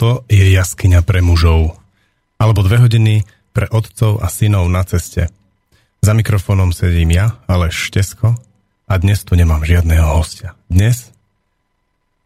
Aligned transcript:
toto 0.00 0.24
je 0.32 0.56
jaskyňa 0.56 1.04
pre 1.04 1.20
mužov. 1.20 1.76
Alebo 2.40 2.64
dve 2.64 2.80
hodiny 2.80 3.28
pre 3.52 3.68
otcov 3.68 4.24
a 4.24 4.32
synov 4.32 4.64
na 4.72 4.80
ceste. 4.88 5.28
Za 6.00 6.16
mikrofónom 6.16 6.72
sedím 6.72 7.12
ja, 7.12 7.36
ale 7.44 7.68
Štesko, 7.68 8.32
a 8.88 8.92
dnes 8.96 9.20
tu 9.28 9.36
nemám 9.36 9.60
žiadneho 9.60 10.16
hostia. 10.16 10.56
Dnes 10.72 11.12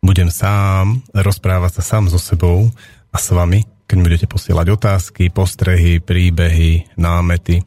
budem 0.07 0.31
sám 0.31 1.03
rozprávať 1.11 1.83
sa 1.83 1.99
sám 1.99 2.15
so 2.15 2.23
sebou 2.23 2.71
a 3.11 3.19
s 3.19 3.35
vami, 3.35 3.67
keď 3.91 3.99
budete 3.99 4.27
posielať 4.31 4.71
otázky, 4.71 5.35
postrehy, 5.35 5.99
príbehy, 5.99 6.95
námety. 6.95 7.67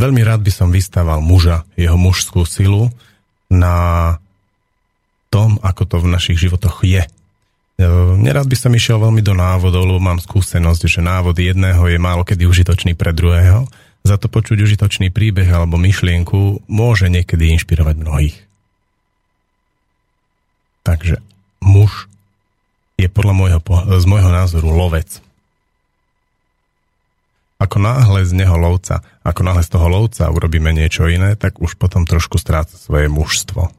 Veľmi 0.00 0.24
rád 0.24 0.40
by 0.40 0.48
som 0.64 0.72
vystával 0.72 1.20
muža, 1.20 1.68
jeho 1.76 2.00
mužskú 2.00 2.48
silu 2.48 2.88
na 3.52 4.16
tom, 5.28 5.60
ako 5.60 5.82
to 5.84 5.96
v 6.00 6.08
našich 6.08 6.40
životoch 6.40 6.80
je. 6.88 7.04
E, 7.74 7.84
nerad 8.22 8.46
by 8.46 8.54
som 8.54 8.70
išiel 8.70 9.02
veľmi 9.02 9.18
do 9.18 9.34
návodov, 9.34 9.82
lebo 9.82 9.98
mám 9.98 10.22
skúsenosť, 10.22 10.82
že 10.86 11.00
návod 11.02 11.34
jedného 11.34 11.82
je 11.90 11.98
málo 11.98 12.22
kedy 12.22 12.46
užitočný 12.46 12.94
pre 12.94 13.10
druhého. 13.10 13.66
Za 14.04 14.20
to 14.20 14.30
počuť 14.30 14.62
užitočný 14.62 15.10
príbeh 15.10 15.48
alebo 15.48 15.80
myšlienku 15.80 16.68
môže 16.70 17.10
niekedy 17.10 17.50
inšpirovať 17.56 17.96
mnohých. 17.98 18.36
Takže 20.84 21.18
muž 21.64 22.06
je 23.00 23.08
podľa 23.10 23.34
môjho, 23.34 23.60
z 23.98 24.04
môjho 24.06 24.30
názoru 24.30 24.70
lovec. 24.70 25.18
Ako 27.58 27.80
náhle 27.80 28.28
z 28.28 28.36
neho 28.36 28.54
lovca, 28.60 29.00
ako 29.24 29.40
náhle 29.40 29.64
z 29.64 29.72
toho 29.72 29.88
lovca 29.88 30.28
urobíme 30.28 30.68
niečo 30.70 31.08
iné, 31.08 31.32
tak 31.34 31.58
už 31.58 31.80
potom 31.80 32.04
trošku 32.04 32.36
stráca 32.36 32.76
svoje 32.76 33.08
mužstvo. 33.08 33.72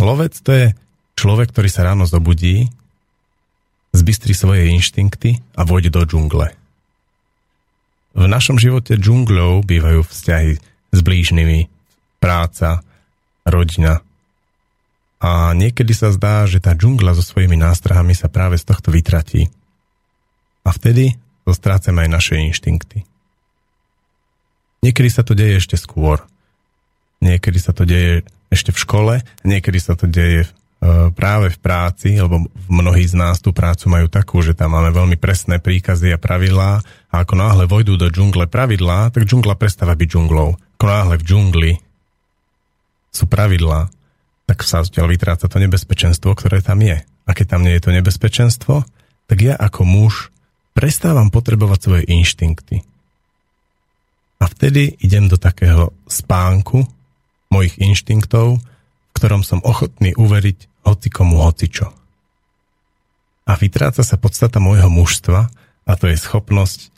Lovec 0.00 0.34
to 0.40 0.50
je 0.50 0.66
Človek, 1.14 1.54
ktorý 1.54 1.68
sa 1.70 1.86
ráno 1.86 2.04
zobudí, 2.04 2.68
zbystrí 3.94 4.34
svoje 4.34 4.74
inštinkty 4.74 5.38
a 5.54 5.62
vôjde 5.62 5.94
do 5.94 6.02
džungle. 6.02 6.50
V 8.14 8.26
našom 8.26 8.58
živote 8.58 8.98
džungľou 8.98 9.62
bývajú 9.66 10.06
vzťahy 10.06 10.52
s 10.94 10.98
blížnymi, 11.02 11.66
práca, 12.22 12.82
rodina. 13.42 14.02
A 15.18 15.50
niekedy 15.54 15.90
sa 15.94 16.14
zdá, 16.14 16.46
že 16.46 16.62
tá 16.62 16.74
džungla 16.74 17.14
so 17.14 17.22
svojimi 17.26 17.58
nástrahami 17.58 18.14
sa 18.14 18.30
práve 18.30 18.58
z 18.58 18.64
tohto 18.66 18.94
vytratí. 18.94 19.50
A 20.62 20.70
vtedy 20.70 21.18
zostrácame 21.42 22.06
aj 22.06 22.10
naše 22.10 22.34
inštinkty. 22.38 23.02
Niekedy 24.84 25.08
sa 25.08 25.24
to 25.24 25.32
deje 25.32 25.58
ešte 25.58 25.76
skôr. 25.80 26.20
Niekedy 27.24 27.58
sa 27.58 27.72
to 27.72 27.88
deje 27.88 28.22
ešte 28.52 28.70
v 28.70 28.78
škole, 28.78 29.14
niekedy 29.42 29.80
sa 29.80 29.96
to 29.96 30.04
deje 30.04 30.44
práve 31.16 31.48
v 31.48 31.58
práci, 31.58 32.20
lebo 32.20 32.44
mnohí 32.68 33.08
z 33.08 33.16
nás 33.16 33.40
tú 33.40 33.56
prácu 33.56 33.88
majú 33.88 34.06
takú, 34.12 34.44
že 34.44 34.52
tam 34.52 34.76
máme 34.76 34.92
veľmi 34.92 35.16
presné 35.16 35.56
príkazy 35.56 36.12
a 36.12 36.20
pravidlá 36.20 36.84
a 37.08 37.14
ako 37.24 37.34
náhle 37.40 37.64
vojdú 37.64 37.96
do 37.96 38.12
džungle 38.12 38.44
pravidlá, 38.50 39.08
tak 39.08 39.24
džungla 39.24 39.56
prestáva 39.56 39.96
byť 39.96 40.08
džunglou. 40.08 40.52
Ako 40.76 40.84
náhle 40.84 41.14
v 41.16 41.24
džungli 41.24 41.72
sú 43.08 43.24
pravidlá, 43.24 43.88
tak 44.44 44.60
sa 44.60 44.84
zatiaľ 44.84 45.08
vytráca 45.08 45.48
to 45.48 45.56
nebezpečenstvo, 45.56 46.36
ktoré 46.36 46.60
tam 46.60 46.84
je. 46.84 47.00
A 47.24 47.30
keď 47.32 47.56
tam 47.56 47.64
nie 47.64 47.72
je 47.78 47.82
to 47.88 47.90
nebezpečenstvo, 47.94 48.84
tak 49.24 49.38
ja 49.40 49.56
ako 49.56 49.88
muž 49.88 50.28
prestávam 50.76 51.32
potrebovať 51.32 51.78
svoje 51.80 52.02
inštinkty. 52.12 52.84
A 54.42 54.44
vtedy 54.50 55.00
idem 55.00 55.32
do 55.32 55.40
takého 55.40 55.96
spánku 56.04 56.84
mojich 57.48 57.80
inštinktov, 57.80 58.60
v 58.60 59.12
ktorom 59.16 59.40
som 59.46 59.64
ochotný 59.64 60.12
uveriť 60.18 60.73
hoci 60.84 61.08
komu 61.10 61.40
hocičo. 61.40 61.88
A 63.44 63.52
vytráca 63.60 64.00
sa 64.00 64.16
podstata 64.16 64.56
môjho 64.60 64.88
mužstva 64.88 65.52
a 65.84 65.92
to 66.00 66.08
je 66.08 66.16
schopnosť 66.16 66.88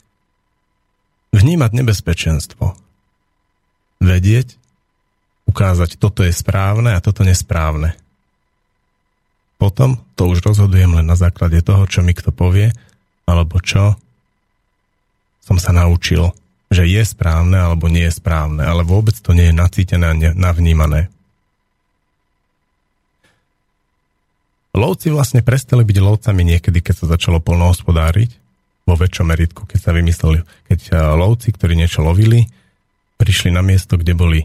vnímať 1.35 1.71
nebezpečenstvo. 1.75 2.79
Vedieť, 3.99 4.55
ukázať, 5.51 5.99
toto 5.99 6.23
je 6.23 6.31
správne 6.31 6.95
a 6.95 7.03
toto 7.03 7.27
nesprávne. 7.27 7.99
Potom 9.57 9.99
to 10.15 10.29
už 10.29 10.45
rozhodujem 10.45 11.01
len 11.01 11.07
na 11.09 11.17
základe 11.17 11.65
toho, 11.65 11.89
čo 11.89 12.05
mi 12.05 12.13
kto 12.13 12.31
povie, 12.31 12.71
alebo 13.25 13.59
čo 13.59 13.97
som 15.41 15.57
sa 15.57 15.73
naučil, 15.73 16.35
že 16.69 16.85
je 16.85 17.03
správne 17.07 17.57
alebo 17.57 17.87
nie 17.87 18.05
je 18.11 18.19
správne, 18.19 18.67
ale 18.67 18.83
vôbec 18.83 19.15
to 19.17 19.33
nie 19.33 19.49
je 19.51 19.55
nacítené 19.55 20.05
a 20.11 20.19
navnímané. 20.35 21.09
Lovci 24.77 25.09
vlastne 25.09 25.41
prestali 25.41 25.89
byť 25.89 25.97
lovcami 26.05 26.43
niekedy, 26.45 26.85
keď 26.85 26.95
sa 27.01 27.07
začalo 27.17 27.41
polnohospodáriť 27.41 28.31
vo 28.85 28.95
väčšom 28.95 29.27
meritku, 29.27 29.65
keď 29.65 29.81
sa 29.81 29.91
vymysleli, 29.97 30.45
keď 30.69 30.81
eh, 30.93 30.97
lovci, 31.17 31.49
ktorí 31.57 31.73
niečo 31.75 32.05
lovili, 32.05 32.45
prišli 33.17 33.51
na 33.51 33.65
miesto, 33.65 33.97
kde 33.97 34.13
boli 34.13 34.45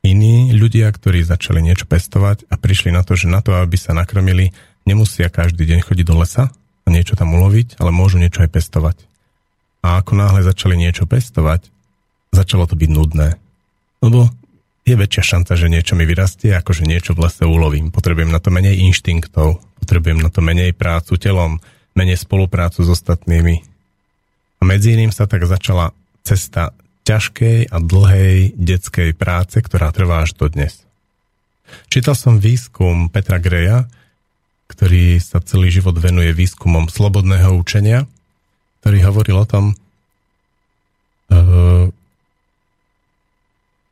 iní 0.00 0.56
ľudia, 0.56 0.88
ktorí 0.88 1.20
začali 1.20 1.60
niečo 1.60 1.84
pestovať 1.84 2.48
a 2.48 2.56
prišli 2.56 2.88
na 2.88 3.04
to, 3.04 3.18
že 3.18 3.28
na 3.28 3.44
to, 3.44 3.52
aby 3.52 3.76
sa 3.76 3.92
nakrmili, 3.92 4.56
nemusia 4.88 5.28
každý 5.28 5.68
deň 5.68 5.84
chodiť 5.84 6.06
do 6.08 6.16
lesa 6.24 6.48
a 6.56 6.88
niečo 6.88 7.18
tam 7.18 7.36
uloviť, 7.36 7.76
ale 7.82 7.90
môžu 7.92 8.16
niečo 8.16 8.40
aj 8.46 8.50
pestovať. 8.54 8.96
A 9.84 10.00
ako 10.00 10.16
náhle 10.16 10.40
začali 10.46 10.78
niečo 10.78 11.04
pestovať, 11.04 11.68
začalo 12.32 12.64
to 12.64 12.78
byť 12.78 12.90
nudné. 12.90 13.36
Lebo 14.00 14.30
je 14.86 14.94
väčšia 14.94 15.22
šanca, 15.34 15.52
že 15.58 15.66
niečo 15.66 15.98
mi 15.98 16.06
vyrastie, 16.06 16.54
ako 16.54 16.70
že 16.70 16.86
niečo 16.86 17.12
v 17.18 17.26
lese 17.26 17.42
ulovím. 17.42 17.90
Potrebujem 17.90 18.30
na 18.30 18.38
to 18.38 18.54
menej 18.54 18.78
inštinktov, 18.86 19.58
potrebujem 19.82 20.22
na 20.22 20.30
to 20.30 20.38
menej 20.38 20.70
prácu 20.78 21.18
telom, 21.18 21.58
menej 21.98 22.22
spoluprácu 22.22 22.86
s 22.86 22.88
ostatnými. 22.94 23.66
A 24.58 24.62
medzi 24.62 24.94
iným 24.94 25.10
sa 25.10 25.26
tak 25.26 25.42
začala 25.42 25.90
cesta 26.22 26.70
ťažkej 27.02 27.74
a 27.74 27.76
dlhej 27.82 28.54
detskej 28.54 29.10
práce, 29.18 29.58
ktorá 29.58 29.90
trvá 29.90 30.22
až 30.22 30.38
do 30.38 30.46
dnes. 30.46 30.86
Čítal 31.90 32.14
som 32.14 32.38
výskum 32.38 33.10
Petra 33.10 33.42
Greja, 33.42 33.90
ktorý 34.70 35.18
sa 35.18 35.42
celý 35.42 35.70
život 35.70 35.98
venuje 35.98 36.30
výskumom 36.30 36.86
slobodného 36.86 37.58
učenia, 37.58 38.06
ktorý 38.82 38.98
hovoril 39.02 39.36
o 39.42 39.46
tom, 39.46 39.64
uh, 41.30 41.90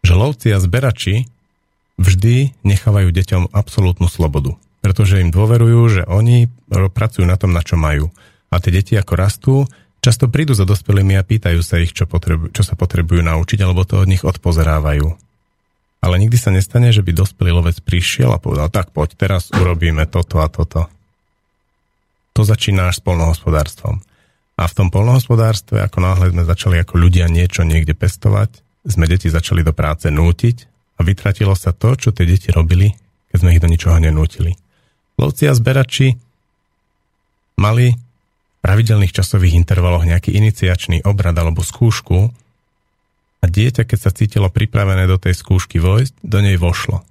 že 0.05 0.13
lovci 0.13 0.53
a 0.53 0.61
zberači 0.61 1.25
vždy 1.97 2.53
nechávajú 2.61 3.09
deťom 3.09 3.43
absolútnu 3.57 4.13
slobodu, 4.13 4.53
pretože 4.85 5.25
im 5.25 5.33
dôverujú, 5.33 5.81
že 5.89 6.03
oni 6.05 6.53
pracujú 6.69 7.25
na 7.25 7.41
tom, 7.41 7.57
na 7.57 7.65
čo 7.65 7.81
majú. 7.81 8.13
A 8.53 8.61
tie 8.61 8.71
deti 8.71 8.95
ako 8.95 9.13
rastú, 9.17 9.55
často 10.05 10.29
prídu 10.29 10.53
za 10.53 10.69
dospelými 10.69 11.17
a 11.17 11.25
pýtajú 11.25 11.65
sa 11.65 11.81
ich, 11.81 11.97
čo, 11.97 12.05
potrebu- 12.05 12.53
čo 12.53 12.61
sa 12.61 12.77
potrebujú 12.77 13.25
naučiť, 13.25 13.59
alebo 13.65 13.89
to 13.89 14.05
od 14.05 14.11
nich 14.13 14.23
odpozerávajú. 14.23 15.09
Ale 16.05 16.21
nikdy 16.21 16.37
sa 16.37 16.53
nestane, 16.53 16.93
že 16.93 17.01
by 17.01 17.17
dospelý 17.17 17.57
lovec 17.57 17.81
prišiel 17.81 18.29
a 18.29 18.43
povedal, 18.43 18.69
tak 18.69 18.93
poď, 18.93 19.17
teraz 19.17 19.49
urobíme 19.57 20.05
toto 20.05 20.45
a 20.45 20.53
toto. 20.53 20.93
To 22.37 22.45
začína 22.45 22.93
až 22.93 23.01
s 23.01 23.03
polnohospodárstvom. 23.09 24.05
A 24.55 24.63
v 24.69 24.77
tom 24.77 24.93
polnohospodárstve, 24.93 25.81
ako 25.81 25.99
náhle 26.05 26.29
sme 26.29 26.45
začali 26.45 26.77
ako 26.79 27.01
ľudia 27.01 27.27
niečo 27.33 27.65
niekde 27.65 27.97
pestovať, 27.97 28.61
sme 28.85 29.09
deti 29.09 29.33
začali 29.33 29.65
do 29.65 29.73
práce 29.73 30.13
nútiť 30.13 30.57
a 30.97 31.01
vytratilo 31.03 31.57
sa 31.57 31.73
to, 31.73 31.97
čo 31.97 32.13
tie 32.13 32.29
deti 32.29 32.53
robili, 32.53 32.93
keď 33.33 33.37
sme 33.41 33.53
ich 33.57 33.63
do 33.63 33.69
ničoho 33.69 33.97
nenútili. 33.99 34.55
Lovci 35.17 35.49
a 35.49 35.57
zberači 35.57 36.15
mali 37.57 37.95
v 37.95 38.59
pravidelných 38.61 39.15
časových 39.15 39.57
intervaloch 39.57 40.05
nejaký 40.05 40.35
iniciačný 40.37 41.05
obrad 41.05 41.37
alebo 41.37 41.65
skúšku 41.65 42.33
a 43.41 43.45
dieťa, 43.45 43.85
keď 43.85 43.99
sa 44.01 44.11
cítilo 44.13 44.49
pripravené 44.49 45.05
do 45.05 45.21
tej 45.21 45.37
skúšky 45.37 45.77
vojsť, 45.77 46.25
do 46.25 46.39
nej 46.41 46.57
vošlo. 46.57 47.05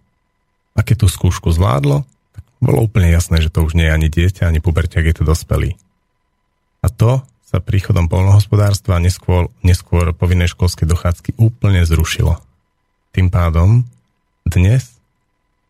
A 0.73 0.79
keď 0.81 1.05
tú 1.05 1.07
skúšku 1.09 1.53
zvládlo, 1.53 2.01
tak 2.33 2.43
bolo 2.57 2.81
úplne 2.81 3.13
jasné, 3.13 3.37
že 3.41 3.53
to 3.53 3.61
už 3.61 3.77
nie 3.77 3.85
je 3.85 3.93
ani 3.93 4.09
dieťa, 4.09 4.49
ani 4.49 4.57
puberťak, 4.57 5.05
je 5.05 5.15
to 5.21 5.23
dospelý. 5.23 5.77
A 6.81 6.89
to 6.89 7.21
sa 7.53 7.61
príchodom 7.61 8.09
polnohospodárstva 8.09 8.97
neskôr, 8.97 9.53
neskôr 9.61 10.09
povinnej 10.17 10.49
školskej 10.49 10.89
dochádzky 10.89 11.37
úplne 11.37 11.85
zrušilo. 11.85 12.41
Tým 13.13 13.29
pádom 13.29 13.85
dnes 14.41 14.97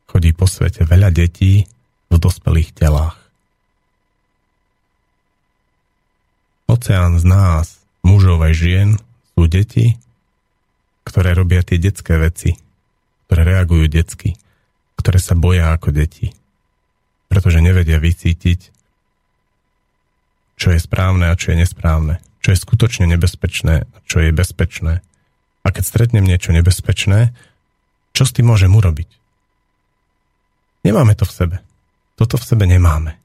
chodí 0.08 0.32
po 0.32 0.48
svete 0.48 0.88
veľa 0.88 1.12
detí 1.12 1.68
v 2.08 2.16
dospelých 2.16 2.72
telách. 2.72 3.20
Oceán 6.72 7.20
z 7.20 7.28
nás, 7.28 7.84
mužov 8.00 8.40
aj 8.40 8.54
žien, 8.56 8.90
sú 9.36 9.52
deti, 9.52 10.00
ktoré 11.04 11.36
robia 11.36 11.68
tie 11.68 11.84
detské 11.84 12.16
veci, 12.16 12.56
ktoré 13.28 13.44
reagujú 13.44 13.92
detsky, 13.92 14.40
ktoré 14.96 15.20
sa 15.20 15.36
boja 15.36 15.76
ako 15.76 15.92
deti, 15.92 16.32
pretože 17.28 17.60
nevedia 17.60 18.00
vycítiť, 18.00 18.73
čo 20.58 20.74
je 20.74 20.80
správne 20.80 21.30
a 21.30 21.38
čo 21.38 21.54
je 21.54 21.62
nesprávne, 21.66 22.22
čo 22.44 22.54
je 22.54 22.62
skutočne 22.62 23.10
nebezpečné 23.10 23.86
a 23.86 23.98
čo 24.06 24.22
je 24.22 24.32
bezpečné. 24.36 25.02
A 25.64 25.68
keď 25.72 25.84
stretnem 25.84 26.28
niečo 26.28 26.52
nebezpečné, 26.52 27.32
čo 28.14 28.24
s 28.28 28.36
tým 28.36 28.52
môžem 28.52 28.70
urobiť? 28.70 29.10
Nemáme 30.84 31.16
to 31.16 31.24
v 31.24 31.34
sebe. 31.34 31.58
Toto 32.20 32.38
v 32.38 32.46
sebe 32.46 32.68
nemáme. 32.68 33.18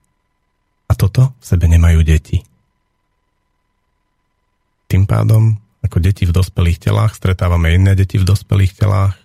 A 0.89 0.93
toto 0.97 1.37
v 1.37 1.45
sebe 1.45 1.69
nemajú 1.69 2.01
deti. 2.01 2.41
Tým 4.89 5.05
pádom, 5.05 5.61
ako 5.85 6.01
deti 6.01 6.25
v 6.25 6.33
dospelých 6.33 6.89
telách, 6.89 7.13
stretávame 7.13 7.77
iné 7.77 7.93
deti 7.93 8.17
v 8.17 8.25
dospelých 8.25 8.73
telách, 8.73 9.21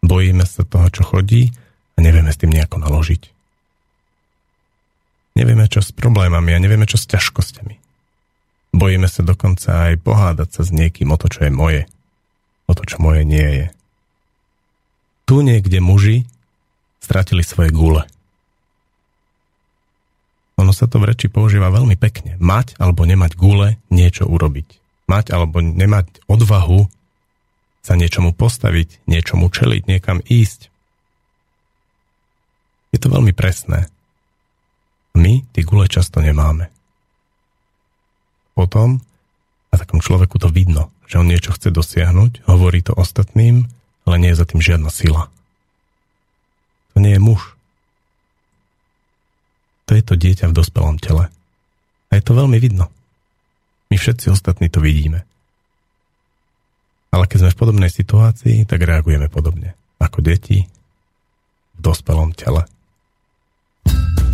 bojíme 0.00 0.46
sa 0.48 0.64
toho, 0.64 0.88
čo 0.88 1.04
chodí 1.04 1.52
a 1.96 1.98
nevieme 2.00 2.32
s 2.32 2.40
tým 2.40 2.56
nejako 2.56 2.80
naložiť. 2.80 3.35
Nevieme, 5.36 5.68
čo 5.68 5.84
s 5.84 5.92
problémami 5.92 6.56
a 6.56 6.62
nevieme, 6.62 6.88
čo 6.88 6.96
s 6.96 7.04
ťažkosťami. 7.12 7.76
Bojíme 8.72 9.08
sa 9.08 9.20
dokonca 9.20 9.92
aj 9.92 10.00
pohádať 10.00 10.48
sa 10.48 10.62
s 10.64 10.70
niekým 10.72 11.12
o 11.12 11.16
to, 11.20 11.28
čo 11.28 11.44
je 11.48 11.52
moje, 11.52 11.82
o 12.64 12.72
to, 12.72 12.82
čo 12.88 12.96
moje 12.98 13.28
nie 13.28 13.44
je. 13.44 13.66
Tu 15.28 15.44
niekde 15.44 15.78
muži 15.84 16.24
stratili 17.04 17.44
svoje 17.44 17.68
gule. 17.68 18.08
Ono 20.56 20.72
sa 20.72 20.88
to 20.88 20.96
v 20.96 21.12
reči 21.12 21.28
používa 21.28 21.68
veľmi 21.68 22.00
pekne. 22.00 22.40
Mať 22.40 22.80
alebo 22.80 23.04
nemať 23.04 23.36
gule, 23.36 23.76
niečo 23.92 24.24
urobiť 24.24 24.86
mať 25.06 25.32
alebo 25.32 25.62
nemať 25.62 26.26
odvahu 26.26 26.90
sa 27.86 27.94
niečomu 27.94 28.34
postaviť, 28.34 29.06
niečomu 29.06 29.46
čeliť, 29.46 29.86
niekam 29.86 30.18
ísť. 30.26 30.74
Je 32.90 32.98
to 32.98 33.06
veľmi 33.06 33.30
presné. 33.30 33.86
My 35.16 35.40
tie 35.56 35.64
gule 35.64 35.88
často 35.88 36.20
nemáme. 36.20 36.68
Potom 38.52 39.00
a 39.72 39.74
takom 39.80 40.00
človeku 40.00 40.36
to 40.36 40.52
vidno, 40.52 40.92
že 41.08 41.20
on 41.20 41.28
niečo 41.28 41.52
chce 41.56 41.72
dosiahnuť, 41.72 42.48
hovorí 42.48 42.80
to 42.84 42.92
ostatným, 42.96 43.68
ale 44.08 44.16
nie 44.16 44.30
je 44.32 44.40
za 44.40 44.46
tým 44.48 44.60
žiadna 44.60 44.88
sila. 44.92 45.28
To 46.94 47.04
nie 47.04 47.16
je 47.16 47.20
muž. 47.20 47.56
To 49.86 49.92
je 49.92 50.02
to 50.02 50.16
dieťa 50.16 50.48
v 50.48 50.56
dospelom 50.56 50.96
tele. 50.96 51.28
A 52.08 52.12
je 52.16 52.22
to 52.24 52.32
veľmi 52.32 52.56
vidno. 52.56 52.88
My 53.92 53.96
všetci 54.00 54.32
ostatní 54.32 54.72
to 54.72 54.80
vidíme. 54.80 55.22
Ale 57.12 57.28
keď 57.28 57.46
sme 57.46 57.54
v 57.54 57.60
podobnej 57.60 57.90
situácii, 57.92 58.66
tak 58.66 58.82
reagujeme 58.82 59.28
podobne. 59.28 59.78
Ako 60.00 60.24
deti 60.24 60.66
v 61.76 61.80
dospelom 61.80 62.34
tele. 62.34 62.66
cítim, 63.86 64.25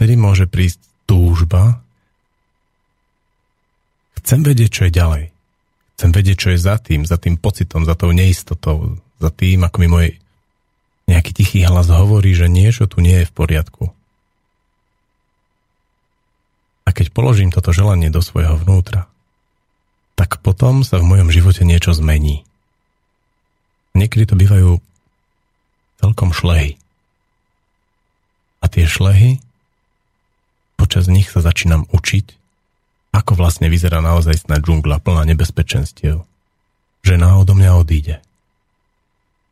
vtedy 0.00 0.16
môže 0.16 0.48
prísť 0.48 0.80
túžba. 1.04 1.84
Chcem 4.16 4.40
vedieť, 4.40 4.70
čo 4.72 4.82
je 4.88 4.96
ďalej. 4.96 5.24
Chcem 6.00 6.10
vedieť, 6.16 6.36
čo 6.40 6.48
je 6.56 6.58
za 6.64 6.80
tým, 6.80 7.04
za 7.04 7.20
tým 7.20 7.36
pocitom, 7.36 7.84
za 7.84 7.92
tou 7.92 8.08
neistotou, 8.16 8.96
za 9.20 9.28
tým, 9.28 9.60
ako 9.60 9.76
mi 9.76 9.88
môj 9.92 10.06
nejaký 11.04 11.36
tichý 11.36 11.68
hlas 11.68 11.92
hovorí, 11.92 12.32
že 12.32 12.48
niečo 12.48 12.88
tu 12.88 13.04
nie 13.04 13.20
je 13.20 13.28
v 13.28 13.36
poriadku. 13.36 13.92
A 16.88 16.96
keď 16.96 17.12
položím 17.12 17.52
toto 17.52 17.76
želanie 17.76 18.08
do 18.08 18.24
svojho 18.24 18.56
vnútra, 18.56 19.04
tak 20.16 20.40
potom 20.40 20.80
sa 20.80 20.96
v 20.96 21.12
mojom 21.12 21.28
živote 21.28 21.60
niečo 21.68 21.92
zmení. 21.92 22.48
Niekedy 23.92 24.32
to 24.32 24.40
bývajú 24.40 24.80
celkom 26.00 26.32
šlehy. 26.32 26.80
A 28.64 28.72
tie 28.72 28.88
šlehy, 28.88 29.44
počas 30.80 31.12
nich 31.12 31.28
sa 31.28 31.44
začínam 31.44 31.84
učiť, 31.92 32.26
ako 33.12 33.36
vlastne 33.36 33.68
vyzerá 33.68 34.00
naozaj 34.00 34.48
džungla 34.48 35.04
plná 35.04 35.28
nebezpečenstiev. 35.28 36.24
Žena 37.04 37.36
odo 37.36 37.52
mňa 37.52 37.76
odíde. 37.76 38.24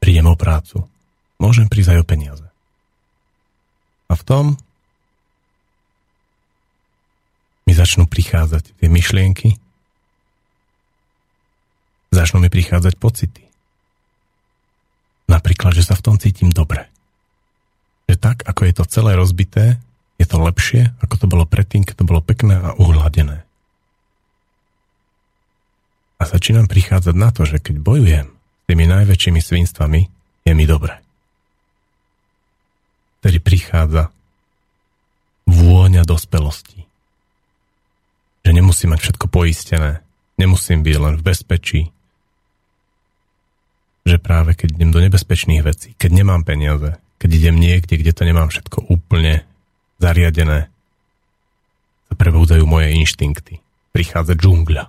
Prídem 0.01 0.25
o 0.25 0.37
prácu. 0.41 0.89
Môžem 1.37 1.69
prísť 1.69 1.93
aj 1.93 2.01
o 2.01 2.09
peniaze. 2.09 2.47
A 4.09 4.17
v 4.17 4.23
tom 4.25 4.45
mi 7.69 7.77
začnú 7.77 8.09
prichádzať 8.09 8.81
tie 8.81 8.89
myšlienky, 8.89 9.61
začnú 12.09 12.41
mi 12.41 12.49
prichádzať 12.49 12.97
pocity. 12.97 13.45
Napríklad, 15.29 15.77
že 15.77 15.85
sa 15.85 15.93
v 15.93 16.05
tom 16.09 16.17
cítim 16.17 16.49
dobre. 16.49 16.89
Že 18.09 18.17
tak, 18.17 18.37
ako 18.49 18.65
je 18.65 18.73
to 18.73 18.85
celé 18.89 19.13
rozbité, 19.13 19.77
je 20.19 20.27
to 20.27 20.37
lepšie, 20.43 20.93
ako 20.99 21.15
to 21.15 21.27
bolo 21.31 21.47
predtým, 21.47 21.87
keď 21.87 22.03
to 22.03 22.09
bolo 22.09 22.21
pekné 22.21 22.59
a 22.59 22.75
uhladené. 22.75 23.47
A 26.19 26.23
začínam 26.27 26.67
prichádzať 26.67 27.15
na 27.15 27.31
to, 27.31 27.47
že 27.47 27.63
keď 27.63 27.79
bojujem 27.79 28.27
s 28.27 28.63
tými 28.67 28.85
najväčšími 28.91 29.39
svinstvami, 29.39 30.01
je 30.43 30.53
mi 30.53 30.67
dobre. 30.67 30.99
Tedy 33.23 33.39
prichádza 33.39 34.11
vôňa 35.47 36.03
dospelosti 36.03 36.89
že 38.49 38.57
nemusím 38.57 38.97
mať 38.97 39.01
všetko 39.05 39.27
poistené, 39.29 40.01
nemusím 40.41 40.81
byť 40.81 40.97
len 40.97 41.15
v 41.21 41.27
bezpečí, 41.27 41.83
že 44.09 44.17
práve 44.17 44.57
keď 44.57 44.81
idem 44.81 44.89
do 44.89 45.05
nebezpečných 45.05 45.61
vecí, 45.61 45.93
keď 46.01 46.25
nemám 46.25 46.49
peniaze, 46.49 46.97
keď 47.21 47.29
idem 47.29 47.61
niekde, 47.61 48.01
kde 48.01 48.13
to 48.17 48.25
nemám 48.25 48.49
všetko 48.49 48.89
úplne 48.89 49.45
zariadené, 49.99 50.71
sa 52.09 52.15
prebúdajú 52.17 52.65
moje 52.65 52.95
inštinkty. 52.97 53.61
Prichádza 53.93 54.39
džungľa. 54.39 54.89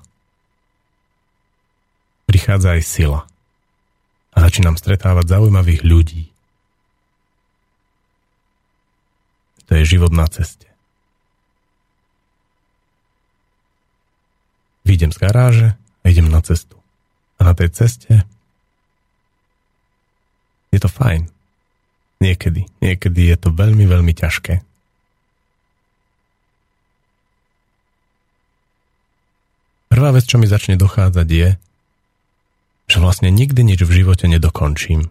Prichádza 2.30 2.78
aj 2.78 2.84
sila. 2.86 3.22
A 4.30 4.38
začínam 4.46 4.78
stretávať 4.78 5.36
zaujímavých 5.36 5.82
ľudí. 5.82 6.30
To 9.68 9.78
je 9.78 9.84
život 9.86 10.14
na 10.14 10.30
ceste. 10.30 10.70
Vyjdem 14.86 15.14
z 15.14 15.18
garáže 15.22 15.70
a 16.02 16.06
idem 16.10 16.30
na 16.30 16.42
cestu. 16.42 16.78
A 17.38 17.46
na 17.46 17.54
tej 17.54 17.70
ceste 17.74 18.26
je 20.70 20.80
to 20.82 20.90
fajn. 20.90 21.30
Niekedy. 22.22 22.66
Niekedy 22.82 23.22
je 23.30 23.38
to 23.38 23.50
veľmi, 23.54 23.86
veľmi 23.86 24.14
ťažké. 24.14 24.69
Prvá 29.90 30.14
vec, 30.14 30.30
čo 30.30 30.38
mi 30.38 30.46
začne 30.46 30.78
dochádzať 30.78 31.28
je, 31.28 31.50
že 32.90 32.98
vlastne 33.02 33.34
nikdy 33.34 33.66
nič 33.66 33.82
v 33.86 34.02
živote 34.02 34.30
nedokončím. 34.30 35.10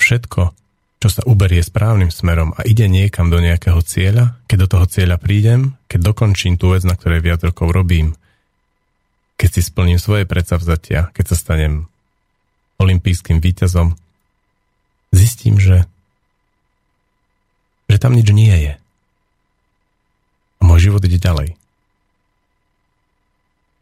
Všetko, 0.00 0.56
čo 1.00 1.08
sa 1.08 1.22
uberie 1.28 1.60
správnym 1.60 2.08
smerom 2.08 2.56
a 2.56 2.64
ide 2.64 2.88
niekam 2.88 3.28
do 3.28 3.36
nejakého 3.40 3.80
cieľa, 3.84 4.40
keď 4.48 4.56
do 4.64 4.68
toho 4.68 4.86
cieľa 4.88 5.16
prídem, 5.20 5.76
keď 5.92 6.12
dokončím 6.12 6.56
tú 6.56 6.72
vec, 6.72 6.84
na 6.88 6.96
ktorej 6.96 7.20
viac 7.20 7.40
rokov 7.44 7.72
robím, 7.72 8.16
keď 9.36 9.48
si 9.56 9.60
splním 9.64 10.00
svoje 10.00 10.24
predsavzatia, 10.24 11.12
keď 11.12 11.24
sa 11.32 11.36
stanem 11.36 11.88
olimpijským 12.80 13.44
víťazom, 13.44 13.96
zistím, 15.12 15.60
že, 15.60 15.84
že 17.92 17.96
tam 18.00 18.16
nič 18.16 18.28
nie 18.32 18.56
je. 18.56 18.74
A 20.60 20.62
môj 20.64 20.88
život 20.88 21.04
ide 21.04 21.20
ďalej. 21.20 21.59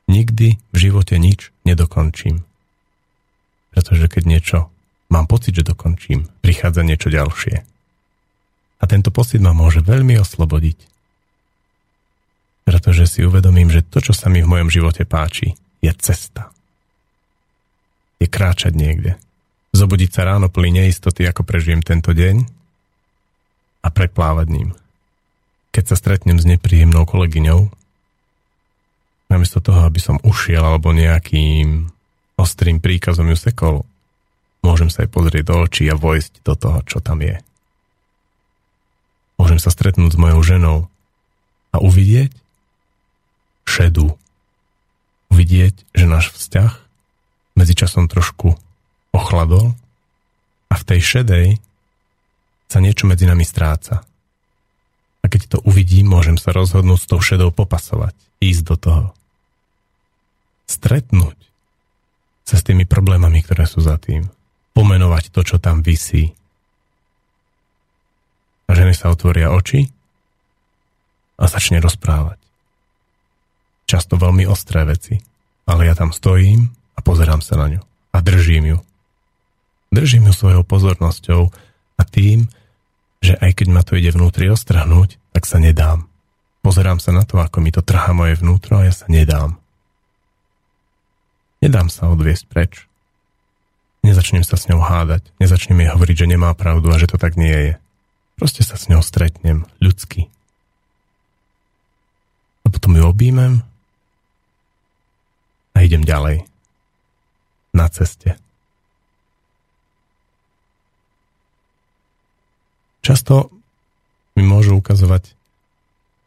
Nikdy 0.08 0.56
v 0.72 0.76
živote 0.76 1.20
nič 1.20 1.52
nedokončím. 1.68 2.42
Pretože 3.72 4.08
keď 4.08 4.22
niečo 4.24 4.58
mám 5.12 5.28
pocit, 5.28 5.52
že 5.52 5.68
dokončím, 5.68 6.26
prichádza 6.40 6.82
niečo 6.82 7.12
ďalšie. 7.12 7.56
A 8.78 8.84
tento 8.88 9.12
pocit 9.12 9.38
ma 9.38 9.52
môže 9.52 9.84
veľmi 9.84 10.16
oslobodiť 10.16 10.98
pretože 12.68 13.08
si 13.08 13.24
uvedomím, 13.24 13.72
že 13.72 13.80
to, 13.80 14.04
čo 14.04 14.12
sa 14.12 14.28
mi 14.28 14.44
v 14.44 14.50
mojom 14.52 14.68
živote 14.68 15.08
páči, 15.08 15.56
je 15.80 15.88
cesta. 15.96 16.52
Je 18.20 18.28
kráčať 18.28 18.76
niekde. 18.76 19.16
Zobudiť 19.72 20.12
sa 20.12 20.28
ráno 20.28 20.52
plný 20.52 20.84
neistoty, 20.84 21.24
ako 21.24 21.48
prežijem 21.48 21.80
tento 21.80 22.12
deň 22.12 22.44
a 23.80 23.88
preplávať 23.88 24.52
ním. 24.52 24.70
Keď 25.72 25.84
sa 25.88 25.96
stretnem 25.96 26.36
s 26.36 26.44
nepríjemnou 26.44 27.08
kolegyňou, 27.08 27.72
namiesto 29.28 29.60
toho, 29.60 29.84
aby 29.84 30.00
som 30.00 30.16
ušiel 30.24 30.64
alebo 30.64 30.92
nejakým 30.92 31.88
ostrým 32.40 32.80
príkazom 32.80 33.28
ju 33.28 33.36
sekol, 33.36 33.76
môžem 34.64 34.88
sa 34.88 35.04
aj 35.04 35.12
pozrieť 35.12 35.44
do 35.52 35.54
očí 35.64 35.84
a 35.88 35.96
vojsť 35.96 36.44
do 36.44 36.54
toho, 36.56 36.78
čo 36.88 36.98
tam 37.04 37.20
je. 37.20 37.36
Môžem 39.38 39.60
sa 39.62 39.70
stretnúť 39.70 40.16
s 40.16 40.20
mojou 40.20 40.40
ženou 40.42 40.78
a 41.70 41.76
uvidieť, 41.78 42.34
šedú. 43.68 44.16
Uvidieť, 45.28 45.84
že 45.92 46.08
náš 46.08 46.32
vzťah 46.32 46.72
medzičasom 47.54 48.08
trošku 48.08 48.56
ochladol 49.12 49.76
a 50.72 50.74
v 50.74 50.86
tej 50.88 51.00
šedej 51.04 51.46
sa 52.68 52.78
niečo 52.80 53.04
medzi 53.08 53.28
nami 53.28 53.44
stráca. 53.44 54.04
A 55.20 55.24
keď 55.26 55.56
to 55.56 55.58
uvidím, 55.68 56.08
môžem 56.08 56.40
sa 56.40 56.54
rozhodnúť 56.54 56.98
s 57.04 57.08
tou 57.10 57.20
šedou 57.20 57.52
popasovať, 57.52 58.14
ísť 58.38 58.62
do 58.64 58.76
toho. 58.78 59.06
Stretnúť 60.68 61.38
sa 62.44 62.56
s 62.56 62.66
tými 62.66 62.84
problémami, 62.88 63.44
ktoré 63.44 63.64
sú 63.68 63.84
za 63.84 64.00
tým. 64.00 64.28
Pomenovať 64.72 65.34
to, 65.34 65.40
čo 65.44 65.56
tam 65.58 65.82
visí. 65.82 66.32
A 68.68 68.76
ženy 68.76 68.92
sa 68.92 69.10
otvoria 69.10 69.50
oči 69.52 69.88
a 71.40 71.44
začne 71.48 71.80
rozprávať 71.80 72.48
často 73.88 74.20
veľmi 74.20 74.44
ostré 74.44 74.84
veci. 74.84 75.16
Ale 75.64 75.88
ja 75.88 75.96
tam 75.96 76.12
stojím 76.12 76.68
a 76.94 77.00
pozerám 77.00 77.40
sa 77.40 77.56
na 77.56 77.72
ňu. 77.72 77.80
A 78.12 78.20
držím 78.20 78.76
ju. 78.76 78.78
Držím 79.88 80.28
ju 80.28 80.32
svojou 80.36 80.62
pozornosťou 80.68 81.48
a 81.96 82.02
tým, 82.04 82.52
že 83.24 83.40
aj 83.40 83.64
keď 83.64 83.68
ma 83.72 83.80
to 83.80 83.96
ide 83.96 84.12
vnútri 84.12 84.52
ostrhnúť, 84.52 85.16
tak 85.32 85.48
sa 85.48 85.56
nedám. 85.56 86.04
Pozerám 86.62 86.98
sa 86.98 87.14
na 87.14 87.24
to, 87.24 87.38
ako 87.38 87.62
mi 87.62 87.70
to 87.70 87.80
trhá 87.80 88.10
moje 88.12 88.36
vnútro 88.38 88.82
a 88.82 88.86
ja 88.86 88.94
sa 88.94 89.06
nedám. 89.08 89.56
Nedám 91.58 91.90
sa 91.90 92.10
odviesť 92.10 92.44
preč. 92.46 92.72
Nezačnem 94.06 94.46
sa 94.46 94.54
s 94.54 94.70
ňou 94.70 94.78
hádať, 94.78 95.26
nezačnem 95.42 95.82
jej 95.82 95.90
hovoriť, 95.90 96.16
že 96.24 96.30
nemá 96.30 96.54
pravdu 96.54 96.90
a 96.94 97.00
že 97.00 97.10
to 97.10 97.18
tak 97.18 97.34
nie 97.34 97.50
je. 97.50 97.74
Proste 98.38 98.62
sa 98.62 98.78
s 98.78 98.86
ňou 98.86 99.02
stretnem, 99.02 99.66
ľudsky. 99.82 100.30
A 102.62 102.70
potom 102.70 102.94
ju 102.94 103.02
objímem 103.02 103.66
a 105.74 105.82
idem 105.82 106.02
ďalej. 106.02 106.46
Na 107.74 107.86
ceste. 107.90 108.34
Často 113.02 113.54
mi 114.34 114.42
môžu 114.42 114.78
ukazovať 114.78 115.37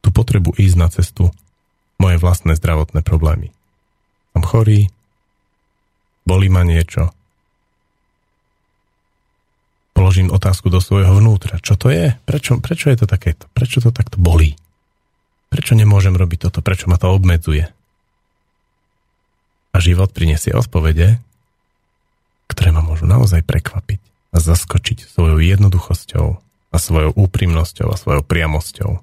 tú 0.01 0.10
potrebu 0.10 0.53
ísť 0.58 0.75
na 0.77 0.88
cestu 0.89 1.29
moje 2.01 2.17
vlastné 2.17 2.58
zdravotné 2.58 3.05
problémy. 3.05 3.53
Som 4.34 4.43
chorý, 4.46 4.89
bolí 6.25 6.50
ma 6.50 6.65
niečo, 6.65 7.13
položím 9.93 10.34
otázku 10.34 10.74
do 10.74 10.81
svojho 10.81 11.13
vnútra. 11.22 11.62
Čo 11.62 11.77
to 11.77 11.93
je? 11.93 12.17
Prečo, 12.25 12.58
prečo 12.58 12.89
je 12.89 13.05
to 13.05 13.08
takéto? 13.08 13.46
Prečo 13.53 13.86
to 13.86 13.93
takto 13.93 14.17
bolí? 14.17 14.58
Prečo 15.53 15.77
nemôžem 15.77 16.17
robiť 16.17 16.50
toto? 16.50 16.65
Prečo 16.65 16.89
ma 16.89 16.98
to 16.98 17.13
obmedzuje? 17.13 17.70
a 19.72 19.77
život 19.79 20.12
prinesie 20.12 20.51
odpovede, 20.51 21.20
ktoré 22.51 22.70
ma 22.75 22.84
môžu 22.84 23.08
naozaj 23.08 23.48
prekvapiť 23.48 24.00
a 24.36 24.38
zaskočiť 24.39 25.08
svojou 25.08 25.39
jednoduchosťou 25.39 26.27
a 26.72 26.77
svojou 26.77 27.12
úprimnosťou 27.15 27.88
a 27.91 28.00
svojou 28.00 28.24
priamosťou. 28.24 29.00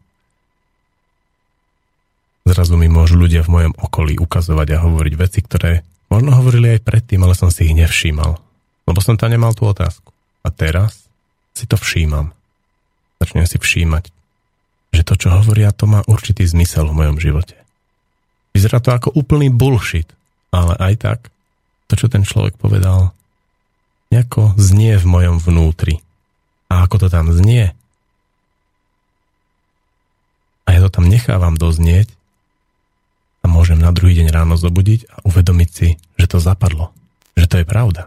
Zrazu 2.49 2.81
mi 2.81 2.89
môžu 2.89 3.21
ľudia 3.21 3.45
v 3.45 3.53
mojom 3.53 3.75
okolí 3.77 4.17
ukazovať 4.17 4.69
a 4.73 4.83
hovoriť 4.83 5.15
veci, 5.21 5.45
ktoré 5.45 5.85
Možno 6.09 6.33
hovorili 6.33 6.77
aj 6.77 6.89
predtým, 6.89 7.21
ale 7.21 7.37
som 7.37 7.53
si 7.53 7.69
ich 7.69 7.77
nevšímal. 7.77 8.41
Lebo 8.89 8.99
som 9.05 9.21
tam 9.21 9.29
nemal 9.29 9.53
tú 9.53 9.69
otázku. 9.69 10.09
A 10.41 10.49
teraz 10.49 11.05
si 11.53 11.69
to 11.69 11.77
všímam. 11.77 12.33
Začnem 13.21 13.45
si 13.45 13.61
všímať, 13.61 14.09
že 14.95 15.03
to, 15.05 15.15
čo 15.21 15.29
hovoria, 15.29 15.75
to 15.75 15.85
má 15.85 16.01
určitý 16.09 16.49
zmysel 16.49 16.89
v 16.89 16.97
mojom 17.05 17.17
živote. 17.21 17.57
Vyzerá 18.57 18.81
to 18.81 18.95
ako 18.95 19.09
úplný 19.13 19.53
bullshit, 19.53 20.09
ale 20.49 20.73
aj 20.81 20.95
tak, 20.97 21.21
to, 21.93 21.99
čo 21.99 22.09
ten 22.09 22.25
človek 22.25 22.57
povedal, 22.57 23.13
nejako 24.09 24.57
znie 24.57 24.97
v 24.97 25.07
mojom 25.07 25.37
vnútri. 25.43 26.01
A 26.73 26.89
ako 26.89 27.05
to 27.05 27.09
tam 27.13 27.29
znie, 27.35 27.77
a 30.65 30.69
ja 30.73 30.81
to 30.85 30.89
tam 30.89 31.09
nechávam 31.09 31.57
doznieť 31.57 32.18
môžem 33.49 33.81
na 33.81 33.91
druhý 33.91 34.15
deň 34.21 34.29
ráno 34.29 34.61
zobudiť 34.61 35.09
a 35.09 35.15
uvedomiť 35.25 35.69
si, 35.73 35.89
že 36.21 36.27
to 36.29 36.39
zapadlo. 36.39 36.93
Že 37.35 37.47
to 37.49 37.57
je 37.61 37.67
pravda. 37.67 38.03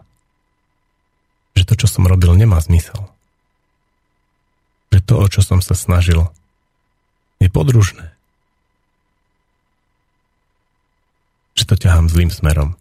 Že 1.58 1.64
to, 1.68 1.74
čo 1.84 1.88
som 1.90 2.06
robil, 2.06 2.38
nemá 2.38 2.62
zmysel. 2.62 3.10
Že 4.94 5.00
to, 5.04 5.14
o 5.18 5.26
čo 5.26 5.42
som 5.42 5.60
sa 5.60 5.74
snažil, 5.74 6.30
je 7.42 7.50
podružné. 7.50 8.14
Že 11.58 11.64
to 11.66 11.76
ťahám 11.76 12.08
zlým 12.08 12.30
smerom. 12.30 12.78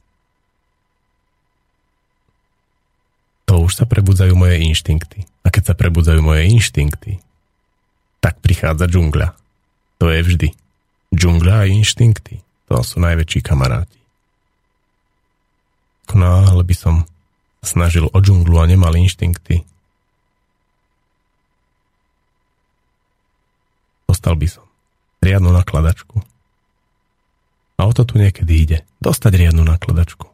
To 3.48 3.66
už 3.66 3.82
sa 3.82 3.84
prebudzajú 3.88 4.38
moje 4.38 4.62
inštinkty. 4.62 5.26
A 5.42 5.50
keď 5.50 5.72
sa 5.72 5.74
prebudzajú 5.74 6.22
moje 6.22 6.46
inštinkty, 6.46 7.18
tak 8.22 8.38
prichádza 8.38 8.86
džungľa. 8.86 9.34
To 9.98 10.06
je 10.12 10.20
vždy. 10.22 10.48
Džungľa 11.10 11.66
a 11.66 11.68
inštinkty. 11.70 12.49
To 12.70 12.86
sú 12.86 13.02
najväčší 13.02 13.42
kamaráti. 13.42 13.98
Ako 16.06 16.14
náhle 16.18 16.62
by 16.62 16.74
som 16.74 17.02
snažil 17.60 18.06
o 18.06 18.18
džunglu 18.18 18.56
a 18.62 18.70
nemal 18.70 18.94
inštinkty, 18.94 19.66
dostal 24.10 24.34
by 24.34 24.46
som 24.46 24.64
riadnu 25.22 25.50
nakladačku. 25.54 26.22
A 27.80 27.88
o 27.88 27.92
to 27.96 28.04
tu 28.04 28.20
niekedy 28.20 28.52
ide. 28.68 28.78
Dostať 29.00 29.32
riadnu 29.40 29.64
nakladačku. 29.64 30.28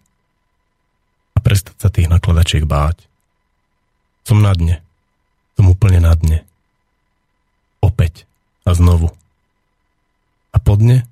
A 1.36 1.38
prestať 1.38 1.76
sa 1.78 1.88
tých 1.94 2.10
nakladačiek 2.10 2.66
báť. 2.66 3.06
Som 4.26 4.42
na 4.42 4.50
dne. 4.50 4.82
Som 5.54 5.70
úplne 5.70 6.02
na 6.02 6.10
dne. 6.18 6.42
Opäť 7.78 8.26
a 8.66 8.74
znovu 8.74 9.14
a 10.50 10.58
podne 10.58 11.06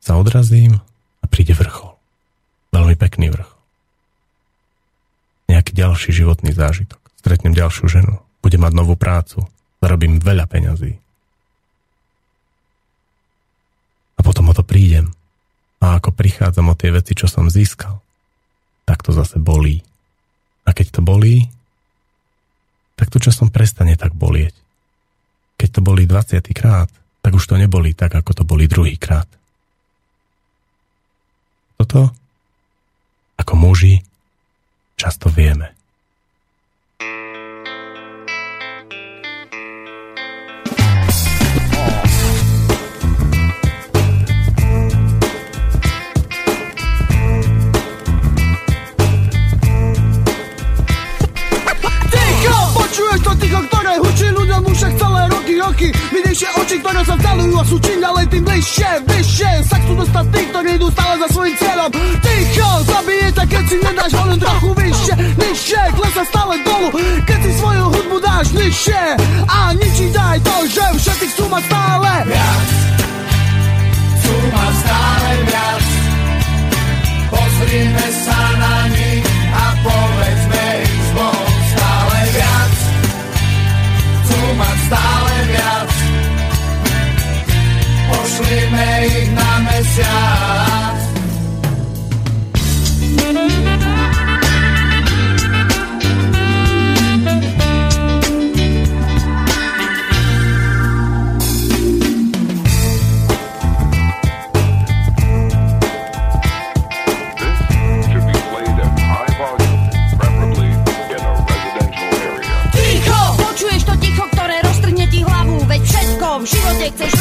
sa 0.00 0.16
odrazím 0.16 0.80
a 1.20 1.24
príde 1.28 1.52
vrchol. 1.52 1.94
Veľmi 2.72 2.96
pekný 2.96 3.28
vrchol. 3.28 3.60
Nejaký 5.52 5.72
ďalší 5.76 6.10
životný 6.16 6.56
zážitok. 6.56 6.98
Stretnem 7.20 7.52
ďalšiu 7.52 7.86
ženu. 7.86 8.16
Budem 8.40 8.64
mať 8.64 8.72
novú 8.72 8.96
prácu. 8.96 9.44
Zarobím 9.84 10.16
veľa 10.16 10.48
peňazí. 10.48 10.96
A 14.16 14.20
potom 14.24 14.48
o 14.48 14.54
to 14.56 14.64
prídem. 14.64 15.12
A 15.80 15.96
ako 15.96 16.12
prichádzam 16.12 16.72
o 16.72 16.76
tie 16.76 16.92
veci, 16.92 17.16
čo 17.16 17.24
som 17.24 17.48
získal, 17.48 18.00
tak 18.84 19.00
to 19.00 19.16
zase 19.16 19.40
bolí. 19.40 19.80
A 20.68 20.76
keď 20.76 21.00
to 21.00 21.00
bolí, 21.00 21.48
tak 23.00 23.08
to 23.08 23.16
časom 23.16 23.48
prestane 23.48 23.96
tak 23.96 24.12
bolieť. 24.12 24.52
Keď 25.56 25.68
to 25.72 25.80
bolí 25.80 26.04
20 26.04 26.40
krát, 26.52 26.92
tak 27.24 27.32
už 27.32 27.44
to 27.48 27.56
neboli 27.56 27.96
tak, 27.96 28.12
ako 28.12 28.32
to 28.32 28.44
boli 28.44 28.68
druhýkrát. 28.68 29.39
Toto, 31.80 32.12
ako 33.40 33.56
muži, 33.56 34.04
často 35.00 35.32
vieme. 35.32 35.79
Videjšie 56.30 56.62
oči, 56.62 56.76
ktoré 56.78 57.02
sa 57.02 57.18
vzdalujú 57.18 57.54
a 57.58 57.64
sú 57.66 57.76
čím 57.82 57.98
ďalej 57.98 58.24
tým 58.30 58.42
bližšie 58.46 58.90
Vyššie. 59.02 59.50
Sa 59.66 59.76
chcú 59.82 59.92
dostať 59.98 60.24
tí, 60.30 60.40
ktorí 60.54 60.70
idú 60.78 60.86
stále 60.94 61.14
za 61.18 61.28
svojím 61.34 61.56
cieľom. 61.58 61.90
Ticho, 62.22 62.70
zabije 62.86 63.28
ťa, 63.34 63.44
keď 63.50 63.64
si 63.66 63.76
nedáš 63.82 64.12
ho 64.14 64.24
len 64.30 64.38
trochu 64.38 64.68
vyššie 64.78 65.14
Nižšie, 65.42 65.82
klesa 65.98 66.22
stále 66.30 66.54
dolu, 66.62 66.88
keď 67.26 67.38
si 67.42 67.50
svoju 67.58 67.84
hudbu 67.90 68.16
dáš 68.22 68.46
nižšie. 68.54 69.02
A 69.50 69.58
ničí 69.74 70.06
daj 70.14 70.38
to, 70.46 70.54
že 70.70 70.84
všetci 71.02 71.26
chcú 71.34 71.44
mať 71.50 71.62
stále 71.66 72.10
Viac, 72.22 72.68
chcú 74.14 74.34
mať 74.54 74.74
stále 74.86 75.30
viac. 75.50 75.86
Pozrime 77.26 78.06
sa 78.22 78.39
ti 115.10 115.26
hlavu 115.26 115.58
Veď 115.66 115.82
všetko 115.82 116.26
v 116.38 116.44
živote 116.46 116.86
chceš 116.94 117.19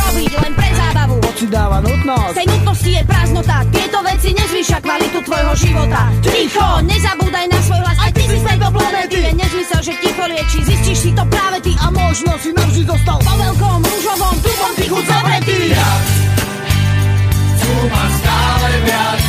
si 1.39 1.47
dáva 1.47 1.79
nutnosť. 1.79 2.35
Tej 2.35 2.47
nutnosti 2.51 2.89
je 2.91 3.03
prázdnota. 3.07 3.63
Tieto 3.71 4.03
veci 4.03 4.35
nezvýšia 4.35 4.83
kvalitu 4.83 5.23
tvojho 5.23 5.53
života. 5.55 6.11
Ticho! 6.19 6.67
Nezabúdaj 6.83 7.45
na 7.47 7.59
svoj 7.63 7.79
hlas. 7.79 7.97
Aj 8.03 8.11
ty 8.11 8.23
si 8.27 8.35
z 8.35 8.43
tejto 8.43 8.67
planéty 8.75 9.17
Je 9.23 9.31
nezmysel, 9.39 9.79
že 9.79 9.93
ticho 10.03 10.23
lieči. 10.27 10.59
Zistíš 10.67 10.99
si 10.99 11.11
to 11.15 11.23
práve 11.31 11.63
ty. 11.63 11.71
A 11.79 11.87
možno 11.95 12.35
si 12.43 12.51
navždy 12.51 12.83
zostal. 12.83 13.23
Po 13.23 13.33
veľkom 13.39 13.79
rúžovom 13.87 14.35
tupom 14.43 14.71
tichu 14.75 14.99
zavretý. 15.07 15.57
Viac. 15.71 16.07
Chcú 17.55 17.73
mať 17.87 18.11
stále 18.19 18.69
viac. 18.83 19.21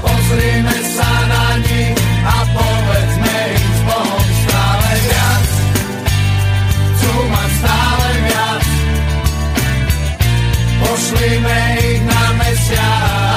Pozrime 0.00 0.76
sa 0.96 1.10
na 1.28 1.44
nich 1.68 2.00
a 2.24 2.36
povedzme 2.48 3.36
im 3.60 3.70
s 3.76 3.80
Bohom 3.84 4.26
stále 4.40 4.88
viac. 5.04 5.44
Chcú 6.96 7.12
mať 7.28 7.50
stále 7.60 7.91
Pošlime 11.12 11.76
ich 11.78 12.00
na 12.08 12.32
mesiac 12.40 13.31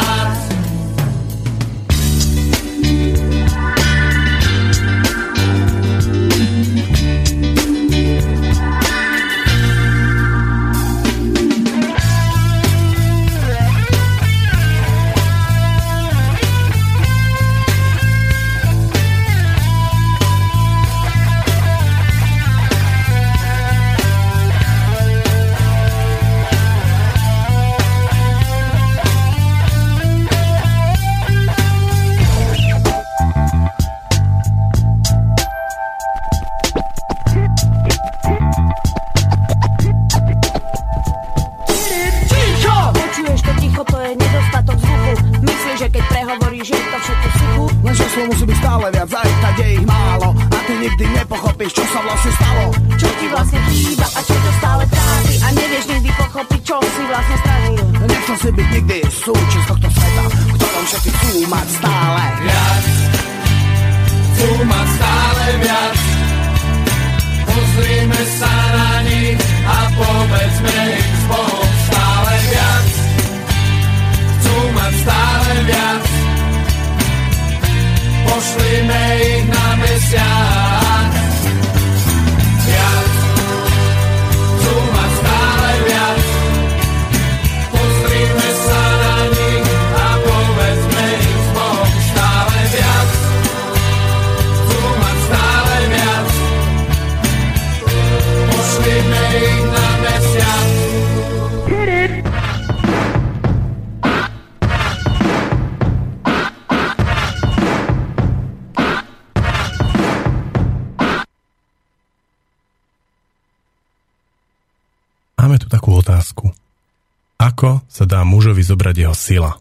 zobrať 118.86 119.02
jeho 119.02 119.18
sila? 119.18 119.52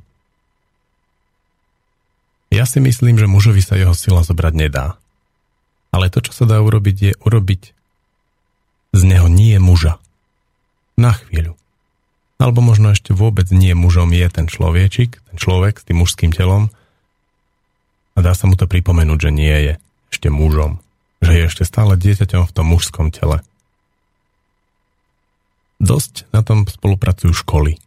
Ja 2.52 2.68
si 2.68 2.76
myslím, 2.76 3.16
že 3.16 3.24
mužovi 3.24 3.64
sa 3.64 3.80
jeho 3.80 3.96
sila 3.96 4.20
zobrať 4.20 4.52
nedá. 4.52 5.00
Ale 5.96 6.12
to, 6.12 6.20
čo 6.20 6.36
sa 6.36 6.44
dá 6.44 6.60
urobiť, 6.60 6.96
je 7.00 7.12
urobiť 7.24 7.72
z 8.92 9.00
neho 9.00 9.24
nie 9.32 9.56
muža. 9.56 9.96
Na 11.00 11.16
chvíľu. 11.16 11.56
Alebo 12.36 12.60
možno 12.60 12.92
ešte 12.92 13.16
vôbec 13.16 13.48
nie 13.48 13.72
mužom 13.72 14.12
je 14.12 14.28
ten 14.28 14.44
človečik, 14.44 15.24
ten 15.32 15.36
človek 15.40 15.80
s 15.80 15.86
tým 15.88 16.04
mužským 16.04 16.36
telom 16.36 16.68
a 18.12 18.18
dá 18.20 18.36
sa 18.36 18.44
mu 18.44 18.60
to 18.60 18.68
pripomenúť, 18.68 19.18
že 19.18 19.30
nie 19.32 19.56
je 19.56 19.74
ešte 20.12 20.28
mužom. 20.28 20.84
Že 21.24 21.32
je 21.32 21.42
ešte 21.48 21.64
stále 21.64 21.96
dieťaťom 21.96 22.44
v 22.44 22.54
tom 22.54 22.66
mužskom 22.68 23.08
tele. 23.08 23.40
Dosť 25.80 26.28
na 26.30 26.44
tom 26.44 26.68
spolupracujú 26.68 27.32
školy. 27.32 27.83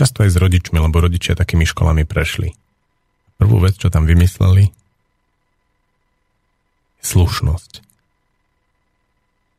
Často 0.00 0.24
aj 0.24 0.32
s 0.32 0.40
rodičmi, 0.40 0.80
lebo 0.80 0.96
rodičia 0.96 1.36
takými 1.36 1.68
školami 1.68 2.08
prešli. 2.08 2.56
Prvú 3.36 3.60
vec, 3.60 3.76
čo 3.76 3.92
tam 3.92 4.08
vymysleli, 4.08 4.72
je 7.00 7.04
slušnosť. 7.04 7.84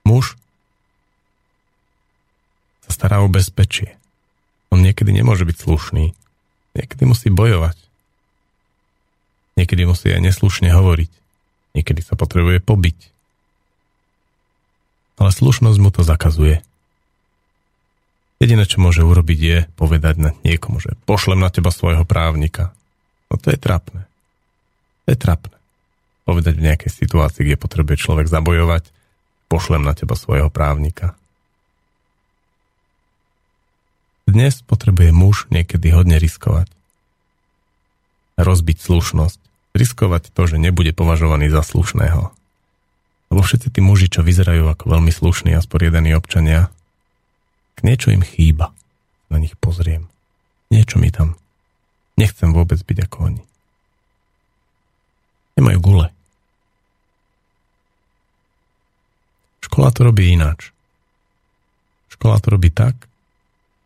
Muž 0.10 0.34
sa 2.90 2.90
stará 2.90 3.22
o 3.22 3.30
bezpečie. 3.30 4.02
On 4.74 4.82
niekedy 4.82 5.14
nemôže 5.14 5.46
byť 5.46 5.58
slušný. 5.62 6.18
Niekedy 6.74 7.04
musí 7.06 7.30
bojovať. 7.30 7.78
Niekedy 9.62 9.86
musí 9.86 10.10
aj 10.10 10.26
neslušne 10.26 10.74
hovoriť. 10.74 11.12
Niekedy 11.78 12.02
sa 12.02 12.18
potrebuje 12.18 12.66
pobiť 12.66 13.12
ale 15.22 15.30
slušnosť 15.30 15.78
mu 15.78 15.94
to 15.94 16.02
zakazuje. 16.02 16.66
Jediné, 18.52 18.68
čo 18.68 18.84
môže 18.84 19.00
urobiť, 19.00 19.40
je 19.40 19.58
povedať 19.80 20.16
na 20.20 20.36
niekomu, 20.44 20.84
že 20.84 21.00
pošlem 21.08 21.40
na 21.40 21.48
teba 21.48 21.72
svojho 21.72 22.04
právnika. 22.04 22.76
No 23.32 23.40
to 23.40 23.48
je 23.48 23.56
trapné. 23.56 24.04
To 25.08 25.16
je 25.16 25.16
trapné. 25.16 25.56
Povedať 26.28 26.60
v 26.60 26.66
nejakej 26.68 26.92
situácii, 26.92 27.48
kde 27.48 27.56
potrebuje 27.56 28.04
človek 28.04 28.28
zabojovať, 28.28 28.92
pošlem 29.48 29.88
na 29.88 29.96
teba 29.96 30.20
svojho 30.20 30.52
právnika. 30.52 31.16
Dnes 34.28 34.60
potrebuje 34.68 35.16
muž 35.16 35.48
niekedy 35.48 35.88
hodne 35.96 36.20
riskovať. 36.20 36.68
Rozbiť 38.36 38.84
slušnosť. 38.84 39.40
Riskovať 39.80 40.28
to, 40.36 40.44
že 40.44 40.60
nebude 40.60 40.92
považovaný 40.92 41.48
za 41.48 41.64
slušného. 41.64 42.36
Lebo 43.32 43.42
všetci 43.48 43.72
tí 43.72 43.80
muži, 43.80 44.12
čo 44.12 44.28
vyzerajú 44.28 44.68
ako 44.68 44.92
veľmi 45.00 45.12
slušní 45.16 45.56
a 45.56 45.64
sporiadaní 45.64 46.12
občania, 46.20 46.68
niečo 47.80 48.12
im 48.12 48.20
chýba. 48.20 48.76
Na 49.32 49.40
nich 49.40 49.56
pozriem. 49.56 50.12
Niečo 50.68 51.00
mi 51.00 51.08
tam. 51.08 51.40
Nechcem 52.20 52.52
vôbec 52.52 52.84
byť 52.84 52.98
ako 53.08 53.18
oni. 53.32 53.44
Nemajú 55.56 55.80
gule. 55.80 56.08
Škola 59.64 59.96
to 59.96 60.04
robí 60.04 60.36
ináč. 60.36 60.76
Škola 62.12 62.44
to 62.44 62.60
robí 62.60 62.68
tak, 62.68 63.08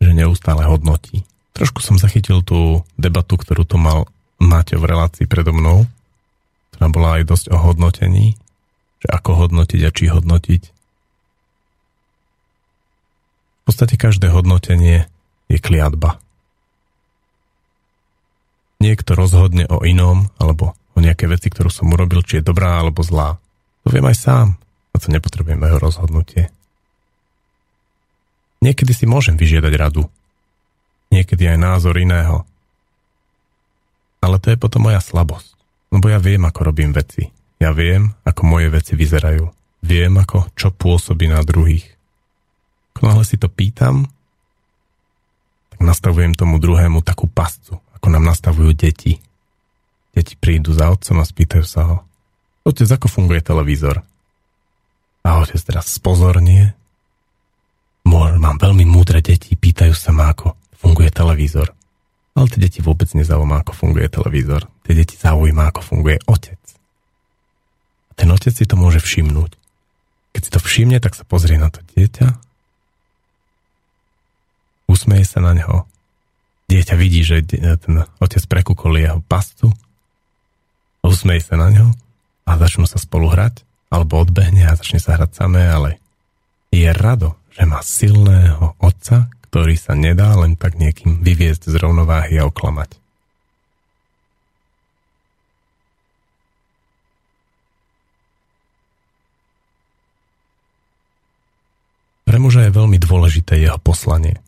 že 0.02 0.18
neustále 0.18 0.66
hodnotí. 0.66 1.22
Trošku 1.54 1.86
som 1.86 2.02
zachytil 2.02 2.42
tú 2.42 2.82
debatu, 2.98 3.38
ktorú 3.38 3.64
tu 3.64 3.78
mal 3.78 4.10
Máte 4.36 4.76
v 4.76 4.84
relácii 4.84 5.32
predo 5.32 5.56
mnou, 5.56 5.88
ktorá 6.76 6.92
bola 6.92 7.10
aj 7.16 7.24
dosť 7.24 7.46
o 7.56 7.58
hodnotení 7.58 8.36
že 9.06 9.08
ako 9.14 9.32
hodnotiť 9.46 9.82
a 9.86 9.94
či 9.94 10.10
hodnotiť. 10.10 10.62
V 13.66 13.74
podstate 13.74 13.98
každé 13.98 14.30
hodnotenie 14.30 15.10
je 15.50 15.58
kliatba. 15.58 16.22
Niekto 18.78 19.18
rozhodne 19.18 19.66
o 19.66 19.82
inom, 19.82 20.30
alebo 20.38 20.78
o 20.94 21.02
nejaké 21.02 21.26
veci, 21.26 21.50
ktorú 21.50 21.74
som 21.74 21.90
urobil, 21.90 22.22
či 22.22 22.38
je 22.38 22.46
dobrá 22.46 22.78
alebo 22.78 23.02
zlá. 23.02 23.42
To 23.82 23.90
viem 23.90 24.06
aj 24.06 24.22
sám, 24.22 24.48
a 24.94 24.96
to 25.02 25.10
nepotrebujem 25.10 25.66
jeho 25.66 25.82
rozhodnutie. 25.82 26.54
Niekedy 28.62 28.94
si 28.94 29.10
môžem 29.10 29.34
vyžiadať 29.34 29.74
radu. 29.74 30.06
Niekedy 31.10 31.50
aj 31.50 31.58
názor 31.58 31.98
iného. 31.98 32.46
Ale 34.22 34.38
to 34.38 34.54
je 34.54 34.62
potom 34.62 34.86
moja 34.86 35.02
slabosť. 35.02 35.58
Lebo 35.90 36.06
ja 36.14 36.22
viem, 36.22 36.46
ako 36.46 36.70
robím 36.70 36.94
veci. 36.94 37.34
Ja 37.58 37.74
viem, 37.74 38.14
ako 38.22 38.46
moje 38.46 38.70
veci 38.70 38.94
vyzerajú. 38.94 39.50
Viem, 39.82 40.22
ako 40.22 40.54
čo 40.54 40.70
pôsobí 40.70 41.26
na 41.34 41.42
druhých. 41.42 41.95
Ako 42.96 43.12
náhle 43.12 43.28
si 43.28 43.36
to 43.36 43.52
pýtam, 43.52 44.08
tak 45.76 45.80
nastavujem 45.84 46.32
tomu 46.32 46.64
druhému 46.64 47.04
takú 47.04 47.28
pascu, 47.28 47.84
ako 48.00 48.08
nám 48.08 48.24
nastavujú 48.32 48.72
deti. 48.72 49.20
Deti 50.16 50.40
prídu 50.40 50.72
za 50.72 50.88
otcom 50.88 51.20
a 51.20 51.28
spýtajú 51.28 51.66
sa 51.68 51.82
ho, 51.84 51.98
otec, 52.64 52.88
ako 52.88 53.12
funguje 53.12 53.44
televízor? 53.44 54.00
A 55.28 55.30
otec 55.44 55.60
teraz 55.60 55.92
spozornie. 55.92 56.72
Mám 58.08 58.62
veľmi 58.64 58.88
múdre 58.88 59.20
deti, 59.20 59.60
pýtajú 59.60 59.92
sa 59.92 60.16
ma, 60.16 60.32
ako 60.32 60.56
funguje 60.80 61.12
televízor. 61.12 61.76
Ale 62.36 62.48
tie 62.48 62.64
deti 62.64 62.80
vôbec 62.80 63.12
nezaujíma, 63.12 63.64
ako 63.66 63.76
funguje 63.76 64.08
televízor. 64.08 64.72
Tie 64.88 64.96
deti 64.96 65.20
zaujíma, 65.20 65.72
ako 65.74 65.82
funguje 65.84 66.24
otec. 66.30 66.62
Ten 68.16 68.32
otec 68.32 68.56
si 68.56 68.64
to 68.64 68.80
môže 68.80 69.04
všimnúť. 69.04 69.52
Keď 70.32 70.42
si 70.46 70.52
to 70.52 70.60
všimne, 70.64 71.00
tak 71.04 71.18
sa 71.18 71.28
pozrie 71.28 71.60
na 71.60 71.68
to 71.68 71.84
dieťa, 71.96 72.45
usmeje 74.86 75.26
sa 75.26 75.42
na 75.42 75.54
neho. 75.58 75.86
Dieťa 76.66 76.96
vidí, 76.98 77.22
že 77.22 77.46
ten 77.46 78.06
otec 78.18 78.44
prekúkol 78.50 78.98
jeho 78.98 79.22
pastu, 79.26 79.70
usmeje 81.06 81.46
sa 81.46 81.62
na 81.62 81.70
neho 81.70 81.92
a 82.46 82.58
začnú 82.58 82.90
sa 82.90 82.98
spolu 82.98 83.30
hrať, 83.30 83.62
alebo 83.94 84.22
odbehne 84.22 84.66
a 84.66 84.78
začne 84.78 84.98
sa 84.98 85.18
hrať 85.18 85.32
samé, 85.38 85.70
ale 85.70 86.02
je 86.74 86.90
rado, 86.90 87.38
že 87.54 87.64
má 87.64 87.80
silného 87.86 88.74
otca, 88.82 89.30
ktorý 89.48 89.78
sa 89.80 89.96
nedá 89.96 90.36
len 90.36 90.60
tak 90.60 90.76
niekým 90.76 91.24
vyviezť 91.24 91.72
z 91.72 91.76
rovnováhy 91.80 92.42
a 92.42 92.50
oklamať. 92.50 92.98
Pre 102.26 102.38
muža 102.42 102.68
je 102.68 102.76
veľmi 102.76 103.00
dôležité 103.00 103.64
jeho 103.64 103.80
poslanie. 103.80 104.45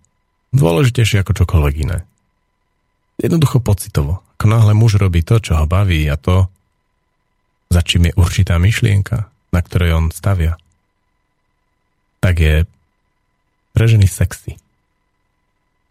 Dôležitejšie 0.58 1.22
ako 1.22 1.38
čokoľvek 1.38 1.76
iné. 1.86 2.02
Jednoducho 3.22 3.62
pocitovo. 3.62 4.26
Ako 4.38 4.46
náhle 4.50 4.74
muž 4.74 4.98
robí 4.98 5.22
to, 5.22 5.38
čo 5.38 5.54
ho 5.54 5.70
baví 5.70 6.10
a 6.10 6.18
to, 6.18 6.50
za 7.70 7.86
čím 7.86 8.10
je 8.10 8.18
určitá 8.18 8.58
myšlienka, 8.58 9.30
na 9.54 9.60
ktorej 9.62 9.94
on 9.94 10.10
stavia, 10.10 10.58
tak 12.18 12.42
je 12.42 12.66
pre 13.78 13.86
ženy 13.86 14.10
sexy. 14.10 14.58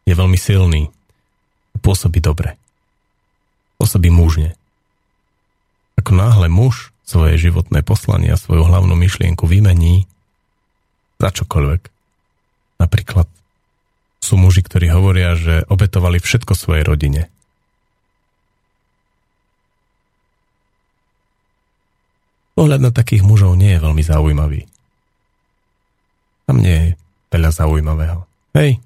Je 0.02 0.14
veľmi 0.14 0.38
silný. 0.38 0.90
Pôsobí 1.78 2.18
dobre. 2.18 2.58
Pôsobí 3.78 4.10
mužne. 4.10 4.58
Ako 5.94 6.10
náhle 6.18 6.50
muž 6.50 6.90
svoje 7.06 7.38
životné 7.38 7.86
poslanie 7.86 8.34
a 8.34 8.40
svoju 8.40 8.66
hlavnú 8.66 8.98
myšlienku 8.98 9.46
vymení 9.46 10.10
za 11.22 11.30
čokoľvek. 11.30 11.82
Napríklad 12.82 13.30
sú 14.26 14.34
muži, 14.34 14.66
ktorí 14.66 14.90
hovoria, 14.90 15.38
že 15.38 15.62
obetovali 15.70 16.18
všetko 16.18 16.58
svojej 16.58 16.82
rodine. 16.82 17.30
Pohľad 22.58 22.82
na 22.82 22.90
takých 22.90 23.22
mužov 23.22 23.54
nie 23.54 23.78
je 23.78 23.84
veľmi 23.84 24.02
zaujímavý. 24.02 24.66
Tam 26.50 26.58
nie 26.58 26.74
je 26.74 26.88
veľa 27.30 27.50
zaujímavého. 27.54 28.26
Hej, 28.56 28.82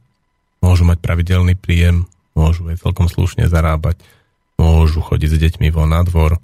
môžu 0.60 0.84
mať 0.84 1.00
pravidelný 1.00 1.56
príjem, 1.56 2.04
môžu 2.36 2.68
aj 2.68 2.82
celkom 2.82 3.08
slušne 3.08 3.48
zarábať, 3.48 3.96
môžu 4.60 5.00
chodiť 5.00 5.30
s 5.32 5.40
deťmi 5.40 5.72
von 5.72 5.88
na 5.88 6.04
dvor. 6.04 6.36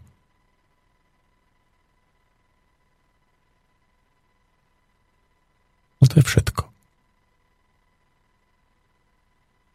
No 6.00 6.04
to 6.06 6.22
je 6.22 6.24
všetko. 6.24 6.62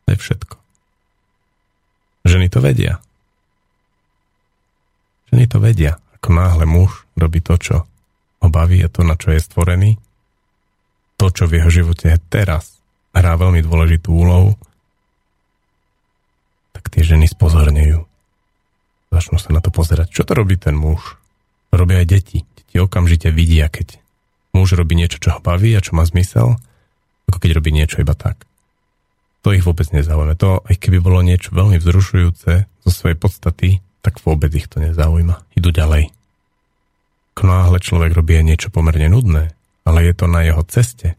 To 0.05 0.07
je 0.07 0.10
všetko. 0.21 0.55
Ženy 2.29 2.47
to 2.53 2.61
vedia. 2.61 3.01
Ženy 5.33 5.45
to 5.49 5.57
vedia. 5.57 5.97
Ako 6.21 6.37
náhle 6.37 6.69
muž 6.69 7.09
robí 7.17 7.41
to, 7.41 7.57
čo 7.57 7.75
ho 8.41 8.47
baví 8.49 8.81
a 8.85 8.89
to, 8.89 9.01
na 9.01 9.17
čo 9.17 9.33
je 9.33 9.41
stvorený, 9.41 9.97
to, 11.17 11.29
čo 11.33 11.49
v 11.49 11.61
jeho 11.61 11.69
živote 11.69 12.13
je 12.13 12.17
teraz, 12.29 12.77
hrá 13.13 13.37
veľmi 13.37 13.61
dôležitú 13.65 14.09
úlohu, 14.09 14.57
tak 16.73 16.89
tie 16.93 17.05
ženy 17.05 17.29
spozornejú. 17.29 18.05
Začnú 19.11 19.37
sa 19.37 19.51
na 19.51 19.59
to 19.59 19.69
pozerať. 19.69 20.09
Čo 20.09 20.23
to 20.23 20.33
robí 20.33 20.55
ten 20.55 20.73
muž? 20.73 21.19
Robia 21.69 22.01
aj 22.01 22.07
deti. 22.09 22.39
Deti 22.57 22.75
okamžite 22.79 23.29
vidia, 23.29 23.67
keď 23.67 23.99
muž 24.55 24.73
robí 24.73 24.95
niečo, 24.95 25.19
čo 25.19 25.37
ho 25.37 25.39
baví 25.43 25.75
a 25.75 25.83
čo 25.83 25.93
má 25.93 26.07
zmysel, 26.07 26.57
ako 27.27 27.37
keď 27.37 27.59
robí 27.59 27.69
niečo 27.75 27.99
iba 27.99 28.15
tak. 28.15 28.47
To 29.41 29.53
ich 29.53 29.65
vôbec 29.65 29.89
nezaujíma. 29.89 30.37
To, 30.37 30.61
aj 30.61 30.75
keby 30.77 31.01
bolo 31.01 31.25
niečo 31.25 31.53
veľmi 31.53 31.81
vzrušujúce 31.81 32.51
zo 32.85 32.89
svojej 32.93 33.17
podstaty, 33.17 33.69
tak 34.05 34.21
vôbec 34.21 34.53
ich 34.53 34.69
to 34.69 34.77
nezaujíma. 34.77 35.41
Idú 35.57 35.73
ďalej. 35.73 36.13
Náhle 37.41 37.81
človek 37.81 38.13
robí 38.13 38.37
niečo 38.45 38.69
pomerne 38.69 39.09
nudné, 39.09 39.57
ale 39.81 39.99
je 40.05 40.13
to 40.13 40.29
na 40.29 40.45
jeho 40.45 40.61
ceste. 40.69 41.17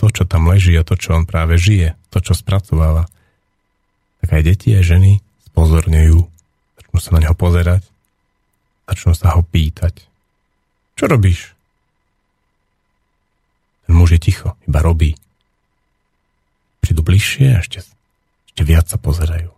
To, 0.00 0.08
čo 0.08 0.24
tam 0.24 0.48
leží 0.48 0.72
a 0.80 0.82
to, 0.82 0.96
čo 0.96 1.12
on 1.12 1.28
práve 1.28 1.60
žije, 1.60 1.92
to, 2.08 2.24
čo 2.24 2.32
spracováva, 2.32 3.04
tak 4.24 4.28
aj 4.32 4.42
deti, 4.48 4.72
aj 4.72 4.96
ženy 4.96 5.12
spozorňujú, 5.52 6.18
začnú 6.80 6.98
sa 6.98 7.10
na 7.12 7.28
neho 7.28 7.36
pozerať, 7.36 7.84
začnú 8.88 9.12
sa 9.12 9.36
ho 9.36 9.44
pýtať. 9.44 10.08
Čo 10.96 11.04
robíš? 11.12 11.52
Ten 13.84 13.92
muž 13.92 14.16
je 14.16 14.20
ticho, 14.24 14.56
iba 14.64 14.80
robí. 14.80 15.20
Prídu 16.92 17.08
bližšie 17.08 17.56
a 17.56 17.64
ešte, 17.64 17.80
ešte 18.52 18.62
viac 18.68 18.84
sa 18.84 19.00
pozerajú. 19.00 19.48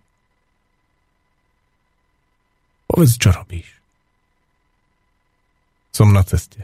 Povedz, 2.87 3.19
čo 3.19 3.35
robíš. 3.35 3.67
Som 5.91 6.15
na 6.15 6.23
ceste. 6.23 6.63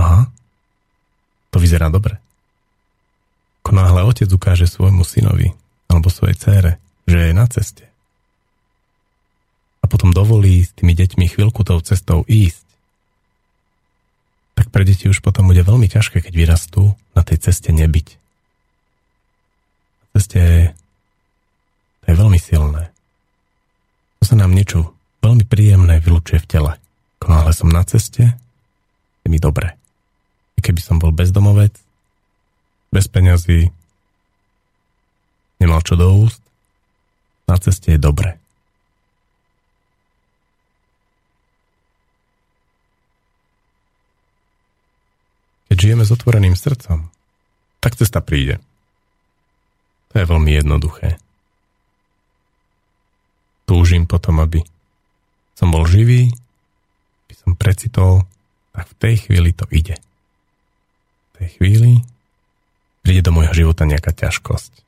Aha, 0.00 0.24
to 1.52 1.60
vyzerá 1.60 1.92
dobre. 1.92 2.16
Ako 3.60 3.76
náhle 3.76 4.08
otec 4.08 4.32
ukáže 4.32 4.64
svojmu 4.64 5.04
synovi 5.04 5.52
alebo 5.92 6.08
svojej 6.08 6.40
cére, 6.40 6.80
že 7.04 7.28
je 7.28 7.36
na 7.36 7.44
ceste 7.44 7.92
a 9.82 9.84
potom 9.84 10.16
dovolí 10.16 10.64
s 10.64 10.72
tými 10.72 10.96
deťmi 10.96 11.28
chvíľku 11.28 11.60
tou 11.60 11.76
cestou 11.84 12.24
ísť, 12.24 12.64
tak 14.56 14.72
pre 14.72 14.88
deti 14.88 15.12
už 15.12 15.20
potom 15.20 15.52
bude 15.52 15.60
veľmi 15.60 15.92
ťažké, 15.92 16.24
keď 16.24 16.32
vyrastú, 16.32 16.96
na 17.12 17.20
tej 17.20 17.44
ceste 17.44 17.68
nebyť. 17.76 18.21
Je, 20.12 20.72
to 22.02 22.06
je 22.08 22.14
veľmi 22.14 22.40
silné. 22.40 22.92
To 24.20 24.24
sa 24.28 24.36
nám 24.38 24.52
niečo 24.52 24.92
veľmi 25.24 25.44
príjemné 25.48 25.98
vylučuje 26.00 26.40
v 26.44 26.50
tele. 26.50 26.72
Ako 27.20 27.26
náhle 27.28 27.52
som 27.52 27.68
na 27.68 27.82
ceste, 27.84 28.36
je 29.22 29.28
mi 29.28 29.38
dobre 29.38 29.82
keby 30.62 30.78
som 30.78 31.02
bol 31.02 31.10
bezdomovec, 31.10 31.74
bez 32.94 33.10
peňazí, 33.10 33.74
nemal 35.58 35.82
čo 35.82 35.98
do 35.98 36.06
úst, 36.22 36.38
na 37.50 37.58
ceste 37.58 37.98
je 37.98 38.00
dobre. 38.00 38.38
Keď 45.66 45.76
žijeme 45.76 46.04
s 46.06 46.14
otvoreným 46.14 46.54
srdcom, 46.54 47.10
tak 47.82 47.98
cesta 47.98 48.22
príde. 48.22 48.62
To 50.12 50.14
je 50.20 50.28
veľmi 50.28 50.52
jednoduché. 50.52 51.16
Túžim 53.64 54.04
potom, 54.04 54.38
aby 54.44 54.60
som 55.56 55.72
bol 55.72 55.88
živý, 55.88 56.28
aby 57.26 57.34
som 57.34 57.56
precitol, 57.56 58.28
tak 58.76 58.88
v 58.92 58.98
tej 59.00 59.14
chvíli 59.26 59.56
to 59.56 59.64
ide 59.72 59.96
tej 61.42 61.58
chvíli 61.58 62.06
príde 63.02 63.26
do 63.26 63.34
môjho 63.34 63.50
života 63.66 63.82
nejaká 63.82 64.14
ťažkosť. 64.14 64.86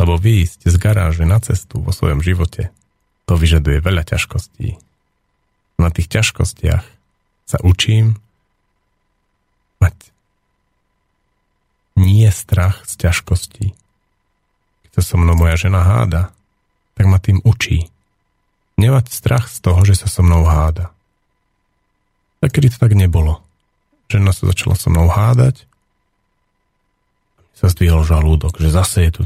Lebo 0.00 0.16
výjsť 0.16 0.64
z 0.64 0.76
garáže 0.80 1.28
na 1.28 1.36
cestu 1.44 1.84
vo 1.84 1.92
svojom 1.92 2.24
živote, 2.24 2.72
to 3.28 3.36
vyžaduje 3.36 3.84
veľa 3.84 4.08
ťažkostí. 4.08 4.80
Na 5.76 5.92
tých 5.92 6.08
ťažkostiach 6.08 6.84
sa 7.44 7.58
učím 7.60 8.16
mať 9.84 10.16
nie 11.98 12.30
strach 12.30 12.86
z 12.86 13.10
ťažkostí. 13.10 13.74
Keď 14.86 14.90
sa 14.96 15.02
so 15.02 15.16
mnou 15.18 15.34
moja 15.34 15.58
žena 15.58 15.82
háda, 15.82 16.30
tak 16.94 17.04
ma 17.10 17.18
tým 17.18 17.42
učí. 17.42 17.90
Nemať 18.78 19.10
strach 19.10 19.50
z 19.50 19.58
toho, 19.58 19.82
že 19.82 19.98
sa 19.98 20.06
so 20.06 20.22
mnou 20.22 20.46
háda. 20.46 20.94
Tak 22.38 22.54
kedy 22.54 22.70
to 22.70 22.78
tak 22.78 22.94
nebolo 22.94 23.42
žena 24.08 24.32
sa 24.32 24.48
začala 24.48 24.74
so 24.74 24.88
mnou 24.88 25.06
hádať. 25.12 25.68
Sa 27.52 27.68
zdvihol 27.68 28.02
žalúdok, 28.08 28.56
že 28.56 28.72
zase 28.72 28.98
je 29.08 29.12
tu 29.12 29.22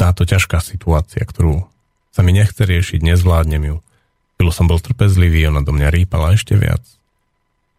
táto 0.00 0.24
ťažká 0.24 0.58
situácia, 0.64 1.22
ktorú 1.22 1.68
sa 2.10 2.20
mi 2.24 2.32
nechce 2.34 2.64
riešiť, 2.64 3.04
nezvládnem 3.04 3.62
ju. 3.62 3.76
Chvíľu 4.34 4.50
som 4.50 4.66
bol 4.66 4.82
trpezlivý, 4.82 5.46
ona 5.46 5.62
do 5.62 5.70
mňa 5.70 5.88
rýpala 5.94 6.34
ešte 6.34 6.58
viac. 6.58 6.82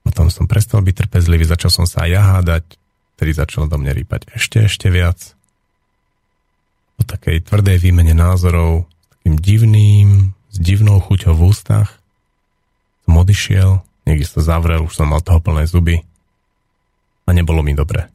Potom 0.06 0.30
som 0.30 0.46
prestal 0.46 0.86
byť 0.86 0.96
trpezlivý, 1.08 1.44
začal 1.44 1.72
som 1.74 1.86
sa 1.90 2.06
aj 2.08 2.10
ja 2.12 2.22
hádať, 2.22 2.64
ktorý 3.16 3.32
začal 3.32 3.72
do 3.72 3.80
mňa 3.80 3.92
rýpať 3.96 4.28
ešte, 4.36 4.68
ešte 4.68 4.92
viac. 4.92 5.36
Po 7.00 7.04
takej 7.04 7.48
tvrdej 7.48 7.80
výmene 7.80 8.16
názorov, 8.16 8.88
takým 9.12 9.36
divným, 9.40 10.10
s 10.52 10.58
divnou 10.60 11.04
chuťou 11.04 11.36
v 11.36 11.52
ústach, 11.52 12.00
som 13.04 13.20
odišiel, 13.20 13.84
niekde 14.08 14.28
sa 14.28 14.40
zavrel, 14.40 14.88
už 14.88 14.96
som 14.96 15.12
mal 15.12 15.20
toho 15.20 15.44
plné 15.44 15.68
zuby 15.68 16.00
a 17.28 17.30
nebolo 17.36 17.60
mi 17.60 17.76
dobre. 17.76 18.08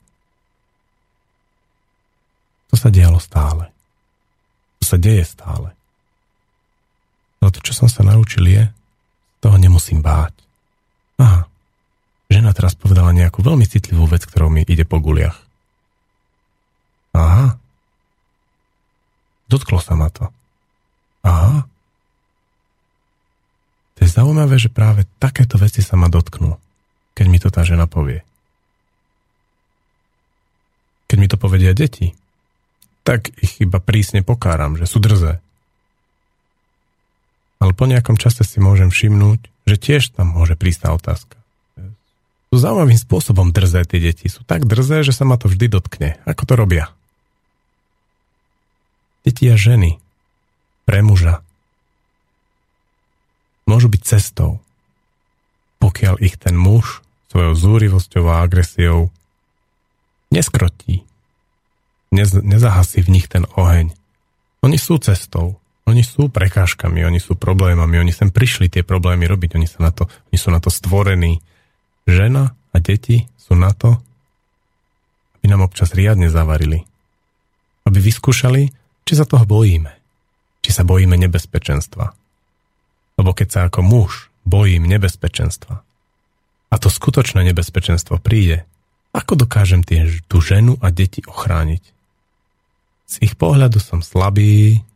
To 2.70 2.78
sa 2.78 2.88
dialo 2.88 3.18
stále. 3.18 3.68
To 4.80 4.84
sa 4.86 4.96
deje 4.96 5.26
stále. 5.26 5.74
Ale 7.42 7.50
to, 7.50 7.60
čo 7.60 7.74
som 7.74 7.88
sa 7.90 8.06
naučil 8.06 8.46
je, 8.46 8.64
toho 9.42 9.56
nemusím 9.58 10.00
báť. 10.00 10.32
Aha, 11.18 11.49
žena 12.30 12.54
teraz 12.54 12.78
povedala 12.78 13.10
nejakú 13.10 13.42
veľmi 13.42 13.66
citlivú 13.66 14.06
vec, 14.06 14.22
ktorou 14.22 14.48
mi 14.48 14.62
ide 14.62 14.86
po 14.86 15.02
guliach. 15.02 15.36
Aha. 17.10 17.58
Dotklo 19.50 19.82
sa 19.82 19.98
ma 19.98 20.06
to. 20.14 20.30
Aha. 21.26 21.66
To 23.98 23.98
je 24.06 24.08
zaujímavé, 24.08 24.56
že 24.56 24.70
práve 24.70 25.04
takéto 25.18 25.58
veci 25.58 25.82
sa 25.82 25.98
ma 25.98 26.06
dotknú, 26.06 26.54
keď 27.18 27.26
mi 27.26 27.42
to 27.42 27.50
tá 27.50 27.66
žena 27.66 27.90
povie. 27.90 28.22
Keď 31.10 31.18
mi 31.18 31.26
to 31.26 31.34
povedia 31.34 31.74
deti, 31.74 32.14
tak 33.02 33.34
ich 33.42 33.58
iba 33.58 33.82
prísne 33.82 34.22
pokáram, 34.22 34.78
že 34.78 34.86
sú 34.86 35.02
drzé. 35.02 35.42
Ale 37.58 37.74
po 37.74 37.90
nejakom 37.90 38.14
čase 38.16 38.46
si 38.46 38.62
môžem 38.62 38.88
všimnúť, 38.88 39.50
že 39.66 39.76
tiež 39.76 40.14
tam 40.14 40.32
môže 40.32 40.54
prísť 40.54 40.86
tá 40.86 40.88
otázka. 40.94 41.39
Sú 42.50 42.58
zaujímavým 42.58 42.98
spôsobom 42.98 43.54
drzé 43.54 43.86
tie 43.86 44.02
deti. 44.02 44.26
Sú 44.26 44.42
tak 44.42 44.66
drzé, 44.66 45.06
že 45.06 45.14
sa 45.14 45.22
ma 45.22 45.38
to 45.38 45.46
vždy 45.46 45.70
dotkne. 45.70 46.18
Ako 46.26 46.50
to 46.50 46.54
robia? 46.58 46.90
Deti 49.22 49.46
a 49.46 49.54
ženy 49.54 50.02
pre 50.82 51.06
muža 51.06 51.46
môžu 53.70 53.86
byť 53.86 54.02
cestou, 54.02 54.58
pokiaľ 55.78 56.18
ich 56.18 56.34
ten 56.34 56.58
muž 56.58 57.06
svojou 57.30 57.54
zúrivosťou 57.54 58.26
a 58.26 58.42
agresiou 58.42 59.14
neskrotí. 60.34 61.06
Nez, 62.10 62.34
nezahasí 62.34 63.06
v 63.06 63.12
nich 63.14 63.30
ten 63.30 63.46
oheň. 63.54 63.94
Oni 64.66 64.74
sú 64.74 64.98
cestou. 64.98 65.62
Oni 65.86 66.06
sú 66.06 66.30
prekážkami, 66.30 67.02
oni 67.02 67.18
sú 67.18 67.34
problémami, 67.34 67.98
oni 67.98 68.14
sem 68.14 68.30
prišli 68.30 68.70
tie 68.70 68.86
problémy 68.86 69.26
robiť, 69.26 69.58
oni, 69.58 69.66
sa 69.66 69.82
na 69.82 69.90
to, 69.90 70.06
oni 70.30 70.38
sú 70.38 70.54
na 70.54 70.62
to 70.62 70.70
stvorení. 70.70 71.42
Žena 72.08 72.54
a 72.70 72.76
deti 72.78 73.26
sú 73.36 73.58
na 73.58 73.74
to, 73.74 73.98
aby 75.40 75.46
nám 75.48 75.64
občas 75.64 75.96
riadne 75.96 76.28
zavarili. 76.28 76.84
Aby 77.88 77.98
vyskúšali, 78.04 78.70
či 79.08 79.12
sa 79.16 79.24
toho 79.24 79.48
bojíme. 79.48 79.90
Či 80.60 80.70
sa 80.76 80.84
bojíme 80.84 81.16
nebezpečenstva. 81.16 82.12
Lebo 83.16 83.30
keď 83.32 83.48
sa 83.48 83.60
ako 83.66 83.80
muž 83.80 84.28
bojím 84.44 84.88
nebezpečenstva 84.88 85.82
a 86.70 86.74
to 86.78 86.88
skutočné 86.88 87.42
nebezpečenstvo 87.50 88.22
príde, 88.22 88.64
ako 89.10 89.42
dokážem 89.42 89.82
tie, 89.82 90.06
tú 90.30 90.38
ženu 90.38 90.78
a 90.78 90.94
deti 90.94 91.26
ochrániť? 91.26 91.82
Z 93.10 93.14
ich 93.26 93.34
pohľadu 93.34 93.82
som 93.82 94.06
slabý 94.06 94.86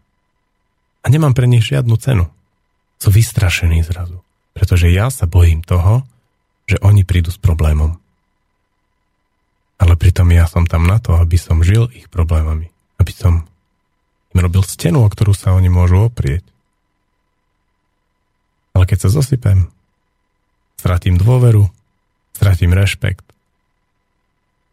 a 1.03 1.07
nemám 1.11 1.35
pre 1.35 1.51
nich 1.51 1.67
žiadnu 1.67 1.99
cenu. 1.99 2.31
Sú 3.03 3.11
vystrašení 3.11 3.83
zrazu, 3.83 4.23
pretože 4.55 4.87
ja 4.87 5.11
sa 5.11 5.27
bojím 5.27 5.67
toho, 5.67 6.07
že 6.64 6.81
oni 6.81 7.05
prídu 7.05 7.29
s 7.29 7.38
problémom. 7.40 8.00
Ale 9.77 9.98
pritom 10.00 10.31
ja 10.33 10.48
som 10.48 10.64
tam 10.64 10.88
na 10.88 10.96
to, 11.03 11.18
aby 11.18 11.37
som 11.37 11.61
žil 11.61 11.90
ich 11.92 12.09
problémami. 12.09 12.72
Aby 12.96 13.12
som 13.12 13.44
im 14.33 14.38
robil 14.40 14.64
stenu, 14.64 15.05
o 15.05 15.09
ktorú 15.11 15.37
sa 15.37 15.53
oni 15.53 15.68
môžu 15.68 16.09
oprieť. 16.09 16.42
Ale 18.74 18.88
keď 18.88 19.07
sa 19.07 19.14
zosypem, 19.14 19.70
stratím 20.81 21.20
dôveru, 21.20 21.70
stratím 22.35 22.74
rešpekt, 22.74 23.24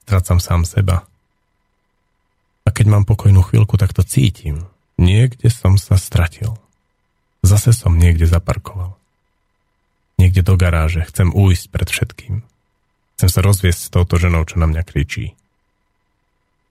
strácam 0.08 0.42
sám 0.42 0.66
seba. 0.66 1.06
A 2.66 2.70
keď 2.70 2.86
mám 2.90 3.04
pokojnú 3.06 3.42
chvíľku, 3.46 3.78
tak 3.78 3.94
to 3.94 4.02
cítim. 4.06 4.66
Niekde 5.02 5.50
som 5.50 5.82
sa 5.82 5.98
stratil. 5.98 6.58
Zase 7.42 7.74
som 7.74 7.98
niekde 7.98 8.30
zaparkoval. 8.30 9.01
Niekde 10.22 10.46
do 10.46 10.54
garáže. 10.54 11.02
Chcem 11.10 11.34
újsť 11.34 11.66
pred 11.74 11.90
všetkým. 11.90 12.34
Chcem 13.18 13.30
sa 13.34 13.42
rozviesť 13.42 13.90
s 13.90 13.90
touto 13.90 14.22
ženou, 14.22 14.46
čo 14.46 14.62
na 14.62 14.70
mňa 14.70 14.86
kričí. 14.86 15.34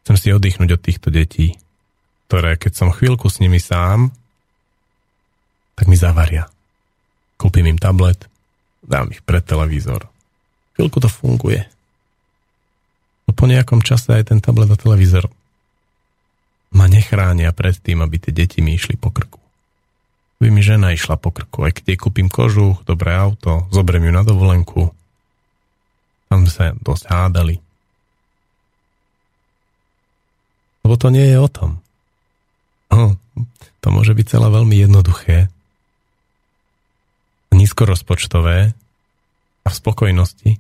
Chcem 0.07 0.17
si 0.17 0.31
oddychnúť 0.31 0.79
od 0.79 0.85
týchto 0.87 1.11
detí, 1.11 1.59
ktoré, 2.31 2.55
keď 2.55 2.73
som 2.79 2.95
chvíľku 2.95 3.27
s 3.27 3.43
nimi 3.43 3.59
sám, 3.59 4.15
tak 5.75 5.91
mi 5.91 5.99
zavaria. 5.99 6.47
Kúpim 7.43 7.67
im 7.67 7.81
tablet, 7.81 8.31
dám 8.87 9.11
ich 9.11 9.27
pred 9.27 9.43
televízor. 9.43 10.07
Chvíľku 10.79 11.03
to 11.03 11.11
funguje. 11.11 11.67
No 13.27 13.35
po 13.35 13.51
nejakom 13.51 13.83
čase 13.83 14.15
aj 14.15 14.31
ten 14.31 14.39
tablet 14.39 14.71
a 14.71 14.79
televízor 14.79 15.27
ma 16.71 16.87
nechránia 16.87 17.51
pred 17.51 17.75
tým, 17.83 17.99
aby 17.99 18.23
tie 18.23 18.31
deti 18.31 18.63
mi 18.63 18.79
išli 18.79 18.95
po 18.95 19.11
krku. 19.11 19.40
By 20.41 20.49
mi 20.49 20.65
žena 20.65 20.97
išla 20.97 21.21
po 21.21 21.29
krku, 21.29 21.69
aj 21.69 21.77
keď 21.77 21.85
jej 21.93 21.99
kúpim 22.01 22.33
kožu, 22.33 22.81
dobré 22.89 23.13
auto, 23.13 23.69
zoberiem 23.69 24.09
ju 24.09 24.13
na 24.17 24.25
dovolenku. 24.25 24.89
Tam 26.33 26.49
sa 26.49 26.73
dosť 26.81 27.05
hádali. 27.13 27.61
Lebo 30.81 30.95
to 30.97 31.13
nie 31.13 31.29
je 31.29 31.37
o 31.37 31.49
tom. 31.53 31.71
Oh, 32.89 33.15
to 33.85 33.87
môže 33.93 34.17
byť 34.17 34.27
celé 34.27 34.49
veľmi 34.49 34.77
jednoduché, 34.81 35.53
nízkorozpočtové 37.53 38.73
a 39.63 39.69
v 39.69 39.75
spokojnosti, 39.77 40.57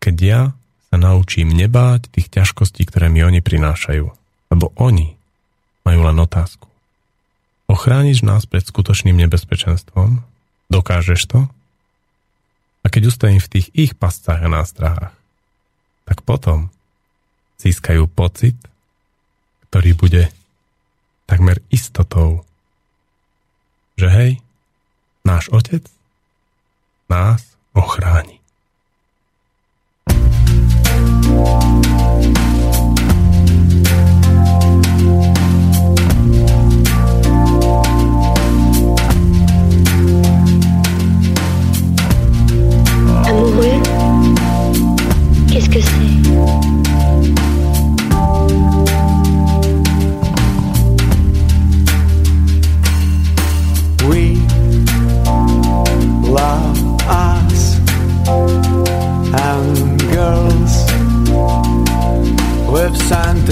keď 0.00 0.16
ja 0.16 0.40
sa 0.88 0.96
naučím 0.96 1.52
nebáť 1.52 2.08
tých 2.08 2.32
ťažkostí, 2.32 2.88
ktoré 2.88 3.12
mi 3.12 3.20
oni 3.20 3.44
prinášajú. 3.44 4.06
Lebo 4.48 4.66
oni 4.80 5.12
majú 5.84 6.00
len 6.08 6.18
otázku. 6.18 6.73
Ochrániš 7.74 8.22
nás 8.22 8.46
pred 8.46 8.62
skutočným 8.62 9.18
nebezpečenstvom? 9.26 10.22
Dokážeš 10.70 11.26
to? 11.26 11.50
A 12.80 12.86
keď 12.86 13.10
ustojím 13.10 13.42
v 13.42 13.50
tých 13.50 13.66
ich 13.74 13.92
pascách 13.98 14.46
a 14.46 14.46
nástrahách, 14.46 15.14
tak 16.06 16.22
potom 16.22 16.70
získajú 17.58 18.06
pocit, 18.06 18.54
ktorý 19.66 19.90
bude 19.98 20.30
takmer 21.26 21.58
istotou, 21.74 22.46
že 23.98 24.06
hej, 24.06 24.30
náš 25.26 25.50
otec 25.50 25.82
nás 27.10 27.42
ochráni. 27.74 28.38
Amoureux 30.06 31.83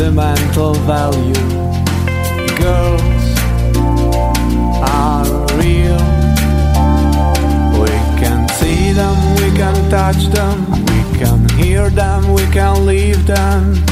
sentimental 0.03 0.75
value. 0.75 1.33
Girls 2.59 3.25
are 4.83 5.25
real. 5.57 6.03
We 7.81 7.95
can 8.19 8.49
see 8.59 8.93
them, 8.93 9.17
we 9.37 9.57
can 9.57 9.77
touch 9.91 10.27
them, 10.35 10.69
we 10.71 11.19
can 11.19 11.49
hear 11.51 11.88
them, 11.88 12.33
we 12.33 12.45
can 12.47 12.85
leave 12.85 13.25
them. 13.27 13.92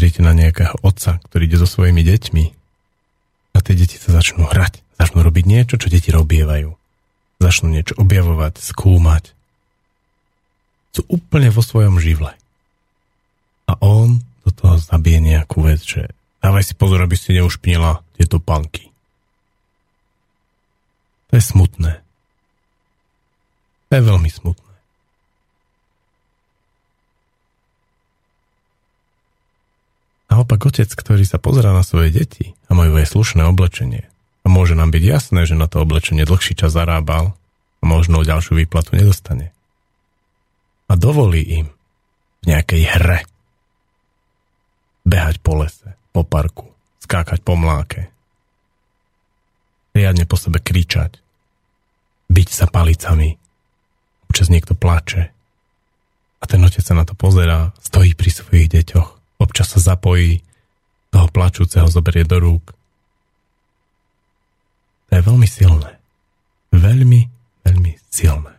Pozriete 0.00 0.24
na 0.24 0.32
nejakého 0.32 0.80
otca, 0.80 1.20
ktorý 1.28 1.44
ide 1.44 1.60
so 1.60 1.68
svojimi 1.68 2.00
deťmi 2.00 2.44
a 3.52 3.60
tie 3.60 3.76
deti 3.76 4.00
sa 4.00 4.16
začnú 4.16 4.48
hrať, 4.48 4.80
začnú 4.96 5.20
robiť 5.20 5.44
niečo, 5.44 5.76
čo 5.76 5.92
deti 5.92 6.08
robievajú. 6.08 6.72
Začnú 7.36 7.68
niečo 7.68 8.00
objavovať, 8.00 8.64
skúmať. 8.64 9.36
Sú 10.96 11.04
úplne 11.04 11.52
vo 11.52 11.60
svojom 11.60 12.00
živle. 12.00 12.32
A 13.68 13.76
on 13.84 14.24
do 14.40 14.48
toho 14.48 14.80
zabije 14.80 15.20
nejakú 15.20 15.68
vec, 15.68 15.84
že 15.84 16.08
dávaj 16.40 16.64
si 16.64 16.72
pozor, 16.80 17.04
aby 17.04 17.20
si 17.20 17.36
neušpinila 17.36 18.00
tieto 18.16 18.40
panky. 18.40 18.88
To 21.28 21.36
je 21.36 21.44
smutné. 21.44 22.00
To 23.92 23.92
je 23.92 24.00
veľmi 24.00 24.32
smutné. 24.32 24.69
Naopak 30.30 30.62
otec, 30.70 30.86
ktorý 30.86 31.26
sa 31.26 31.42
pozerá 31.42 31.74
na 31.74 31.82
svoje 31.82 32.14
deti 32.14 32.54
a 32.70 32.78
majú 32.78 33.02
aj 33.02 33.10
slušné 33.10 33.42
oblečenie. 33.50 34.06
A 34.40 34.48
môže 34.48 34.78
nám 34.78 34.94
byť 34.94 35.02
jasné, 35.02 35.42
že 35.44 35.58
na 35.58 35.66
to 35.66 35.82
oblečenie 35.82 36.22
dlhší 36.22 36.54
čas 36.54 36.70
zarábal 36.70 37.34
a 37.82 37.84
možno 37.84 38.22
ďalšiu 38.22 38.62
výplatu 38.62 38.94
nedostane. 38.94 39.50
A 40.86 40.94
dovolí 40.94 41.42
im 41.42 41.66
v 42.40 42.44
nejakej 42.46 42.82
hre 42.94 43.18
behať 45.02 45.42
po 45.42 45.58
lese, 45.58 45.98
po 46.14 46.22
parku, 46.22 46.70
skákať 47.02 47.42
po 47.42 47.58
mláke, 47.58 48.08
riadne 49.98 50.24
po 50.30 50.38
sebe 50.38 50.62
kričať, 50.62 51.18
byť 52.30 52.48
sa 52.48 52.70
palicami, 52.70 53.34
občas 54.30 54.46
niekto 54.46 54.78
plače. 54.78 55.34
A 56.40 56.44
ten 56.46 56.62
otec 56.62 56.80
sa 56.80 56.94
na 56.94 57.02
to 57.04 57.18
pozerá, 57.18 57.74
stojí 57.82 58.14
pri 58.14 58.30
svojich 58.30 58.70
deťoch 58.70 59.19
občas 59.40 59.72
sa 59.72 59.80
zapojí, 59.80 60.44
toho 61.10 61.26
plačúceho 61.32 61.90
zoberie 61.90 62.22
do 62.22 62.38
rúk. 62.38 62.70
To 65.10 65.12
je 65.18 65.22
veľmi 65.26 65.48
silné. 65.48 65.98
Veľmi, 66.70 67.26
veľmi 67.66 67.92
silné. 68.06 68.54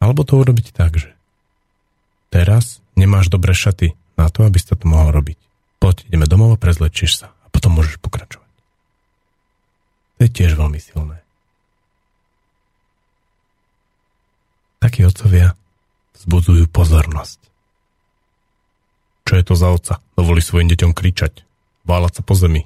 Alebo 0.00 0.24
to 0.24 0.40
urobiť 0.40 0.72
tak, 0.72 0.96
že 0.96 1.12
teraz 2.32 2.80
nemáš 2.96 3.28
dobré 3.28 3.52
šaty 3.52 3.92
na 4.16 4.32
to, 4.32 4.48
aby 4.48 4.56
si 4.56 4.70
to 4.72 4.80
mohol 4.88 5.12
robiť. 5.12 5.36
Poď, 5.76 6.08
ideme 6.08 6.24
domov 6.24 6.56
a 6.56 6.62
prezlečíš 6.62 7.20
sa 7.20 7.36
a 7.44 7.46
potom 7.52 7.76
môžeš 7.76 8.00
pokračovať. 8.00 8.48
To 10.16 10.20
je 10.24 10.30
tiež 10.32 10.56
veľmi 10.56 10.80
silné. 10.80 11.20
Takí 14.80 15.04
otcovia 15.04 15.52
vzbudzujú 16.22 16.64
pozornosť. 16.72 17.40
Čo 19.26 19.32
je 19.34 19.44
to 19.44 19.54
za 19.58 19.68
otca? 19.74 19.94
Dovolí 20.14 20.38
svojim 20.38 20.70
deťom 20.70 20.94
kričať, 20.94 21.42
váľať 21.82 22.12
sa 22.18 22.22
po 22.22 22.34
zemi. 22.38 22.62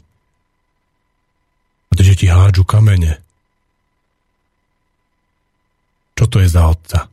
A 1.90 1.92
tie 1.96 2.05
deti 2.05 2.28
hádžu 2.28 2.68
kamene. 2.68 3.18
Čo 6.14 6.28
to 6.28 6.36
je 6.44 6.48
za 6.53 6.68
otca? 6.68 7.09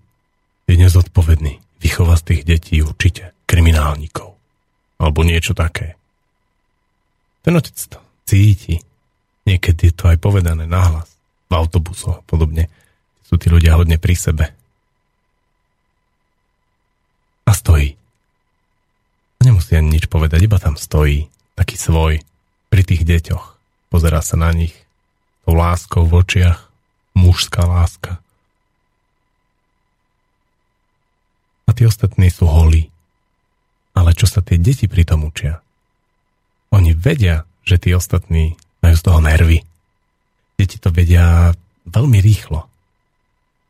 Je 0.68 0.76
nezodpovedný. 0.76 1.64
Vychová 1.80 2.20
z 2.20 2.24
tých 2.34 2.42
detí 2.44 2.76
určite 2.84 3.32
kriminálnikov. 3.48 4.36
Alebo 5.00 5.24
niečo 5.24 5.56
také. 5.56 5.96
Ten 7.42 7.56
otec 7.56 7.78
to 7.88 8.04
cíti. 8.28 8.84
Niekedy 9.48 9.90
je 9.90 9.96
to 9.96 10.12
aj 10.12 10.20
povedané 10.20 10.68
nahlas. 10.68 11.08
V 11.48 11.56
autobusoch 11.56 12.20
a 12.20 12.26
podobne. 12.28 12.68
Sú 13.24 13.40
tí 13.40 13.48
ľudia 13.48 13.80
hodne 13.80 13.96
pri 13.96 14.20
sebe 14.20 14.57
a 17.48 17.52
stojí. 17.56 17.95
A 19.39 19.41
nemusí 19.48 19.72
ani 19.80 19.95
nič 19.95 20.12
povedať, 20.12 20.43
iba 20.43 20.60
tam 20.60 20.76
stojí, 20.76 21.32
taký 21.56 21.80
svoj, 21.80 22.20
pri 22.68 22.82
tých 22.84 23.08
deťoch. 23.08 23.45
Pozerá 23.88 24.20
sa 24.20 24.36
na 24.36 24.52
nich, 24.52 24.76
tou 25.48 25.56
láskou 25.56 26.04
v 26.04 26.20
očiach, 26.20 26.68
mužská 27.16 27.64
láska. 27.64 28.20
A 31.68 31.72
tí 31.72 31.88
ostatní 31.88 32.28
sú 32.28 32.48
holí. 32.48 32.91
Ale 33.95 34.14
čo 34.14 34.28
sa 34.30 34.43
tie 34.43 34.60
deti 34.60 34.86
pri 34.86 35.08
tom 35.08 35.26
učia? 35.26 35.64
Oni 36.70 36.91
vedia, 36.93 37.48
že 37.64 37.80
tí 37.80 37.95
ostatní 37.95 38.60
majú 38.84 38.95
z 38.95 39.04
toho 39.04 39.20
nervy. 39.24 39.64
Deti 40.60 40.78
to 40.78 40.91
vedia 40.93 41.56
veľmi 41.88 42.20
rýchlo. 42.20 42.68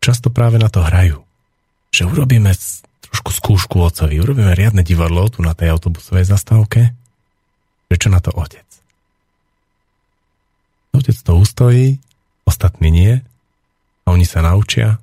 Často 0.02 0.34
práve 0.34 0.58
na 0.62 0.70
to 0.70 0.84
hrajú. 0.84 1.22
Že 1.94 2.04
urobíme 2.12 2.52
trošku 3.08 3.32
skúšku 3.32 3.76
otcovi. 3.80 4.20
Urobíme 4.20 4.52
riadne 4.54 4.84
divadlo 4.84 5.32
tu 5.32 5.40
na 5.42 5.56
tej 5.56 5.72
autobusovej 5.74 6.28
zastávke. 6.28 6.92
Že 7.88 7.96
čo 7.96 8.10
na 8.12 8.20
to 8.20 8.36
otec? 8.36 8.68
Otec 10.92 11.16
to 11.16 11.34
ustojí, 11.40 12.04
ostatní 12.44 12.92
nie 12.92 13.14
a 14.04 14.08
oni 14.12 14.28
sa 14.28 14.44
naučia, 14.44 15.00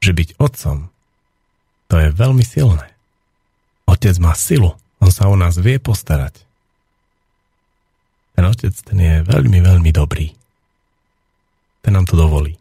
že 0.00 0.16
byť 0.16 0.40
otcom 0.40 0.92
to 1.92 2.00
je 2.00 2.08
veľmi 2.08 2.40
silné. 2.40 2.88
Otec 3.84 4.16
má 4.16 4.32
silu, 4.32 4.72
on 4.96 5.12
sa 5.12 5.28
o 5.28 5.36
nás 5.36 5.60
vie 5.60 5.76
postarať. 5.76 6.40
Ten 8.32 8.48
otec, 8.48 8.72
ten 8.72 8.96
je 8.96 9.20
veľmi, 9.20 9.60
veľmi 9.60 9.92
dobrý. 9.92 10.32
Ten 11.84 11.92
nám 11.92 12.08
to 12.08 12.16
dovolí. 12.16 12.56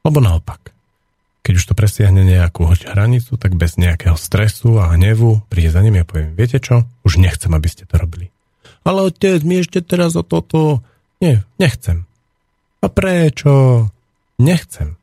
Lebo 0.00 0.24
naopak 0.24 0.72
keď 1.42 1.52
už 1.58 1.64
to 1.68 1.74
presiahne 1.74 2.22
nejakú 2.22 2.70
hranicu, 2.70 3.34
tak 3.34 3.58
bez 3.58 3.74
nejakého 3.74 4.14
stresu 4.14 4.78
a 4.78 4.94
hnevu 4.94 5.42
príde 5.50 5.74
za 5.74 5.82
nimi 5.82 6.02
a 6.02 6.06
poviem, 6.06 6.38
viete 6.38 6.62
čo, 6.62 6.86
už 7.02 7.18
nechcem, 7.18 7.50
aby 7.50 7.66
ste 7.66 7.82
to 7.82 7.98
robili. 7.98 8.30
Ale 8.86 9.10
otec, 9.10 9.42
my 9.42 9.62
ešte 9.62 9.82
teraz 9.82 10.14
o 10.14 10.22
toto... 10.22 10.82
Nie, 11.22 11.46
nechcem. 11.58 12.06
A 12.82 12.86
prečo? 12.90 13.86
Nechcem. 14.42 14.98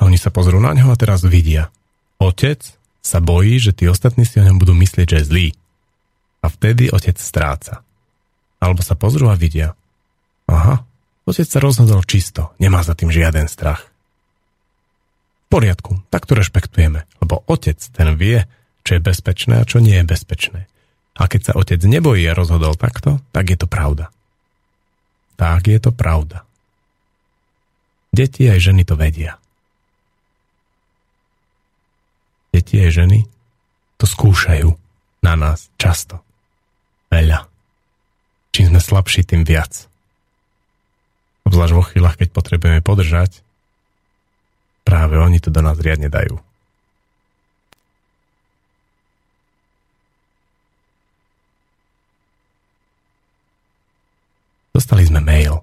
A 0.00 0.08
oni 0.08 0.16
sa 0.16 0.32
pozrú 0.32 0.56
na 0.60 0.72
ňo 0.72 0.88
a 0.92 0.96
teraz 0.96 1.24
vidia. 1.24 1.68
Otec 2.16 2.60
sa 3.04 3.20
bojí, 3.20 3.60
že 3.60 3.76
tí 3.76 3.84
ostatní 3.84 4.24
si 4.24 4.40
o 4.40 4.46
ňom 4.48 4.56
budú 4.56 4.72
myslieť, 4.72 5.06
že 5.06 5.16
je 5.20 5.28
zlý. 5.28 5.48
A 6.40 6.48
vtedy 6.48 6.88
otec 6.88 7.16
stráca. 7.20 7.84
Alebo 8.60 8.80
sa 8.80 8.96
pozrú 8.96 9.28
a 9.28 9.36
vidia. 9.36 9.76
Aha, 10.48 10.84
Otec 11.24 11.48
sa 11.48 11.56
rozhodol 11.60 12.04
čisto, 12.04 12.52
nemá 12.60 12.84
za 12.84 12.92
tým 12.92 13.08
žiaden 13.08 13.48
strach. 13.48 13.88
V 15.48 15.60
poriadku, 15.60 16.04
tak 16.12 16.28
to 16.28 16.36
rešpektujeme, 16.36 17.08
lebo 17.24 17.40
otec 17.48 17.80
ten 17.80 18.12
vie, 18.12 18.44
čo 18.84 19.00
je 19.00 19.00
bezpečné 19.00 19.64
a 19.64 19.68
čo 19.68 19.80
nie 19.80 19.96
je 19.96 20.04
bezpečné. 20.04 20.68
A 21.16 21.24
keď 21.24 21.40
sa 21.40 21.56
otec 21.56 21.80
nebojí 21.80 22.26
a 22.28 22.36
rozhodol 22.36 22.76
takto, 22.76 23.24
tak 23.32 23.48
je 23.48 23.56
to 23.56 23.64
pravda. 23.64 24.12
Tak 25.40 25.64
je 25.64 25.80
to 25.80 25.94
pravda. 25.94 26.44
Deti 28.12 28.44
aj 28.44 28.60
ženy 28.60 28.82
to 28.84 28.94
vedia. 28.94 29.40
Deti 32.52 32.78
aj 32.78 32.90
ženy 33.02 33.26
to 33.96 34.04
skúšajú 34.04 34.70
na 35.24 35.34
nás 35.34 35.72
často. 35.80 36.20
Veľa. 37.08 37.48
Čím 38.54 38.74
sme 38.74 38.80
slabší, 38.82 39.26
tým 39.26 39.42
viac 39.42 39.88
obzvlášť 41.54 41.78
vo 41.78 41.86
chvíľach, 41.86 42.18
keď 42.18 42.28
potrebujeme 42.34 42.82
podržať, 42.82 43.38
práve 44.82 45.14
oni 45.22 45.38
to 45.38 45.54
do 45.54 45.62
nás 45.62 45.78
riadne 45.78 46.10
dajú. 46.10 46.42
Dostali 54.74 55.06
sme 55.06 55.22
mail. 55.22 55.62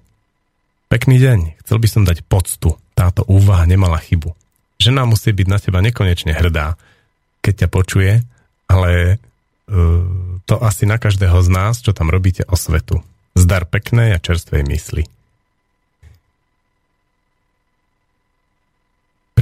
Pekný 0.88 1.20
deň, 1.20 1.60
chcel 1.60 1.76
by 1.76 1.88
som 1.92 2.08
dať 2.08 2.24
poctu. 2.24 2.80
Táto 2.96 3.28
úvaha 3.28 3.68
nemala 3.68 4.00
chybu. 4.00 4.32
Žena 4.80 5.04
musí 5.04 5.28
byť 5.36 5.46
na 5.52 5.60
teba 5.60 5.84
nekonečne 5.84 6.32
hrdá, 6.32 6.80
keď 7.44 7.54
ťa 7.64 7.68
počuje, 7.68 8.24
ale 8.64 9.20
uh, 9.68 10.40
to 10.48 10.56
asi 10.56 10.88
na 10.88 10.96
každého 10.96 11.36
z 11.44 11.48
nás, 11.52 11.84
čo 11.84 11.92
tam 11.92 12.08
robíte 12.08 12.48
o 12.48 12.56
svetu. 12.56 13.04
Zdar 13.36 13.68
peknej 13.68 14.16
a 14.16 14.18
čerstvej 14.24 14.64
mysli. 14.64 15.04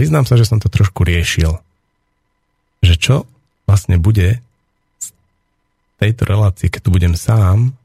Priznám 0.00 0.24
sa, 0.24 0.40
že 0.40 0.48
som 0.48 0.56
to 0.56 0.72
trošku 0.72 1.04
riešil. 1.04 1.60
Že 2.80 2.94
čo 2.96 3.16
vlastne 3.68 4.00
bude 4.00 4.40
z 4.96 5.06
tejto 6.00 6.24
relácie, 6.24 6.72
keď 6.72 6.80
tu 6.80 6.88
budem 6.88 7.12
sám 7.12 7.76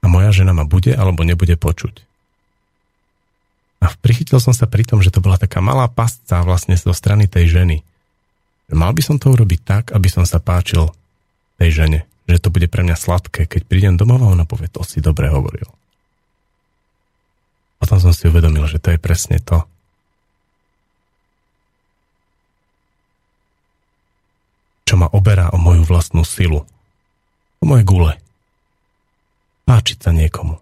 a 0.00 0.06
moja 0.08 0.32
žena 0.32 0.56
ma 0.56 0.64
bude 0.64 0.96
alebo 0.96 1.28
nebude 1.28 1.60
počuť. 1.60 2.08
A 3.84 3.92
prichytil 4.00 4.40
som 4.40 4.56
sa 4.56 4.64
pri 4.64 4.88
tom, 4.88 5.04
že 5.04 5.12
to 5.12 5.20
bola 5.20 5.36
taká 5.36 5.60
malá 5.60 5.92
pasca 5.92 6.40
vlastne 6.40 6.80
zo 6.80 6.96
strany 6.96 7.28
tej 7.28 7.60
ženy. 7.60 7.84
Mal 8.72 8.96
by 8.96 9.04
som 9.04 9.20
to 9.20 9.28
urobiť 9.28 9.60
tak, 9.68 9.84
aby 9.92 10.08
som 10.08 10.24
sa 10.24 10.40
páčil 10.40 10.88
tej 11.60 11.84
žene. 11.84 12.00
Že 12.32 12.48
to 12.48 12.48
bude 12.48 12.68
pre 12.72 12.80
mňa 12.80 12.96
sladké. 12.96 13.44
Keď 13.44 13.68
prídem 13.68 14.00
domov 14.00 14.24
a 14.24 14.32
ona 14.32 14.48
povie, 14.48 14.72
to 14.72 14.80
si 14.88 15.04
dobre 15.04 15.28
hovoril. 15.28 15.68
Potom 17.76 18.00
som 18.00 18.16
si 18.16 18.24
uvedomil, 18.24 18.64
že 18.64 18.80
to 18.80 18.96
je 18.96 18.98
presne 18.98 19.36
to. 19.44 19.68
Čo 24.88 24.96
ma 24.96 25.04
oberá 25.12 25.52
o 25.52 25.60
moju 25.60 25.84
vlastnú 25.84 26.24
silu. 26.24 26.64
O 27.60 27.64
moje 27.68 27.84
gule. 27.84 28.16
Páčiť 29.68 30.00
sa 30.00 30.16
niekomu. 30.16 30.56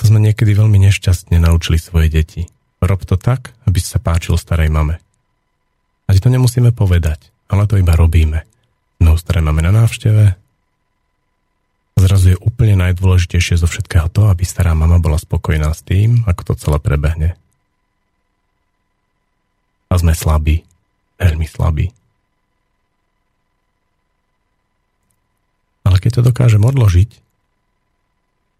To 0.00 0.02
sme 0.08 0.24
niekedy 0.24 0.56
veľmi 0.56 0.80
nešťastne 0.88 1.36
naučili 1.36 1.76
svoje 1.76 2.08
deti. 2.08 2.48
Rob 2.80 3.04
to 3.04 3.20
tak, 3.20 3.52
aby 3.68 3.76
sa 3.76 4.00
páčil 4.00 4.40
starej 4.40 4.72
mame. 4.72 4.96
A 6.08 6.16
to 6.16 6.32
nemusíme 6.32 6.72
povedať, 6.72 7.28
ale 7.52 7.68
to 7.68 7.76
iba 7.76 7.92
robíme. 7.92 8.48
No 8.96 9.20
starej 9.20 9.44
máme 9.44 9.60
na 9.60 9.76
návšteve. 9.76 10.32
Zrazu 12.00 12.32
je 12.32 12.40
úplne 12.40 12.72
najdôležitejšie 12.80 13.60
zo 13.60 13.68
všetkého 13.68 14.08
to, 14.08 14.32
aby 14.32 14.48
stará 14.48 14.72
mama 14.72 14.96
bola 14.96 15.20
spokojná 15.20 15.76
s 15.76 15.84
tým, 15.84 16.24
ako 16.24 16.52
to 16.52 16.52
celé 16.56 16.80
prebehne. 16.80 17.36
A 19.92 20.00
sme 20.00 20.16
slabí. 20.16 20.64
Veľmi 21.16 21.46
slabí. 21.48 21.88
Ale 25.86 25.96
keď 26.02 26.20
to 26.20 26.22
dokážem 26.28 26.62
odložiť, 26.66 27.10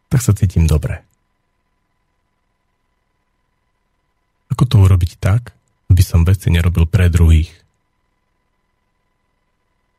tak 0.08 0.20
sa 0.22 0.32
cítim 0.32 0.64
dobre. 0.70 1.02
Ako 4.54 4.64
to 4.64 4.80
urobiť 4.80 5.20
tak, 5.20 5.52
aby 5.90 6.02
som 6.06 6.24
veci 6.24 6.48
nerobil 6.48 6.88
pre 6.88 7.10
druhých? 7.12 7.50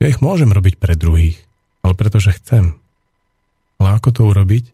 Ja 0.02 0.08
ich 0.10 0.24
môžem 0.24 0.54
robiť 0.54 0.80
pre 0.80 0.98
druhých, 0.98 1.38
ale 1.82 1.94
pretože 1.98 2.38
chcem. 2.38 2.78
Ale 3.78 3.98
ako 3.98 4.10
to 4.14 4.22
urobiť, 4.30 4.66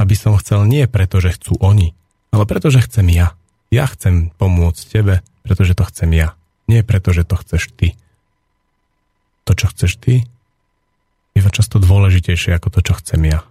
aby 0.00 0.14
som 0.18 0.36
chcel 0.36 0.66
nie 0.68 0.84
preto, 0.90 1.22
že 1.22 1.36
chcú 1.36 1.56
oni, 1.62 1.96
ale 2.34 2.44
preto, 2.44 2.68
že 2.68 2.84
chcem 2.84 3.06
ja. 3.14 3.38
Ja 3.70 3.86
chcem 3.88 4.34
pomôcť 4.36 4.82
tebe, 4.90 5.14
pretože 5.46 5.78
to 5.78 5.86
chcem 5.88 6.12
ja. 6.12 6.36
Nie 6.70 6.86
preto, 6.86 7.12
že 7.12 7.28
to 7.28 7.36
chceš 7.40 7.72
ty. 7.76 7.98
To, 9.44 9.52
čo 9.52 9.68
chceš 9.68 10.00
ty, 10.00 10.14
je 11.34 11.40
často 11.52 11.82
dôležitejšie 11.82 12.56
ako 12.56 12.72
to, 12.72 12.80
čo 12.80 12.94
chcem 13.02 13.20
ja. 13.28 13.44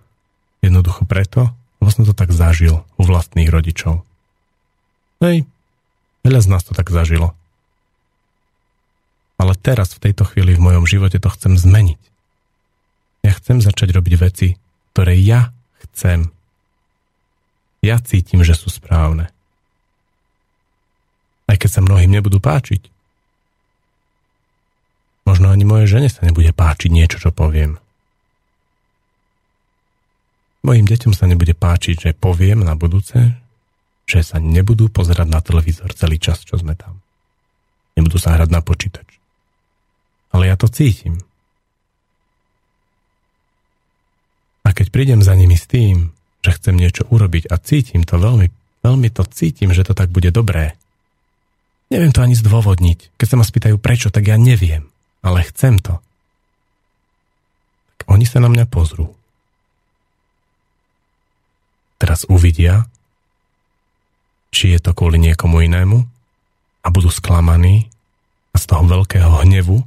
Jednoducho 0.64 1.06
preto, 1.06 1.54
lebo 1.84 1.90
som 1.92 2.08
to 2.08 2.16
tak 2.16 2.34
zažil 2.34 2.82
u 2.98 3.02
vlastných 3.04 3.52
rodičov. 3.52 4.02
Hej, 5.22 5.46
Veľa 6.24 6.40
z 6.40 6.48
nás 6.48 6.64
to 6.64 6.72
tak 6.72 6.88
zažilo. 6.88 7.36
Ale 9.36 9.60
teraz, 9.60 9.92
v 9.92 10.08
tejto 10.10 10.24
chvíli 10.24 10.56
v 10.56 10.64
mojom 10.64 10.88
živote 10.88 11.20
to 11.20 11.28
chcem 11.36 11.60
zmeniť. 11.60 12.00
Ja 13.28 13.36
chcem 13.36 13.60
začať 13.60 13.92
robiť 13.92 14.14
veci, 14.16 14.56
ktoré 14.96 15.20
ja 15.20 15.52
chcem. 15.84 16.32
Ja 17.84 18.00
cítim, 18.00 18.40
že 18.48 18.56
sú 18.56 18.72
správne. 18.72 19.28
Aj 21.52 21.60
keď 21.60 21.70
sa 21.76 21.82
mnohým 21.84 22.08
nebudú 22.08 22.40
páčiť. 22.40 22.88
Možno 25.24 25.50
ani 25.50 25.64
moje 25.64 25.88
žene 25.88 26.12
sa 26.12 26.28
nebude 26.28 26.52
páčiť 26.52 26.92
niečo, 26.92 27.18
čo 27.20 27.32
poviem. 27.32 27.80
Mojim 30.64 30.88
deťom 30.88 31.12
sa 31.12 31.28
nebude 31.28 31.52
páčiť, 31.52 31.96
že 32.08 32.12
poviem 32.16 32.64
na 32.64 32.76
budúce, 32.80 33.36
že 34.08 34.20
sa 34.24 34.40
nebudú 34.40 34.88
pozerať 34.88 35.28
na 35.28 35.40
televízor 35.44 35.92
celý 35.96 36.20
čas, 36.20 36.44
čo 36.44 36.60
sme 36.60 36.76
tam. 36.76 37.04
Nebudú 38.00 38.16
sa 38.20 38.36
hrať 38.36 38.50
na 38.52 38.64
počítač. 38.64 39.08
Ale 40.32 40.48
ja 40.48 40.56
to 40.56 40.72
cítim. 40.72 41.20
A 44.64 44.72
keď 44.72 44.88
prídem 44.90 45.20
za 45.20 45.36
nimi 45.36 45.60
s 45.60 45.68
tým, 45.68 46.16
že 46.44 46.56
chcem 46.56 46.80
niečo 46.80 47.08
urobiť 47.12 47.52
a 47.52 47.60
cítim 47.60 48.08
to 48.08 48.16
veľmi, 48.16 48.48
veľmi 48.84 49.10
to 49.12 49.24
cítim, 49.32 49.72
že 49.76 49.84
to 49.88 49.96
tak 49.96 50.12
bude 50.12 50.32
dobré. 50.32 50.76
Neviem 51.92 52.16
to 52.16 52.24
ani 52.24 52.36
zdôvodniť. 52.40 53.20
Keď 53.20 53.28
sa 53.28 53.38
ma 53.40 53.46
spýtajú 53.46 53.76
prečo, 53.80 54.08
tak 54.10 54.32
ja 54.32 54.40
neviem. 54.40 54.93
Ale 55.24 55.40
chcem 55.48 55.80
to. 55.80 55.98
Tak 58.04 58.08
oni 58.12 58.28
sa 58.28 58.44
na 58.44 58.52
mňa 58.52 58.68
pozrú. 58.68 59.16
Teraz 61.96 62.28
uvidia, 62.28 62.84
či 64.52 64.76
je 64.76 64.80
to 64.84 64.92
kvôli 64.92 65.18
niekomu 65.18 65.64
inému 65.64 66.04
a 66.84 66.88
budú 66.92 67.08
sklamaní 67.08 67.88
a 68.52 68.60
z 68.60 68.66
toho 68.68 68.84
veľkého 68.84 69.48
hnevu 69.48 69.82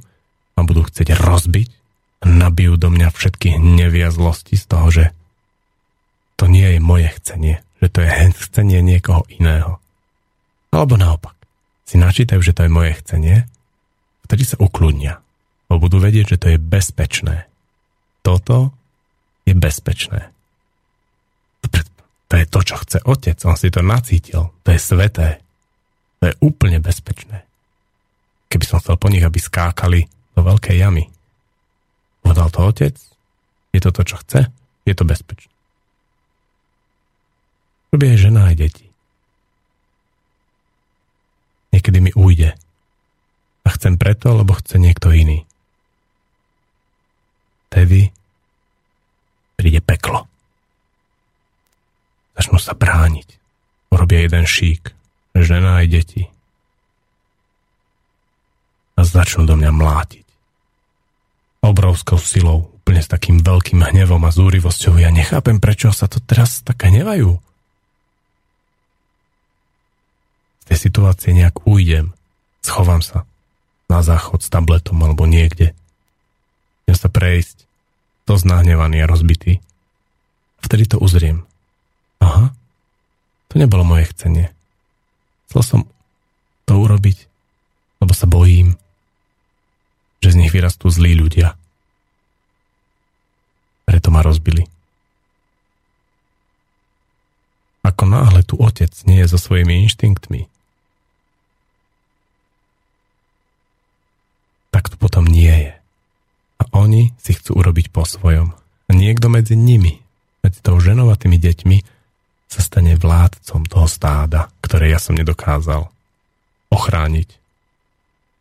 ma 0.57 0.61
budú 0.65 0.89
chcieť 0.89 1.13
rozbiť 1.13 1.69
a 2.21 2.25
nabijú 2.25 2.81
do 2.81 2.89
mňa 2.89 3.13
všetky 3.13 3.61
hnevy 3.61 4.01
a 4.01 4.09
zlosti 4.09 4.57
z 4.57 4.65
toho, 4.65 4.87
že 4.89 5.05
to 6.37 6.49
nie 6.49 6.77
je 6.77 6.79
moje 6.81 7.13
chcenie, 7.21 7.61
že 7.77 7.87
to 7.93 8.01
je 8.01 8.09
chcenie 8.33 8.81
niekoho 8.81 9.21
iného. 9.29 9.77
Alebo 10.73 10.97
naopak, 10.97 11.37
si 11.85 11.95
načítajú, 12.01 12.41
že 12.41 12.53
to 12.57 12.65
je 12.65 12.71
moje 12.73 12.91
chcenie, 12.99 13.45
vtedy 14.27 14.43
sa 14.43 14.57
ukludnia, 14.59 15.21
lebo 15.67 15.77
budú 15.87 15.97
vedieť, 15.99 16.35
že 16.35 16.39
to 16.39 16.47
je 16.55 16.59
bezpečné. 16.59 17.47
Toto 18.23 18.71
je 19.47 19.55
bezpečné. 19.55 20.31
To 22.27 22.33
je 22.35 22.45
to, 22.47 22.59
čo 22.59 22.75
chce 22.83 22.97
otec. 23.07 23.39
On 23.47 23.55
si 23.55 23.71
to 23.71 23.79
nacítil. 23.79 24.51
To 24.51 24.69
je 24.71 24.79
sveté. 24.79 25.39
To 26.19 26.27
je 26.27 26.33
úplne 26.43 26.83
bezpečné. 26.83 27.47
Keby 28.51 28.65
som 28.67 28.83
chcel 28.83 28.99
po 28.99 29.07
nich, 29.07 29.23
aby 29.23 29.39
skákali 29.39 30.03
do 30.35 30.43
veľkej 30.43 30.75
jamy. 30.75 31.07
Povedal 32.19 32.51
to 32.51 32.59
otec? 32.67 32.95
Je 33.71 33.79
to 33.79 33.95
to, 33.95 34.03
čo 34.03 34.19
chce? 34.19 34.51
Je 34.83 34.91
to 34.91 35.07
bezpečné. 35.07 35.51
Robí 37.95 38.05
aj 38.11 38.19
žena, 38.19 38.51
aj 38.51 38.55
deti. 38.59 38.87
Niekedy 41.71 42.03
mi 42.03 42.11
ujde. 42.11 42.59
A 43.63 43.67
chcem 43.71 43.95
preto, 43.95 44.35
lebo 44.35 44.51
chce 44.59 44.75
niekto 44.75 45.15
iný. 45.15 45.46
Tedy 47.67 48.09
príde 49.57 49.81
peklo. 49.81 50.29
Začnú 52.37 52.61
sa 52.61 52.77
brániť. 52.77 53.27
Urobia 53.89 54.23
jeden 54.23 54.45
šík. 54.45 54.93
Žena 55.33 55.81
aj 55.81 55.87
deti. 55.89 56.23
A 58.97 59.01
začnú 59.05 59.45
do 59.45 59.57
mňa 59.57 59.71
mlátiť. 59.73 60.25
Obrovskou 61.65 62.21
silou, 62.21 62.69
úplne 62.81 63.01
s 63.01 63.09
takým 63.09 63.41
veľkým 63.41 63.81
hnevom 63.81 64.21
a 64.25 64.31
zúrivosťou. 64.31 65.01
Ja 65.01 65.09
nechápem, 65.09 65.57
prečo 65.57 65.89
sa 65.89 66.05
to 66.05 66.21
teraz 66.21 66.61
tak 66.61 66.85
hnevajú. 66.85 67.37
Z 70.61 70.65
tej 70.69 70.79
situácie 70.79 71.33
nejak 71.33 71.65
ujdem. 71.65 72.13
Schovám 72.61 73.01
sa 73.01 73.25
na 73.87 74.03
záchod 74.03 74.45
s 74.45 74.51
tabletom 74.51 74.99
alebo 75.01 75.25
niekde. 75.25 75.73
Idem 76.87 76.95
sa 76.95 77.11
prejsť. 77.11 77.67
To 78.31 78.39
znahnevaný 78.39 79.03
a 79.03 79.11
rozbitý. 79.11 79.59
Vtedy 80.63 80.87
to 80.87 81.03
uzriem. 81.03 81.43
Aha, 82.23 82.55
to 83.51 83.59
nebolo 83.59 83.83
moje 83.83 84.09
chcenie. 84.15 84.51
Chcel 85.47 85.63
som 85.63 85.81
to 86.67 86.73
urobiť, 86.75 87.27
lebo 88.03 88.11
sa 88.11 88.27
bojím, 88.27 88.75
že 90.19 90.33
z 90.33 90.39
nich 90.39 90.51
vyrastú 90.51 90.89
zlí 90.89 91.15
ľudia. 91.15 91.55
Preto 93.87 94.11
ma 94.11 94.19
rozbili. 94.19 94.67
Ako 97.87 98.03
náhle 98.03 98.43
tu 98.43 98.59
otec 98.59 98.91
nie 99.07 99.23
je 99.23 99.31
so 99.31 99.39
svojimi 99.39 99.87
inštinktmi, 99.87 100.51
tak 104.75 104.91
to 104.91 104.99
potom 104.99 105.23
nie 105.23 105.47
je. 105.47 105.76
Oni 106.75 107.13
si 107.19 107.31
chcú 107.35 107.59
urobiť 107.59 107.93
po 107.93 108.03
svojom. 108.03 108.51
A 108.87 108.91
niekto 108.95 109.27
medzi 109.27 109.55
nimi, 109.59 109.99
medzi 110.41 110.59
tou 110.63 110.79
ženou 110.79 111.11
a 111.11 111.19
tými 111.19 111.39
deťmi, 111.39 111.77
sa 112.47 112.63
stane 112.63 112.95
vládcom 112.95 113.67
toho 113.67 113.87
stáda, 113.91 114.47
ktoré 114.63 114.91
ja 114.91 114.99
som 114.99 115.19
nedokázal 115.19 115.91
ochrániť. 116.71 117.29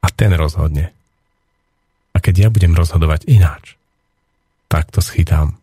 A 0.02 0.08
ten 0.14 0.30
rozhodne. 0.38 0.94
A 2.14 2.22
keď 2.22 2.46
ja 2.46 2.48
budem 2.48 2.72
rozhodovať 2.72 3.26
ináč, 3.26 3.74
tak 4.70 4.94
to 4.94 5.02
schytám. 5.02 5.58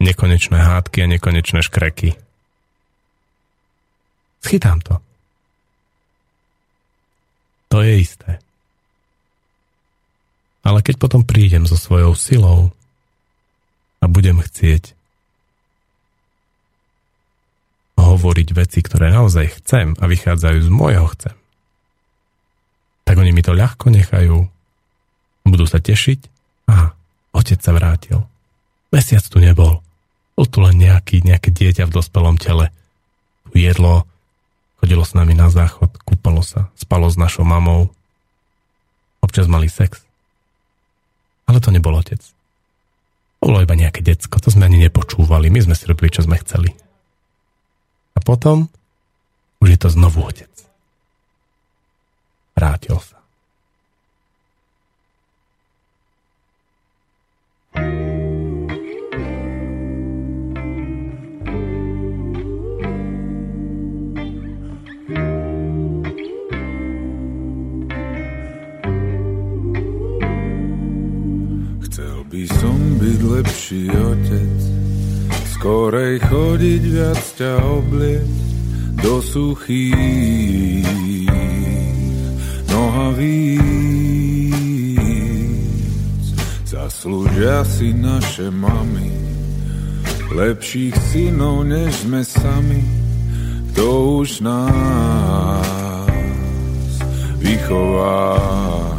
Nekonečné 0.00 0.56
hádky 0.60 1.04
a 1.04 1.10
nekonečné 1.12 1.60
škreky. 1.64 2.16
Schytám 4.40 4.80
to. 4.80 5.00
To 7.68 7.84
je 7.84 7.94
isté. 8.00 8.40
Ale 10.60 10.84
keď 10.84 11.00
potom 11.00 11.24
prídem 11.24 11.64
so 11.64 11.76
svojou 11.76 12.12
silou 12.12 12.60
a 14.00 14.04
budem 14.08 14.40
chcieť 14.40 14.92
hovoriť 18.00 18.48
veci, 18.56 18.80
ktoré 18.80 19.12
naozaj 19.12 19.60
chcem 19.60 19.94
a 20.00 20.04
vychádzajú 20.08 20.58
z 20.66 20.70
môjho 20.72 21.06
chcem, 21.16 21.36
tak 23.04 23.14
oni 23.20 23.30
mi 23.30 23.42
to 23.44 23.52
ľahko 23.54 23.92
nechajú, 23.92 24.48
budú 25.46 25.64
sa 25.66 25.78
tešiť, 25.78 26.18
aha, 26.70 26.96
otec 27.36 27.58
sa 27.60 27.72
vrátil. 27.74 28.24
Mesiac 28.90 29.22
tu 29.22 29.38
nebol. 29.38 29.82
Bol 30.34 30.46
tu 30.48 30.58
len 30.64 30.74
nejaký, 30.80 31.22
nejaké 31.22 31.52
dieťa 31.52 31.86
v 31.86 31.94
dospelom 31.94 32.40
tele. 32.40 32.72
Tu 33.50 33.62
jedlo, 33.62 34.08
chodilo 34.82 35.04
s 35.04 35.14
nami 35.14 35.36
na 35.36 35.52
záchod, 35.52 35.94
kúpalo 36.02 36.42
sa, 36.42 36.72
spalo 36.74 37.06
s 37.06 37.14
našou 37.14 37.46
mamou. 37.46 37.92
Občas 39.20 39.46
mali 39.46 39.68
sex. 39.70 40.09
Ale 41.50 41.58
to 41.58 41.74
nebol 41.74 41.98
otec. 41.98 42.22
Bolo 43.42 43.58
iba 43.58 43.74
nejaké 43.74 44.06
decko, 44.06 44.38
to 44.38 44.54
sme 44.54 44.70
ani 44.70 44.86
nepočúvali, 44.86 45.50
my 45.50 45.60
sme 45.66 45.74
si 45.74 45.84
robili, 45.90 46.14
čo 46.14 46.22
sme 46.22 46.38
chceli. 46.38 46.70
A 48.14 48.18
potom 48.22 48.70
už 49.58 49.68
je 49.74 49.78
to 49.80 49.88
znovu 49.90 50.22
otec. 50.30 50.52
Vrátil 52.54 53.00
sa. 53.02 53.19
Lepší 73.30 73.86
otec, 73.94 74.60
skorej 75.54 76.18
chodiť 76.26 76.82
viac 76.82 77.22
ťa 77.38 77.62
oblieť 77.62 78.26
do 78.98 79.22
suchých 79.22 80.82
nohavíc. 82.68 83.62
Zaslúžia 86.66 87.62
si 87.62 87.94
naše 87.94 88.50
mami, 88.50 89.14
lepších 90.34 90.98
synov 91.14 91.62
než 91.70 92.02
sme 92.02 92.26
sami, 92.26 92.82
kto 93.72 94.18
už 94.26 94.42
nás 94.42 95.62
vychová. 97.38 98.89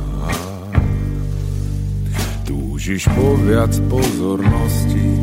Túžiš 2.92 3.08
po 3.16 3.40
viac 3.48 3.72
pozornosti, 3.88 5.16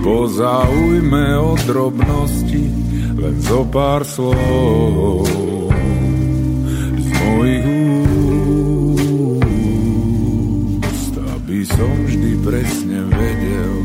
po 0.00 0.24
záujme 0.32 1.36
o 1.36 1.52
drobnosti, 1.68 2.72
len 3.20 3.36
zo 3.36 3.68
pár 3.68 4.00
slov 4.00 5.28
z 6.96 7.08
mojich 7.20 7.68
úst, 10.88 11.20
aby 11.20 11.68
som 11.68 11.92
vždy 12.08 12.48
presne 12.48 13.04
vedel, 13.12 13.76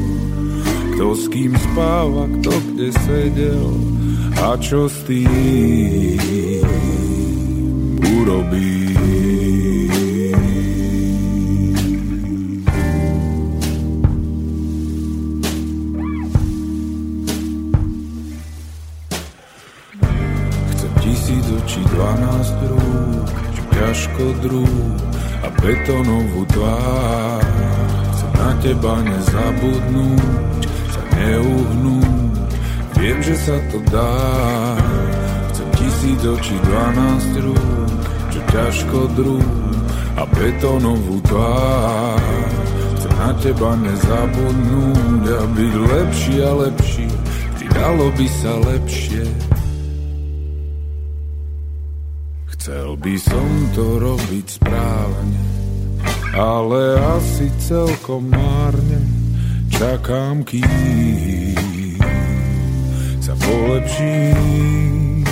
kto 0.95 1.19
s 1.19 1.27
kým 1.35 1.51
spáva, 1.51 2.31
kto 2.39 2.51
kde 2.63 2.95
sedel 3.03 3.75
a 4.39 4.55
čo 4.55 4.87
s 4.87 5.03
tým 5.03 6.63
urobí. 8.23 8.94
Ťažko 24.15 24.47
drúb 24.47 24.95
a 25.43 25.47
betonovú 25.59 26.47
tvár. 26.55 27.43
Chcem 28.15 28.31
na 28.39 28.51
teba 28.63 28.95
nezabudnúť, 29.03 30.63
sa 30.87 31.01
neuhnúť, 31.19 32.47
viem, 32.95 33.19
že 33.19 33.35
sa 33.35 33.59
to 33.75 33.83
dá. 33.91 34.15
Chcem 35.51 35.67
tisíc 35.75 36.23
očí, 36.23 36.55
dvanásť 36.63 37.33
rúk, 37.43 37.99
čo 38.31 38.39
ťažko 38.55 38.99
drúb 39.19 39.51
a 40.15 40.23
betonovú 40.31 41.19
tvár. 41.27 42.23
Chcem 42.95 43.11
na 43.19 43.35
teba 43.43 43.75
nezabudnúť 43.75 45.23
a 45.27 45.43
byť 45.43 45.73
lepší 45.91 46.35
a 46.39 46.51
lepší, 46.55 47.07
vždy 47.59 47.65
dalo 47.75 48.07
by 48.15 48.27
sa 48.31 48.63
lepšie. 48.63 49.54
Chcel 52.65 52.97
by 52.97 53.13
som 53.21 53.45
to 53.77 54.01
robiť 54.01 54.57
správne, 54.57 55.37
ale 56.33 56.97
asi 57.13 57.45
celkom 57.61 58.25
márne. 58.25 59.05
Čakám, 59.69 60.41
kým 60.41 62.01
sa 63.21 63.37
polepším. 63.37 65.29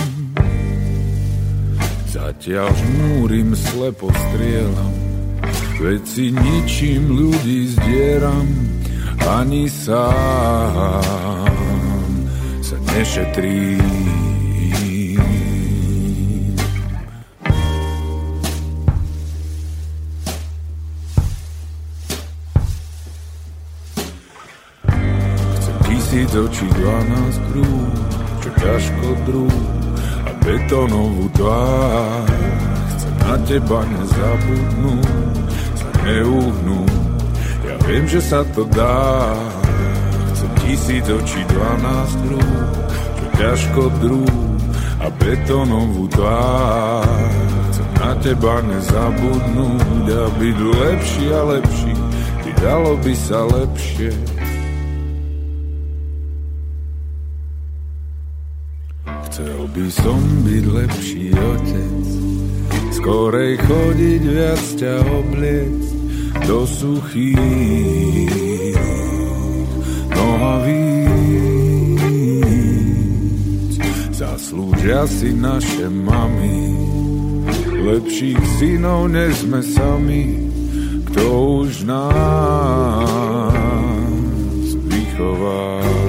Zatiaľ 2.06 2.70
žmúrim, 2.70 3.50
slepo 3.58 4.14
strieľam, 4.14 4.94
veci 5.82 6.30
ničím 6.30 7.18
ľudí 7.18 7.66
zdieram, 7.74 8.46
ani 9.26 9.66
sám 9.66 11.02
sa 12.62 12.78
nešetrím. 12.94 14.33
Tisíc 26.34 26.50
očí, 26.50 26.66
dvanásť 26.66 27.38
krúh, 27.46 27.94
čo 28.42 28.50
ťažko 28.58 29.06
druh 29.22 29.58
a 30.26 30.30
betonovú 30.42 31.30
tvár. 31.30 32.26
Chcem 32.90 33.14
na 33.22 33.34
teba 33.46 33.80
nezabudnúť, 33.86 35.46
sa 35.78 35.88
neuhnúť, 36.02 36.90
ja 37.62 37.74
viem, 37.86 38.04
že 38.10 38.18
sa 38.18 38.42
to 38.50 38.66
dá. 38.74 39.30
Chcem 40.34 40.50
tisíc 40.66 41.06
očí, 41.06 41.38
dvanásť 41.54 42.14
krúh, 42.26 42.58
čo 43.14 43.26
ťažko 43.38 43.82
druh 44.02 44.38
a 44.98 45.14
betonovú 45.14 46.10
tvár. 46.18 47.30
Chcem 47.70 47.88
na 47.94 48.10
teba 48.18 48.58
nezabudnúť 48.58 50.06
a 50.10 50.24
byť 50.34 50.56
lepší 50.82 51.24
a 51.30 51.40
lepší, 51.46 51.94
ty 52.42 52.50
dalo 52.58 52.98
by 52.98 53.14
sa 53.14 53.46
lepšie. 53.46 54.33
By 59.74 59.90
som 59.90 60.22
byť 60.46 60.64
lepší 60.70 61.34
otec, 61.34 62.06
skorej 62.94 63.58
chodiť 63.58 64.22
viac 64.22 64.62
ťa 64.78 65.02
obliec 65.02 65.82
do 66.46 66.62
suchých 66.62 68.30
nohavíc. 70.14 71.02
Zaslúžia 74.14 75.10
si 75.10 75.34
naše 75.34 75.90
mami, 75.90 76.70
lepších 77.74 78.38
synov 78.62 79.10
než 79.10 79.42
sme 79.42 79.58
sami, 79.58 80.38
kto 81.10 81.26
už 81.66 81.82
nás 81.82 83.10
vychová. 84.86 86.03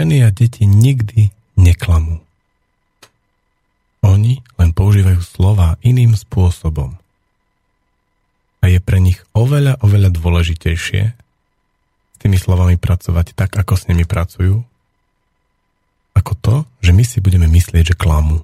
Ženy 0.00 0.24
a 0.24 0.32
deti 0.32 0.64
nikdy 0.64 1.28
neklamú. 1.60 2.24
Oni 4.00 4.40
len 4.56 4.72
používajú 4.72 5.20
slova 5.20 5.76
iným 5.84 6.16
spôsobom. 6.16 6.96
A 8.64 8.72
je 8.72 8.80
pre 8.80 8.96
nich 8.96 9.20
oveľa, 9.36 9.76
oveľa 9.84 10.08
dôležitejšie 10.16 11.04
s 11.04 12.16
tými 12.16 12.40
slovami 12.40 12.80
pracovať 12.80 13.36
tak, 13.36 13.52
ako 13.52 13.76
s 13.76 13.92
nimi 13.92 14.08
pracujú, 14.08 14.64
ako 16.16 16.32
to, 16.40 16.54
že 16.80 16.96
my 16.96 17.04
si 17.04 17.20
budeme 17.20 17.44
myslieť, 17.52 17.92
že 17.92 18.00
klamú. 18.00 18.40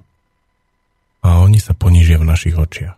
A 1.25 1.41
oni 1.41 1.57
sa 1.57 1.73
ponížia 1.73 2.21
v 2.21 2.29
našich 2.37 2.53
očiach. 2.53 2.93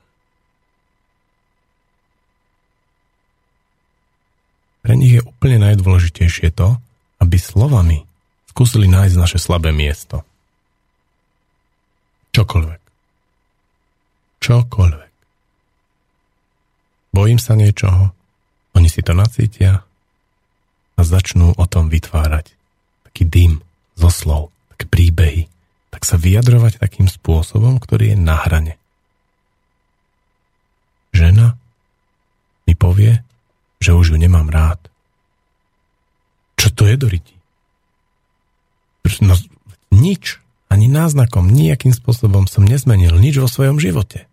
Pre 4.83 4.93
nich 4.99 5.15
je 5.15 5.23
úplne 5.23 5.63
najdôležitejšie 5.63 6.51
to, 6.51 6.75
aby 7.23 7.39
slovami 7.39 8.08
skúsili 8.49 8.89
nájsť 8.89 9.15
naše 9.15 9.37
slabé 9.37 9.69
miesto. 9.69 10.25
Čokoľvek. 12.33 12.81
čokoľvek. 14.39 15.13
Bojím 17.09 17.39
sa 17.41 17.57
niečoho, 17.57 18.13
oni 18.77 18.87
si 18.87 19.01
to 19.01 19.17
nacítia 19.17 19.81
a 20.95 21.01
začnú 21.01 21.57
o 21.57 21.65
tom 21.65 21.89
vytvárať 21.89 22.53
taký 23.09 23.23
dym 23.25 23.53
zo 23.97 24.13
slov, 24.13 24.43
také 24.75 24.85
príbehy, 24.87 25.41
tak 25.89 26.05
sa 26.05 26.15
vyjadrovať 26.15 26.79
takým 26.79 27.09
spôsobom, 27.09 27.81
ktorý 27.81 28.13
je 28.13 28.17
na 28.19 28.37
hrane. 28.37 28.77
Žena 31.11 31.57
mi 32.69 32.77
povie, 32.77 33.25
že 33.81 33.97
už 33.97 34.13
ju 34.13 34.17
nemám 34.21 34.47
rád. 34.47 34.79
Čo 36.59 36.69
to 36.75 36.83
je 36.85 36.95
do 36.95 37.09
ryti? 37.09 37.38
No, 39.25 39.33
nič, 39.89 40.37
ani 40.69 40.85
náznakom, 40.85 41.49
nejakým 41.49 41.97
spôsobom 41.97 42.45
som 42.45 42.61
nezmenil 42.61 43.17
nič 43.17 43.41
vo 43.41 43.49
svojom 43.49 43.81
živote. 43.81 44.29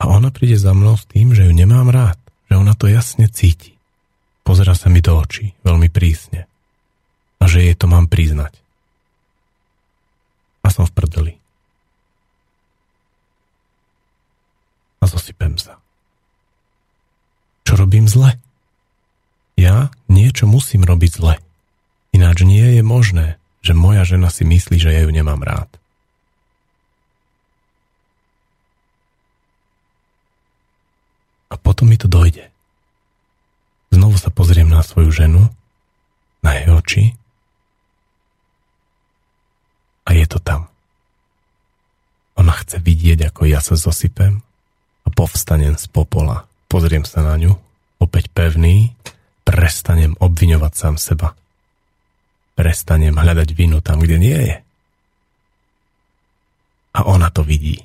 A 0.00 0.08
ona 0.08 0.32
príde 0.32 0.56
za 0.56 0.72
mnou 0.72 0.96
s 0.96 1.04
tým, 1.04 1.36
že 1.36 1.44
ju 1.44 1.52
nemám 1.52 1.92
rád, 1.92 2.16
že 2.48 2.56
ona 2.56 2.72
to 2.72 2.88
jasne 2.88 3.28
cíti. 3.28 3.76
Pozera 4.48 4.72
sa 4.72 4.88
mi 4.88 5.04
do 5.04 5.12
očí, 5.12 5.52
veľmi 5.66 5.92
prísne. 5.92 6.48
A 7.38 7.44
že 7.44 7.60
jej 7.60 7.76
to 7.76 7.84
mám 7.84 8.08
priznať. 8.08 8.56
A 10.64 10.72
som 10.72 10.88
v 10.88 10.94
prdeli. 10.96 11.34
A 14.98 15.04
zosypem 15.06 15.60
sa. 15.60 15.78
Čo 17.68 17.78
robím 17.78 18.08
zle? 18.08 18.40
Ja 19.58 19.90
niečo 20.06 20.48
musím 20.48 20.86
robiť 20.86 21.10
zle. 21.18 21.34
Ináč 22.14 22.42
nie 22.46 22.78
je 22.78 22.82
možné, 22.82 23.37
že 23.62 23.72
moja 23.74 24.06
žena 24.06 24.30
si 24.30 24.46
myslí, 24.46 24.76
že 24.78 24.94
ja 24.94 25.00
ju 25.02 25.10
nemám 25.10 25.40
rád. 25.42 25.70
A 31.48 31.56
potom 31.56 31.88
mi 31.88 31.96
to 31.96 32.06
dojde. 32.06 32.52
Znovu 33.88 34.20
sa 34.20 34.28
pozriem 34.28 34.68
na 34.68 34.84
svoju 34.84 35.10
ženu, 35.10 35.48
na 36.44 36.50
jej 36.54 36.68
oči 36.70 37.04
a 40.08 40.16
je 40.16 40.24
to 40.24 40.40
tam. 40.40 40.72
Ona 42.40 42.54
chce 42.64 42.80
vidieť, 42.80 43.28
ako 43.28 43.44
ja 43.44 43.60
sa 43.60 43.76
zosypem 43.76 44.40
a 45.04 45.08
povstanem 45.12 45.76
z 45.76 45.84
popola. 45.92 46.48
Pozriem 46.68 47.04
sa 47.04 47.20
na 47.20 47.36
ňu, 47.36 47.56
opäť 48.00 48.32
pevný, 48.32 48.96
prestanem 49.44 50.16
obviňovať 50.20 50.72
sám 50.72 50.96
seba. 51.00 51.37
Prestanem 52.58 53.14
hľadať 53.14 53.54
vinu 53.54 53.78
tam, 53.78 54.02
kde 54.02 54.18
nie 54.18 54.34
je. 54.34 54.56
A 56.98 57.06
ona 57.06 57.30
to 57.30 57.46
vidí. 57.46 57.78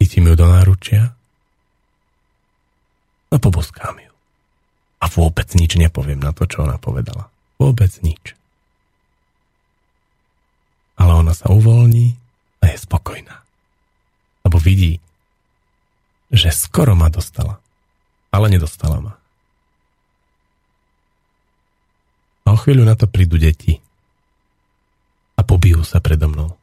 Chytím 0.00 0.32
ju 0.32 0.34
do 0.40 0.48
náručia 0.48 1.12
a 3.28 3.36
poboskám 3.36 4.00
ju. 4.00 4.12
A 5.00 5.04
vôbec 5.12 5.52
nič 5.52 5.76
nepoviem 5.76 6.24
na 6.24 6.32
to, 6.32 6.48
čo 6.48 6.64
ona 6.64 6.80
povedala. 6.80 7.28
Vôbec 7.60 7.92
nič. 8.00 8.32
Ale 10.96 11.20
ona 11.20 11.36
sa 11.36 11.52
uvoľní 11.52 12.16
a 12.64 12.72
je 12.72 12.76
spokojná. 12.80 13.44
Lebo 14.48 14.56
vidí, 14.56 15.04
že 16.32 16.48
skoro 16.48 16.96
ma 16.96 17.12
dostala, 17.12 17.60
ale 18.32 18.48
nedostala 18.48 19.04
ma. 19.04 19.19
A 22.50 22.58
o 22.58 22.58
chvíľu 22.58 22.82
na 22.82 22.98
to 22.98 23.06
prídu 23.06 23.38
deti 23.38 23.78
a 25.38 25.46
pobijú 25.46 25.86
sa 25.86 26.02
predo 26.02 26.26
mnou. 26.26 26.58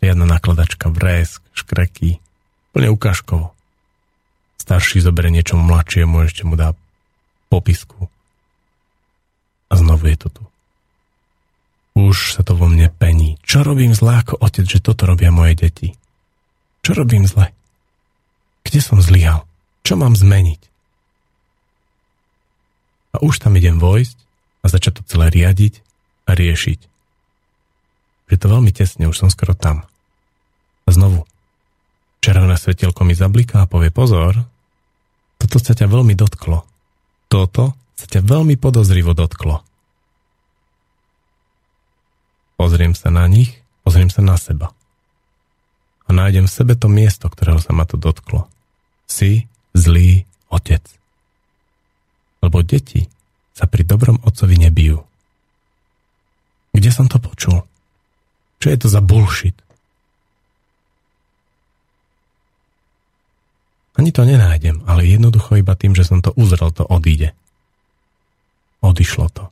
Riadna 0.00 0.24
nakladačka, 0.24 0.88
vresk, 0.88 1.44
škreky, 1.52 2.16
plne 2.72 2.88
ukážkovo. 2.88 3.52
Starší 4.56 5.04
zoberie 5.04 5.28
niečo 5.28 5.60
mladšiemu, 5.60 6.24
ešte 6.24 6.48
mu 6.48 6.56
dá 6.56 6.72
popisku. 7.52 8.08
A 9.68 9.72
znovu 9.76 10.08
je 10.08 10.24
to 10.24 10.28
tu. 10.32 10.42
Už 12.00 12.32
sa 12.32 12.40
to 12.40 12.56
vo 12.56 12.72
mne 12.72 12.88
pení. 12.88 13.36
Čo 13.44 13.60
robím 13.60 13.92
zlá 13.92 14.24
ako 14.24 14.40
otec, 14.40 14.64
že 14.64 14.80
toto 14.80 15.04
robia 15.04 15.28
moje 15.28 15.52
deti? 15.52 15.92
Čo 16.80 16.96
robím 16.96 17.28
zle? 17.28 17.52
Kde 18.64 18.80
som 18.80 19.04
zlyhal? 19.04 19.44
Čo 19.84 20.00
mám 20.00 20.16
zmeniť? 20.16 20.65
A 23.16 23.22
už 23.24 23.40
tam 23.40 23.56
idem 23.56 23.80
vojsť 23.80 24.16
a 24.60 24.66
začať 24.68 25.00
to 25.00 25.02
celé 25.08 25.32
riadiť 25.32 25.80
a 26.28 26.36
riešiť. 26.36 26.80
Je 28.28 28.36
to 28.36 28.46
veľmi 28.52 28.68
tesne, 28.76 29.08
už 29.08 29.16
som 29.16 29.32
skoro 29.32 29.56
tam. 29.56 29.88
A 30.84 30.88
znovu, 30.92 31.24
červené 32.20 32.60
svetielko 32.60 33.06
mi 33.08 33.16
zabliká 33.16 33.64
a 33.64 33.70
povie 33.70 33.88
pozor, 33.88 34.44
toto 35.40 35.56
sa 35.56 35.72
ťa 35.72 35.88
veľmi 35.88 36.12
dotklo. 36.12 36.68
Toto 37.32 37.72
sa 37.96 38.06
ťa 38.06 38.20
veľmi 38.20 38.60
podozrivo 38.60 39.16
dotklo. 39.16 39.64
Pozriem 42.60 42.92
sa 42.92 43.08
na 43.08 43.24
nich, 43.24 43.56
pozriem 43.80 44.12
sa 44.12 44.20
na 44.20 44.36
seba 44.36 44.76
a 46.06 46.10
nájdem 46.14 46.46
v 46.46 46.54
sebe 46.54 46.74
to 46.78 46.86
miesto, 46.86 47.26
ktorého 47.26 47.58
sa 47.58 47.74
ma 47.74 47.82
to 47.82 47.98
dotklo. 47.98 48.46
Si 49.10 49.50
zlý 49.74 50.24
otec. 50.50 50.82
Lebo 52.46 52.62
deti 52.62 53.02
sa 53.50 53.66
pri 53.66 53.82
dobrom 53.82 54.22
otcovi 54.22 54.54
nebijú. 54.54 55.02
Kde 56.70 56.90
som 56.94 57.10
to 57.10 57.18
počul? 57.18 57.66
Čo 58.62 58.66
je 58.70 58.78
to 58.78 58.86
za 58.86 59.02
bullshit? 59.02 59.58
Ani 63.96 64.12
to 64.12 64.28
nenájdem, 64.28 64.84
ale 64.84 65.08
jednoducho 65.08 65.56
iba 65.56 65.72
tým, 65.72 65.96
že 65.96 66.04
som 66.04 66.20
to 66.20 66.30
uzrel, 66.36 66.68
to 66.68 66.84
odíde. 66.84 67.32
Odišlo 68.84 69.26
to. 69.32 69.44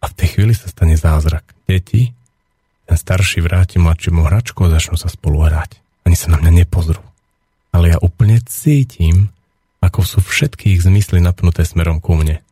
A 0.00 0.06
v 0.06 0.16
tej 0.16 0.28
chvíli 0.38 0.54
sa 0.54 0.70
stane 0.70 0.94
zázrak. 0.94 1.42
Deti 1.66 2.14
ten 2.84 3.00
starší 3.00 3.40
vráti 3.40 3.80
mladšiemu 3.80 4.28
hračku 4.28 4.68
a 4.68 4.72
začnú 4.76 5.00
sa 5.00 5.08
spolu 5.08 5.48
hrať. 5.48 5.80
Ani 6.04 6.16
sa 6.16 6.28
na 6.28 6.38
mňa 6.40 6.64
nepozrú. 6.64 7.00
Ale 7.72 7.96
ja 7.96 7.98
úplne 7.98 8.38
cítim, 8.44 9.32
ako 9.94 10.02
sú 10.02 10.18
všetky 10.18 10.74
ich 10.74 10.82
zmysly 10.82 11.22
napnuté 11.22 11.62
smerom 11.62 12.02
ku 12.02 12.18
mne. 12.18 12.42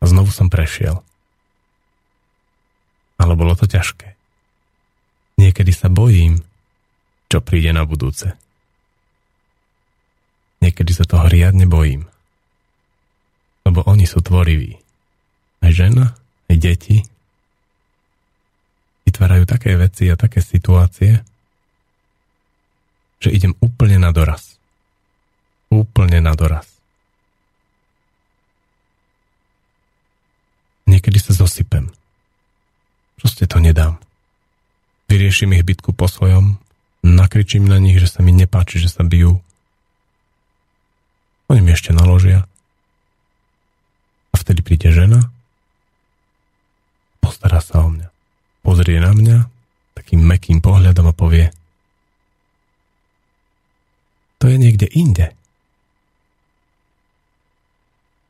A 0.00 0.08
znovu 0.08 0.32
som 0.32 0.48
prešiel. 0.48 1.04
Ale 3.20 3.36
bolo 3.36 3.52
to 3.52 3.68
ťažké. 3.68 4.16
Niekedy 5.36 5.76
sa 5.76 5.92
bojím, 5.92 6.40
čo 7.28 7.44
príde 7.44 7.76
na 7.76 7.84
budúce. 7.84 8.32
Niekedy 10.64 10.96
sa 10.96 11.04
toho 11.04 11.28
riadne 11.28 11.68
bojím 11.68 12.08
lebo 13.70 13.86
oni 13.86 14.02
sú 14.02 14.18
tvoriví. 14.18 14.82
Aj 15.62 15.70
žena, 15.70 16.18
aj 16.50 16.56
deti 16.58 17.06
vytvárajú 19.20 19.44
také 19.44 19.76
veci 19.76 20.08
a 20.08 20.16
také 20.16 20.40
situácie, 20.40 21.20
že 23.20 23.28
idem 23.28 23.52
úplne 23.60 24.00
na 24.00 24.16
doraz. 24.16 24.56
Úplne 25.68 26.24
na 26.24 26.32
doraz. 26.32 26.64
Niekedy 30.88 31.20
sa 31.20 31.36
zosypem. 31.36 31.92
Proste 33.20 33.44
to 33.44 33.60
nedám. 33.60 34.00
Vyrieším 35.12 35.52
ich 35.52 35.68
bitku 35.68 35.92
po 35.92 36.08
svojom, 36.08 36.56
nakričím 37.04 37.68
na 37.68 37.76
nich, 37.76 38.00
že 38.00 38.08
sa 38.08 38.24
mi 38.24 38.32
nepáči, 38.32 38.80
že 38.80 38.88
sa 38.88 39.04
bijú. 39.04 39.36
Oni 41.52 41.60
mi 41.60 41.76
ešte 41.76 41.92
naložia 41.92 42.48
a 44.32 44.34
vtedy 44.40 44.64
príde 44.64 44.88
žena, 44.88 45.28
postará 47.20 47.60
sa 47.60 47.84
o 47.84 47.92
mňa. 47.92 48.09
Pozrie 48.60 49.00
na 49.00 49.12
mňa 49.16 49.36
takým 49.96 50.20
mekým 50.24 50.60
pohľadom 50.60 51.10
a 51.10 51.14
povie 51.16 51.48
to 54.40 54.48
je 54.48 54.56
niekde 54.56 54.88
inde. 54.88 55.36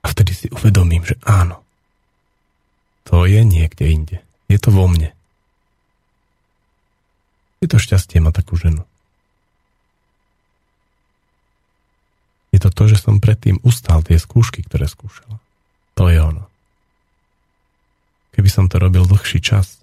A 0.03 0.07
vtedy 0.11 0.35
si 0.35 0.47
uvedomím, 0.51 1.07
že 1.07 1.15
áno, 1.23 1.63
to 3.07 3.31
je 3.31 3.47
niekde 3.47 3.87
inde. 3.87 4.19
Je 4.51 4.59
to 4.59 4.75
vo 4.75 4.91
mne. 4.91 5.15
Je 7.63 7.71
to 7.71 7.79
šťastie 7.79 8.19
ma 8.19 8.35
takú 8.35 8.59
ženu. 8.59 8.83
Je 12.51 12.59
to 12.59 12.75
to, 12.75 12.91
že 12.91 13.07
som 13.07 13.23
predtým 13.23 13.63
ustal 13.63 14.03
tie 14.03 14.19
skúšky, 14.19 14.67
ktoré 14.67 14.91
skúšala. 14.91 15.39
To 15.95 16.11
je 16.11 16.19
ono. 16.19 16.51
Keby 18.35 18.51
som 18.51 18.67
to 18.67 18.83
robil 18.83 19.07
dlhší 19.07 19.39
čas, 19.39 19.80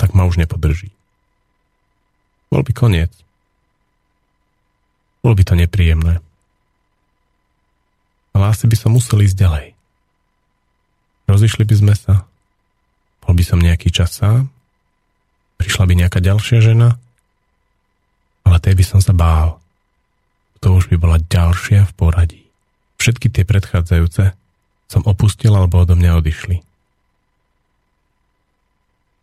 tak 0.00 0.16
ma 0.16 0.24
už 0.24 0.40
nepodrží. 0.40 0.88
Bol 2.48 2.64
by 2.64 2.72
koniec. 2.72 3.12
Bolo 5.20 5.36
by 5.36 5.44
to 5.44 5.52
nepríjemné. 5.52 6.24
Ale 8.32 8.44
asi 8.48 8.64
by 8.64 8.76
som 8.80 8.96
musel 8.96 9.20
ísť 9.20 9.36
ďalej. 9.36 9.66
Rozišli 11.28 11.68
by 11.68 11.74
sme 11.76 11.94
sa, 11.94 12.24
bol 13.20 13.36
by 13.36 13.44
som 13.44 13.60
nejaký 13.60 13.92
čas 13.92 14.16
sám, 14.16 14.48
prišla 15.60 15.84
by 15.84 15.94
nejaká 16.00 16.18
ďalšia 16.18 16.64
žena, 16.64 16.96
ale 18.48 18.56
tej 18.58 18.74
by 18.80 18.84
som 18.88 18.98
sa 19.04 19.12
bál. 19.12 19.60
To 20.64 20.74
už 20.74 20.88
by 20.88 20.96
bola 20.96 21.20
ďalšia 21.20 21.84
v 21.86 21.92
poradí. 21.94 22.42
Všetky 22.98 23.28
tie 23.30 23.44
predchádzajúce 23.44 24.34
som 24.90 25.02
opustil 25.06 25.54
alebo 25.54 25.84
odo 25.84 25.94
mňa 25.94 26.18
odišli. 26.18 26.69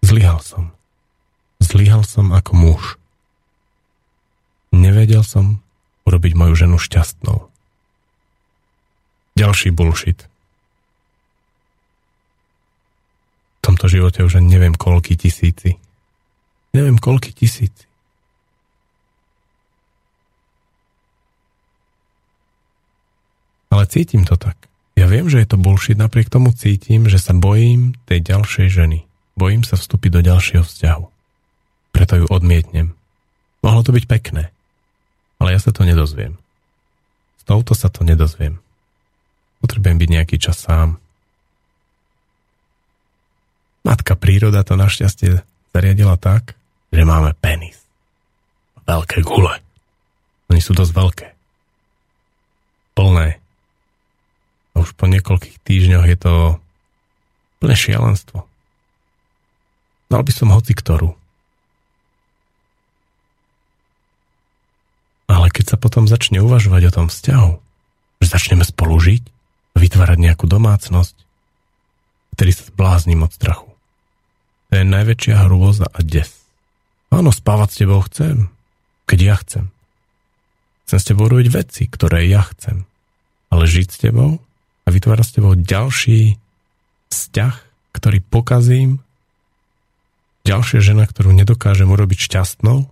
Zlyhal 0.07 0.39
som. 0.39 0.71
Zlyhal 1.59 2.07
som 2.07 2.31
ako 2.31 2.55
muž. 2.55 2.83
Nevedel 4.71 5.19
som 5.19 5.59
urobiť 6.07 6.31
moju 6.31 6.55
ženu 6.55 6.79
šťastnou. 6.79 7.51
Ďalší 9.35 9.75
bullshit. 9.75 10.23
V 13.59 13.61
tomto 13.67 13.91
živote 13.91 14.23
už 14.23 14.39
neviem 14.39 14.71
koľky 14.79 15.19
tisíci. 15.19 15.75
Neviem 16.71 16.95
koľky 16.95 17.35
tisíci. 17.35 17.83
Ale 23.75 23.83
cítim 23.91 24.23
to 24.23 24.39
tak. 24.39 24.55
Ja 24.95 25.11
viem, 25.11 25.27
že 25.27 25.43
je 25.43 25.51
to 25.51 25.59
bullshit, 25.59 25.99
napriek 25.99 26.31
tomu 26.31 26.55
cítim, 26.55 27.11
že 27.11 27.19
sa 27.19 27.35
bojím 27.35 27.99
tej 28.07 28.23
ďalšej 28.23 28.67
ženy. 28.71 29.06
Bojím 29.37 29.61
sa 29.61 29.77
vstúpiť 29.77 30.17
do 30.17 30.21
ďalšieho 30.25 30.65
vzťahu. 30.65 31.05
Preto 31.93 32.13
ju 32.17 32.25
odmietnem. 32.27 32.97
Mohlo 33.61 33.81
to 33.85 33.91
byť 33.93 34.05
pekné, 34.09 34.49
ale 35.37 35.53
ja 35.53 35.59
sa 35.61 35.69
to 35.69 35.85
nedozviem. 35.85 36.33
S 37.37 37.43
touto 37.45 37.77
sa 37.77 37.93
to 37.93 38.01
nedozviem. 38.01 38.57
Potrebujem 39.61 39.97
byť 40.01 40.09
nejaký 40.09 40.35
čas 40.41 40.57
sám. 40.57 40.97
Matka 43.85 44.17
príroda 44.17 44.65
to 44.65 44.73
našťastie 44.73 45.45
zariadila 45.69 46.17
tak, 46.17 46.57
že 46.89 47.05
máme 47.05 47.37
penis. 47.37 47.77
Veľké 48.89 49.21
gule. 49.21 49.53
Oni 50.49 50.61
sú 50.63 50.73
dosť 50.73 50.93
veľké. 50.97 51.27
Plné 52.97 53.37
a 54.73 54.81
už 54.81 54.97
po 54.97 55.05
niekoľkých 55.05 55.61
týždňoch 55.61 56.05
je 56.09 56.17
to 56.17 56.33
plné 57.61 57.75
šialenstvo. 57.77 58.46
Dal 60.07 60.23
by 60.23 60.31
som 60.31 60.55
hoci 60.55 60.71
ktorú. 60.71 61.11
Ale 65.27 65.51
keď 65.51 65.75
sa 65.75 65.77
potom 65.77 66.07
začne 66.07 66.39
uvažovať 66.39 66.81
o 66.87 66.95
tom 66.95 67.07
vzťahu, 67.11 67.51
že 68.23 68.27
začneme 68.31 68.63
spolu 68.63 68.95
žiť, 68.95 69.23
vytvárať 69.75 70.17
nejakú 70.17 70.47
domácnosť, 70.47 71.15
vtedy 72.33 72.51
sa 72.55 72.63
zblázním 72.71 73.27
od 73.27 73.31
strachu. 73.35 73.69
To 74.71 74.73
je 74.79 74.83
najväčšia 74.87 75.47
hrôza 75.47 75.87
a 75.87 75.99
des. 76.03 76.31
Áno, 77.11 77.31
spávať 77.31 77.69
s 77.71 77.79
tebou 77.83 77.99
chcem, 78.07 78.51
keď 79.07 79.19
ja 79.19 79.35
chcem. 79.39 79.65
Chcem 80.87 80.99
s 80.99 81.07
tebou 81.07 81.27
robiť 81.27 81.47
veci, 81.51 81.83
ktoré 81.87 82.27
ja 82.27 82.43
chcem. 82.55 82.87
Ale 83.47 83.63
žiť 83.67 83.87
s 83.91 83.97
tebou 83.99 84.39
a 84.83 84.87
vytvára 84.87 85.23
s 85.23 85.35
tebou 85.35 85.55
ďalší 85.55 86.35
vzťah, 87.11 87.55
ktorý 87.95 88.19
pokazím, 88.23 89.03
ďalšia 90.47 90.79
žena, 90.79 91.03
ktorú 91.03 91.35
nedokážem 91.35 91.91
urobiť 91.91 92.31
šťastnou, 92.31 92.87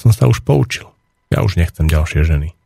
som 0.00 0.10
sa 0.16 0.24
už 0.24 0.40
poučil. 0.40 0.88
Ja 1.28 1.44
už 1.44 1.60
nechcem 1.60 1.84
ďalšie 1.84 2.24
ženy. 2.24 2.56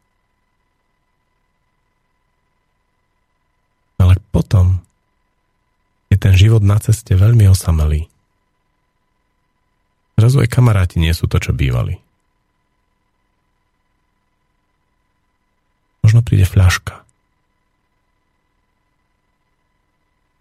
Ale 3.99 4.17
potom 4.31 4.81
je 6.09 6.17
ten 6.17 6.39
život 6.39 6.63
na 6.63 6.79
ceste 6.79 7.19
veľmi 7.19 7.51
osamelý. 7.51 8.07
Zrazu 10.15 10.47
aj 10.47 10.55
kamaráti 10.55 11.03
nie 11.03 11.11
sú 11.11 11.27
to, 11.27 11.43
čo 11.43 11.51
bývali. 11.51 11.99
Možno 16.07 16.23
príde 16.23 16.47
fľaška. 16.47 17.04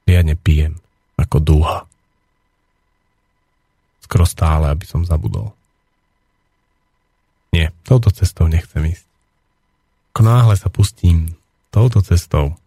Ja 0.09 0.21
nepijem, 0.21 0.79
ako 1.15 1.37
dúha. 1.39 1.87
Skoro 4.03 4.27
stále, 4.27 4.69
aby 4.69 4.83
som 4.83 5.07
zabudol. 5.07 5.55
Nie, 7.53 7.69
touto 7.85 8.09
cestou 8.09 8.49
nechcem 8.49 8.83
ísť. 8.83 9.05
Ako 10.13 10.21
náhle 10.25 10.55
sa 10.57 10.69
pustím 10.69 11.37
touto 11.73 12.01
cestou, 12.05 12.57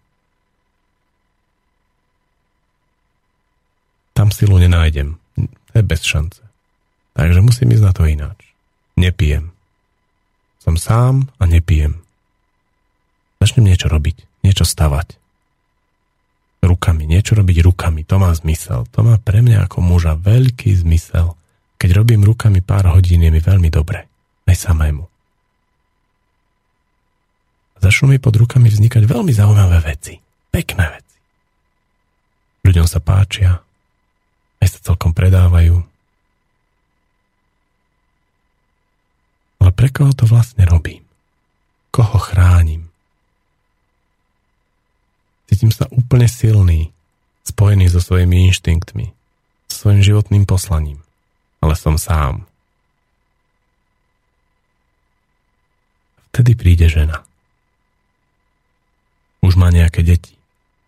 tam 4.17 4.33
silu 4.33 4.57
nenájdem. 4.57 5.21
To 5.37 5.73
je 5.77 5.85
bez 5.85 6.01
šance. 6.01 6.41
Takže 7.13 7.45
musím 7.45 7.77
ísť 7.77 7.85
na 7.85 7.93
to 7.93 8.09
ináč. 8.09 8.41
Nepijem. 8.97 9.53
Som 10.57 10.81
sám 10.81 11.29
a 11.37 11.45
nepijem. 11.45 12.01
Začnem 13.39 13.69
niečo 13.69 13.93
robiť, 13.93 14.25
niečo 14.41 14.65
stavať. 14.65 15.21
Rukami, 16.67 17.07
niečo 17.07 17.39
robiť 17.39 17.63
rukami, 17.63 18.03
to 18.03 18.19
má 18.19 18.35
zmysel. 18.35 18.91
To 18.91 19.07
má 19.07 19.23
pre 19.23 19.39
mňa 19.39 19.71
ako 19.71 19.79
muža 19.79 20.19
veľký 20.19 20.75
zmysel. 20.83 21.39
Keď 21.79 21.91
robím 21.95 22.27
rukami 22.27 22.59
pár 22.59 22.91
hodín, 22.91 23.23
je 23.23 23.31
mi 23.31 23.39
veľmi 23.39 23.71
dobre. 23.71 24.11
Aj 24.47 24.57
samému. 24.57 25.07
A 27.77 27.79
začnú 27.79 28.11
mi 28.11 28.19
pod 28.19 28.35
rukami 28.35 28.67
vznikať 28.67 29.07
veľmi 29.07 29.31
zaujímavé 29.31 29.79
veci. 29.87 30.19
Pekné 30.51 30.85
veci. 30.91 31.19
Ľuďom 32.67 32.87
sa 32.91 32.99
páčia, 32.99 33.63
aj 34.59 34.67
sa 34.67 34.79
celkom 34.83 35.15
predávajú, 35.15 35.79
Ale 39.67 39.75
pre 39.75 39.91
koho 39.91 40.15
to 40.15 40.31
vlastne 40.31 40.63
robím? 40.63 41.03
Koho 41.91 42.23
chránim? 42.23 42.86
Cítim 45.47 45.71
sa 45.71 45.87
úplne 45.95 46.27
silný, 46.27 46.91
spojený 47.47 47.87
so 47.91 48.03
svojimi 48.03 48.51
inštinktmi, 48.51 49.15
so 49.71 49.75
svojim 49.87 50.03
životným 50.03 50.45
poslaním. 50.45 51.01
Ale 51.63 51.79
som 51.79 51.97
sám. 51.97 52.45
Vtedy 56.31 56.53
príde 56.53 56.87
žena. 56.93 57.25
Už 59.41 59.57
má 59.57 59.73
nejaké 59.73 60.05
deti. 60.05 60.37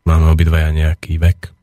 Máme 0.04 0.28
obidvaja 0.28 0.74
nejaký 0.74 1.16
vek. 1.16 1.54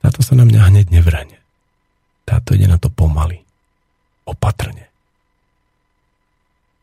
Táto 0.00 0.20
sa 0.22 0.38
na 0.38 0.46
mňa 0.46 0.70
hneď 0.70 0.86
nevrane. 0.88 1.36
Táto 2.24 2.56
ide 2.56 2.70
na 2.70 2.78
to 2.78 2.88
pomaly 2.88 3.46
opatrne. 4.26 4.90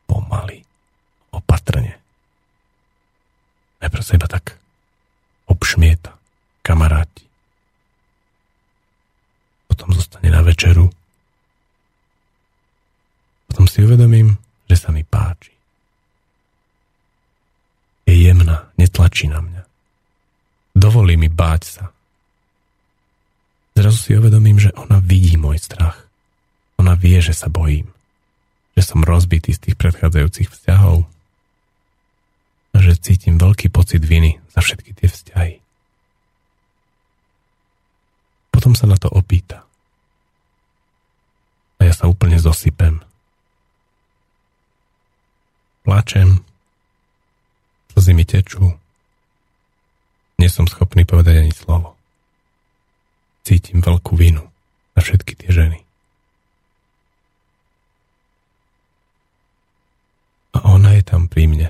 Pomaly, 0.08 0.64
opatrne. 1.36 2.00
Najprv 3.84 4.04
sa 4.04 4.16
iba 4.16 4.28
tak 4.32 4.56
obšmieta 5.52 6.16
kamaráti. 6.64 7.28
Potom 9.68 9.92
zostane 9.92 10.32
na 10.32 10.40
večeru. 10.40 10.88
Potom 13.52 13.68
si 13.68 13.84
uvedomím, 13.84 14.40
že 14.72 14.80
sa 14.80 14.96
mi 14.96 15.04
páči. 15.04 15.52
Je 18.08 18.16
jemná, 18.24 18.72
netlačí 18.80 19.28
na 19.28 19.44
mňa. 19.44 19.64
Dovolí 20.74 21.20
mi 21.20 21.28
báť 21.28 21.62
sa. 21.68 21.84
Zrazu 23.76 24.00
si 24.00 24.12
uvedomím, 24.16 24.64
že 24.64 24.72
ona 24.80 25.04
vidí 25.04 25.36
môj 25.36 25.60
strach. 25.60 26.08
Ona 26.80 26.96
vie, 26.96 27.20
že 27.20 27.36
sa 27.36 27.52
bojím. 27.52 27.92
Že 28.80 28.84
som 28.96 29.00
rozbitý 29.04 29.52
z 29.52 29.70
tých 29.70 29.76
predchádzajúcich 29.76 30.50
vzťahov. 30.50 31.13
Že 32.74 33.00
cítim 33.00 33.36
veľký 33.40 33.72
pocit 33.72 34.04
viny 34.04 34.44
za 34.52 34.60
všetky 34.60 34.92
tie 34.92 35.08
vzťahy. 35.08 35.56
Potom 38.54 38.76
sa 38.76 38.86
na 38.86 39.00
to 39.00 39.08
opýta. 39.10 39.66
A 41.80 41.88
ja 41.88 41.94
sa 41.96 42.08
úplne 42.08 42.38
zosypem. 42.38 43.02
Plačem. 45.84 46.40
Slzy 47.92 48.12
mi 48.16 48.24
tečú. 48.24 48.72
Nie 50.40 50.48
som 50.48 50.68
schopný 50.68 51.04
povedať 51.04 51.44
ani 51.44 51.52
slovo. 51.52 52.00
Cítim 53.44 53.84
veľkú 53.84 54.16
vinu 54.16 54.48
na 54.96 55.00
všetky 55.04 55.36
tie 55.36 55.52
ženy. 55.52 55.80
A 60.56 60.72
ona 60.72 60.96
je 60.96 61.04
tam 61.04 61.28
pri 61.28 61.52
mne. 61.52 61.70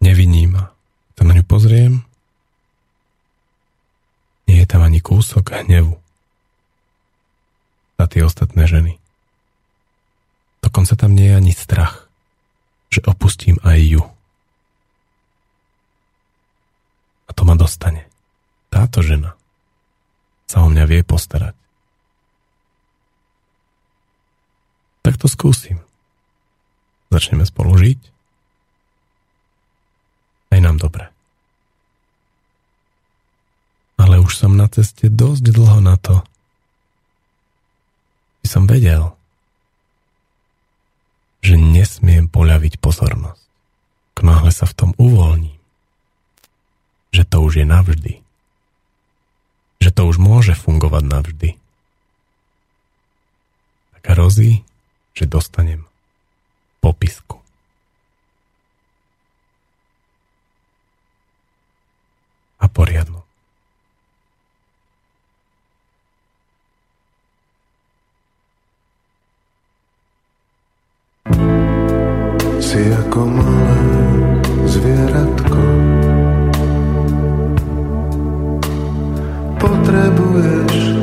Neviní 0.00 0.46
ma. 0.46 0.72
Sa 1.16 1.24
na 1.24 1.32
ňu 1.32 1.44
pozriem. 1.48 2.04
Nie 4.46 4.62
je 4.62 4.68
tam 4.68 4.84
ani 4.84 5.00
kúsok 5.00 5.64
hnevu. 5.64 5.96
A 7.96 8.04
tie 8.06 8.22
ostatné 8.22 8.68
ženy. 8.68 9.00
dokonca 10.60 10.92
tam 10.92 11.16
nie 11.16 11.32
je 11.32 11.38
ani 11.40 11.52
strach, 11.56 12.04
že 12.92 13.00
opustím 13.08 13.56
aj 13.64 13.80
ju. 13.80 14.04
A 17.26 17.30
to 17.32 17.42
ma 17.48 17.56
dostane. 17.56 18.04
Táto 18.68 19.00
žena 19.00 19.32
sa 20.44 20.62
o 20.62 20.68
mňa 20.68 20.84
vie 20.84 21.00
postarať. 21.02 21.56
Tak 25.00 25.16
to 25.16 25.26
skúsim. 25.32 25.80
Začneme 27.08 27.46
spolu 27.46 27.72
žiť. 27.78 28.15
Aj 30.52 30.60
nám 30.62 30.78
dobre. 30.78 31.10
Ale 33.96 34.20
už 34.20 34.36
som 34.36 34.54
na 34.54 34.68
ceste 34.68 35.08
dosť 35.08 35.50
dlho 35.50 35.80
na 35.80 35.96
to, 35.96 36.22
by 38.44 38.46
som 38.46 38.64
vedel, 38.70 39.16
že 41.42 41.58
nesmiem 41.58 42.30
poľaviť 42.30 42.78
pozornosť. 42.82 43.42
K 44.14 44.18
náhle 44.22 44.50
sa 44.50 44.66
v 44.66 44.74
tom 44.74 44.90
uvoľním, 44.98 45.58
že 47.14 47.22
to 47.22 47.42
už 47.42 47.62
je 47.62 47.66
navždy. 47.66 48.14
Že 49.78 49.90
to 49.94 50.02
už 50.10 50.16
môže 50.18 50.54
fungovať 50.58 51.04
navždy. 51.06 51.50
Tak 53.98 54.02
hrozí, 54.14 54.66
že 55.14 55.30
dostanem 55.30 55.86
popisku. 56.82 57.45
A 62.86 62.88
poriadnu. 62.88 63.18
Si 72.62 72.78
ako 72.94 73.20
malé 73.26 73.90
zvieratko 74.70 75.62
Potrebuješ 79.58 80.95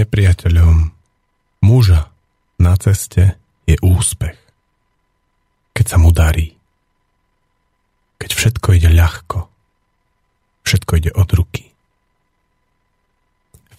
nepriateľom 0.00 0.96
muža 1.60 2.08
na 2.56 2.72
ceste 2.80 3.36
je 3.68 3.76
úspech. 3.84 4.36
Keď 5.76 5.84
sa 5.84 5.96
mu 6.00 6.12
darí. 6.12 6.56
Keď 8.20 8.30
všetko 8.32 8.68
ide 8.76 8.90
ľahko. 8.92 9.48
Všetko 10.64 10.92
ide 11.00 11.10
od 11.12 11.28
ruky. 11.36 11.72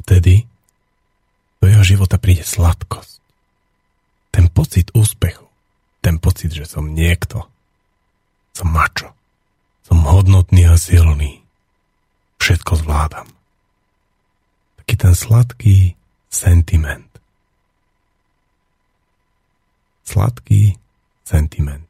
Vtedy 0.01 0.45
do 1.61 1.69
jeho 1.69 1.85
života 1.85 2.17
príde 2.17 2.41
sladkosť. 2.41 3.21
Ten 4.33 4.49
pocit 4.49 4.89
úspechu. 4.97 5.45
Ten 6.01 6.17
pocit, 6.17 6.49
že 6.49 6.65
som 6.65 6.89
niekto. 6.97 7.45
Som 8.57 8.73
mačo. 8.73 9.13
Som 9.85 10.01
hodnotný 10.01 10.65
a 10.65 10.73
silný. 10.73 11.45
Všetko 12.41 12.81
zvládam. 12.81 13.29
Taký 14.81 14.95
ten 14.97 15.13
sladký 15.13 16.00
sentiment. 16.31 17.05
Sladký 20.07 20.79
sentiment. 21.27 21.85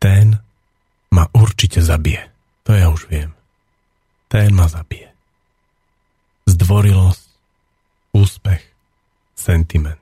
Ten 0.00 0.40
ma 1.12 1.28
určite 1.36 1.84
zabije. 1.84 2.32
To 2.64 2.72
ja 2.72 2.88
už 2.88 3.12
viem. 3.12 3.36
Ten 4.32 4.56
ma 4.56 4.64
zabije. 4.64 5.12
Zdvorilosť, 6.48 7.24
úspech, 8.16 8.64
sentiment. 9.36 10.00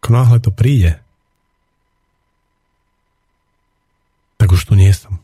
Ako 0.00 0.08
náhle 0.10 0.38
to 0.42 0.50
príde, 0.50 0.98
tak 4.40 4.48
už 4.50 4.64
tu 4.64 4.74
nie 4.74 4.90
som. 4.90 5.20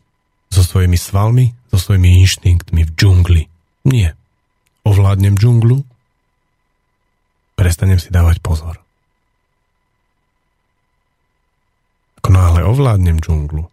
So 0.53 0.61
svojimi 0.61 1.01
svalmi, 1.01 1.57
so 1.73 1.81
svojimi 1.81 2.21
inštinktmi 2.21 2.85
v 2.85 2.91
džungli. 2.93 3.43
Nie. 3.89 4.13
Ovládnem 4.87 5.35
džunglu, 5.35 5.83
prestanem 7.59 7.99
si 7.99 8.15
dávať 8.15 8.39
pozor. 8.39 8.79
Ako 12.23 12.31
náhle 12.31 12.63
ovládnem 12.63 13.19
džunglu, 13.19 13.67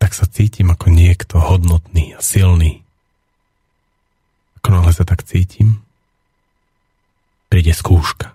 tak 0.00 0.16
sa 0.16 0.24
cítim 0.24 0.72
ako 0.72 0.88
niekto 0.88 1.36
hodnotný 1.36 2.16
a 2.16 2.24
silný. 2.24 2.80
Ako 4.64 4.72
náhle 4.72 4.92
sa 4.96 5.04
tak 5.04 5.28
cítim, 5.28 5.84
príde 7.52 7.76
skúška. 7.76 8.32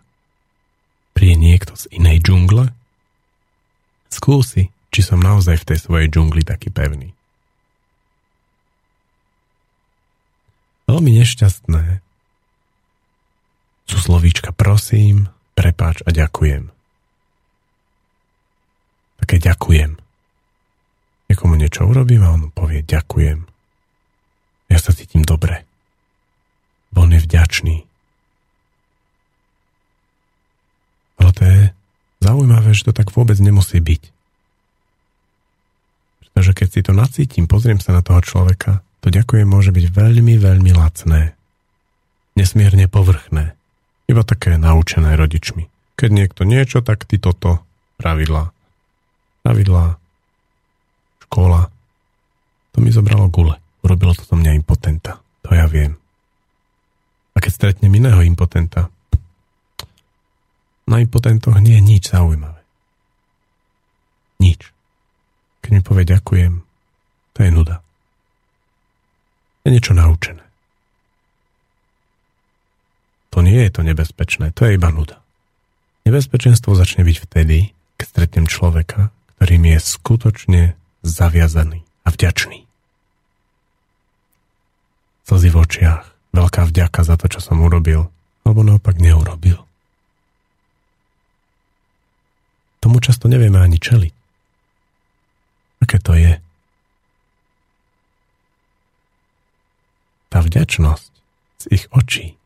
Príde 1.18 1.42
niekto 1.42 1.74
z 1.74 1.90
inej 1.90 2.22
džungle, 2.22 2.70
skúsi, 4.14 4.70
či 4.94 5.02
som 5.02 5.18
naozaj 5.18 5.58
v 5.58 5.68
tej 5.74 5.78
svojej 5.90 6.08
džungli 6.14 6.46
taký 6.46 6.70
pevný. 6.70 7.18
Veľmi 10.90 11.22
nešťastné 11.22 12.02
sú 13.86 13.98
slovíčka 14.02 14.50
prosím, 14.50 15.30
prepáč 15.54 16.02
a 16.06 16.10
ďakujem. 16.10 16.74
Také 19.22 19.38
ďakujem 19.38 20.10
niekomu 21.30 21.56
niečo 21.56 21.86
urobím 21.86 22.26
a 22.26 22.34
on 22.34 22.50
povie 22.50 22.82
ďakujem. 22.82 23.46
Ja 24.74 24.82
sa 24.82 24.92
cítim 24.92 25.22
dobre. 25.22 25.64
On 26.98 27.08
je 27.08 27.22
vďačný. 27.22 27.86
Ale 31.22 31.32
to 31.32 31.44
je 31.46 31.60
zaujímavé, 32.26 32.74
že 32.74 32.90
to 32.90 32.94
tak 32.98 33.14
vôbec 33.14 33.38
nemusí 33.38 33.78
byť. 33.78 34.04
Pretože 36.26 36.52
keď 36.58 36.68
si 36.68 36.80
to 36.82 36.92
nacítim, 36.92 37.46
pozriem 37.46 37.78
sa 37.78 37.94
na 37.94 38.02
toho 38.02 38.20
človeka, 38.26 38.82
to 39.00 39.08
ďakujem 39.08 39.48
môže 39.48 39.72
byť 39.72 39.86
veľmi, 39.96 40.36
veľmi 40.36 40.72
lacné. 40.76 41.36
Nesmierne 42.36 42.92
povrchné. 42.92 43.56
Iba 44.12 44.24
také 44.28 44.60
naučené 44.60 45.16
rodičmi. 45.16 45.68
Keď 45.96 46.10
niekto 46.12 46.42
niečo, 46.44 46.84
tak 46.84 47.08
ty 47.08 47.20
toto 47.20 47.64
pravidlá. 48.00 48.52
Pravidlá 49.44 50.00
škola. 51.28 51.70
To 52.74 52.78
mi 52.82 52.90
zobralo 52.92 53.28
gule. 53.32 53.56
Urobilo 53.86 54.12
to 54.16 54.24
zo 54.24 54.36
mňa 54.36 54.56
impotenta. 54.56 55.20
To 55.48 55.56
ja 55.56 55.68
viem. 55.70 55.96
A 57.36 57.38
keď 57.40 57.52
stretnem 57.56 57.94
iného 57.96 58.20
impotenta, 58.24 58.92
na 60.90 60.98
impotentoch 61.00 61.56
nie 61.62 61.78
je 61.78 61.84
nič 61.86 62.04
zaujímavé. 62.10 62.60
Nič. 64.42 64.74
Keď 65.62 65.70
mi 65.70 65.82
povie 65.86 66.04
ďakujem, 66.10 66.54
to 67.36 67.40
je 67.46 67.52
nuda. 67.54 67.86
Je 69.70 69.78
niečo 69.78 69.94
naučené. 69.94 70.42
To 73.30 73.46
nie 73.46 73.62
je 73.62 73.70
to 73.70 73.86
nebezpečné, 73.86 74.50
to 74.58 74.66
je 74.66 74.82
iba 74.82 74.90
nuda. 74.90 75.22
Nebezpečenstvo 76.10 76.74
začne 76.74 77.06
byť 77.06 77.18
vtedy, 77.30 77.78
keď 78.02 78.06
stretnem 78.10 78.50
človeka, 78.50 79.14
ktorý 79.38 79.62
mi 79.62 79.78
je 79.78 79.86
skutočne 79.86 80.62
zaviazaný 81.06 81.86
a 82.02 82.10
vďačný. 82.10 82.66
Slzy 85.30 85.54
v 85.54 85.58
očiach, 85.62 86.18
veľká 86.34 86.66
vďaka 86.66 87.06
za 87.06 87.14
to, 87.22 87.30
čo 87.30 87.38
som 87.38 87.62
urobil, 87.62 88.10
alebo 88.42 88.66
naopak 88.66 88.98
neurobil. 88.98 89.62
Tomu 92.82 92.98
často 93.06 93.30
nevieme 93.30 93.62
ani 93.62 93.78
čeliť. 93.78 94.14
Aké 95.86 96.02
to 96.02 96.18
je? 96.18 96.42
Tá 100.30 100.46
vďačnosť 100.46 101.12
z 101.60 101.66
ich 101.74 101.86
očí 101.92 102.40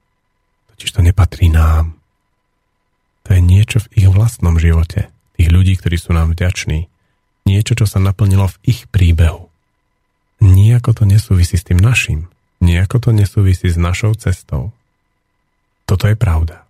totiž 0.84 1.00
to 1.00 1.06
nepatrí 1.06 1.48
nám. 1.48 1.96
To 3.24 3.30
je 3.32 3.40
niečo 3.40 3.80
v 3.80 4.04
ich 4.04 4.08
vlastnom 4.12 4.60
živote. 4.60 5.08
Tých 5.40 5.48
ľudí, 5.48 5.80
ktorí 5.80 5.96
sú 5.96 6.12
nám 6.12 6.36
vďační 6.36 6.92
niečo, 7.48 7.72
čo 7.80 7.88
sa 7.88 8.04
naplnilo 8.04 8.52
v 8.52 8.60
ich 8.68 8.84
príbehu. 8.92 9.48
Nijako 10.44 10.92
to 10.92 11.04
nesúvisí 11.08 11.56
s 11.56 11.64
tým 11.64 11.80
našim. 11.80 12.28
Nijako 12.60 13.00
to 13.00 13.10
nesúvisí 13.16 13.72
s 13.72 13.80
našou 13.80 14.12
cestou. 14.20 14.76
Toto 15.88 16.04
je 16.12 16.20
pravda. 16.20 16.68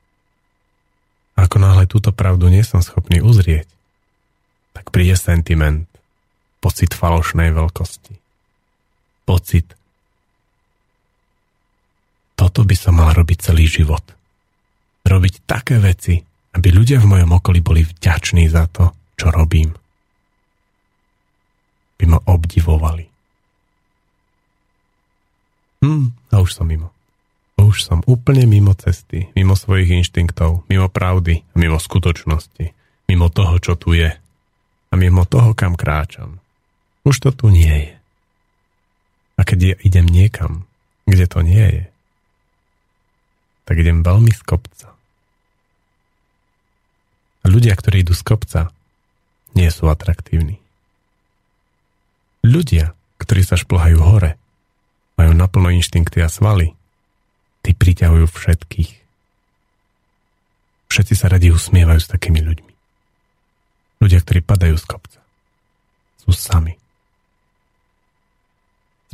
Ako 1.34 1.58
náhle 1.58 1.90
túto 1.90 2.14
pravdu 2.14 2.54
nie 2.54 2.62
som 2.62 2.86
schopný 2.86 3.18
uzrieť, 3.18 3.66
tak 4.78 4.94
príde 4.94 5.18
sentiment, 5.18 5.90
pocit 6.62 6.94
falošnej 6.94 7.50
veľkosti. 7.50 8.14
Pocit. 9.26 9.74
Toto 12.54 12.70
by 12.70 12.78
som 12.78 13.02
mal 13.02 13.18
robiť 13.18 13.50
celý 13.50 13.66
život. 13.66 14.06
Robiť 15.10 15.50
také 15.50 15.82
veci, 15.82 16.22
aby 16.54 16.70
ľudia 16.70 17.02
v 17.02 17.10
mojom 17.18 17.42
okolí 17.42 17.66
boli 17.66 17.82
vďační 17.82 18.46
za 18.46 18.70
to, 18.70 18.94
čo 19.18 19.34
robím 19.34 19.74
by 22.04 22.12
ma 22.12 22.20
obdivovali. 22.28 23.08
Hm, 25.80 26.12
a 26.36 26.36
už 26.44 26.52
som 26.52 26.68
mimo. 26.68 26.92
Už 27.56 27.88
som 27.88 28.04
úplne 28.04 28.44
mimo 28.44 28.76
cesty, 28.76 29.32
mimo 29.40 29.56
svojich 29.56 29.88
inštinktov, 30.04 30.68
mimo 30.68 30.92
pravdy, 30.92 31.48
mimo 31.56 31.80
skutočnosti, 31.80 32.76
mimo 33.08 33.32
toho, 33.32 33.56
čo 33.64 33.80
tu 33.80 33.96
je 33.96 34.12
a 34.92 34.94
mimo 35.00 35.24
toho, 35.24 35.56
kam 35.56 35.80
kráčam. 35.80 36.44
Už 37.08 37.24
to 37.24 37.32
tu 37.32 37.48
nie 37.48 37.72
je. 37.72 37.96
A 39.40 39.48
keď 39.48 39.60
ja 39.64 39.76
idem 39.88 40.08
niekam, 40.08 40.68
kde 41.08 41.24
to 41.24 41.40
nie 41.40 41.64
je, 41.64 41.84
tak 43.64 43.76
idem 43.80 44.04
veľmi 44.04 44.32
z 44.32 44.42
kopca. 44.44 44.92
A 47.44 47.46
ľudia, 47.48 47.76
ktorí 47.76 48.04
idú 48.04 48.16
z 48.16 48.24
kopca, 48.24 48.72
nie 49.56 49.68
sú 49.72 49.88
atraktívni. 49.92 50.64
Ľudia, 52.44 52.92
ktorí 53.20 53.44
sa 53.44 53.56
šplhajú 53.56 54.00
hore, 54.04 54.36
majú 55.16 55.32
naplno 55.32 55.72
inštinkty 55.72 56.20
a 56.20 56.28
svaly. 56.28 56.76
Tí 57.64 57.72
priťahujú 57.72 58.28
všetkých. 58.28 58.92
Všetci 60.92 61.16
sa 61.16 61.32
radi 61.32 61.48
usmievajú 61.48 62.00
s 62.04 62.12
takými 62.12 62.44
ľuďmi. 62.44 62.74
Ľudia, 64.04 64.20
ktorí 64.20 64.44
padajú 64.44 64.76
z 64.76 64.84
kopca, 64.84 65.20
sú 66.28 66.36
sami. 66.36 66.76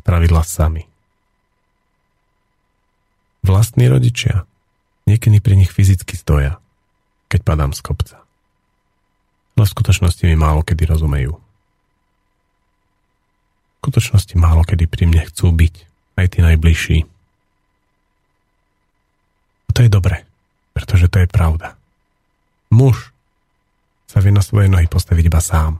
Spravidla 0.01 0.41
sami. 0.41 0.88
Vlastní 3.43 3.87
rodičia 3.87 4.43
niekedy 5.07 5.39
pri 5.39 5.55
nich 5.57 5.71
fyzicky 5.71 6.13
stoja, 6.19 6.59
keď 7.31 7.39
padám 7.43 7.71
z 7.73 7.81
kopca. 7.81 8.17
No 9.55 9.67
v 9.67 9.73
skutočnosti 9.73 10.23
mi 10.27 10.35
málo 10.35 10.63
kedy 10.63 10.85
rozumejú 10.85 11.39
skutočnosti 13.89 14.35
málo 14.35 14.67
kedy 14.67 14.85
pri 14.85 15.07
mne 15.07 15.25
chcú 15.31 15.55
byť 15.55 15.75
aj 16.19 16.25
tí 16.29 16.39
najbližší. 16.43 16.97
A 19.65 19.69
to 19.71 19.79
je 19.81 19.89
dobre, 19.89 20.27
pretože 20.75 21.07
to 21.07 21.23
je 21.23 21.27
pravda. 21.31 21.79
Muž 22.69 23.15
sa 24.05 24.19
vie 24.19 24.35
na 24.35 24.43
svoje 24.43 24.67
nohy 24.67 24.85
postaviť 24.85 25.25
iba 25.25 25.41
sám. 25.41 25.79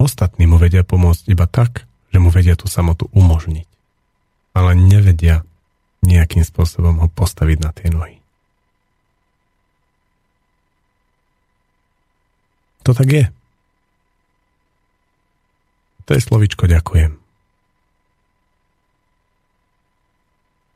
Ostatní 0.00 0.50
mu 0.50 0.58
vedia 0.58 0.82
pomôcť 0.82 1.30
iba 1.30 1.46
tak, 1.46 1.86
že 2.10 2.18
mu 2.18 2.32
vedia 2.32 2.58
tú 2.58 2.66
samotu 2.66 3.06
umožniť 3.14 3.68
ale 4.54 4.78
nevedia 4.78 5.42
nejakým 6.06 6.46
spôsobom 6.46 7.02
ho 7.02 7.08
postaviť 7.10 7.58
na 7.58 7.70
tie 7.74 7.90
nohy. 7.90 8.22
To 12.84 12.92
tak 12.92 13.08
je. 13.08 13.24
To 16.04 16.10
je 16.12 16.20
slovičko 16.20 16.68
ďakujem. 16.68 17.16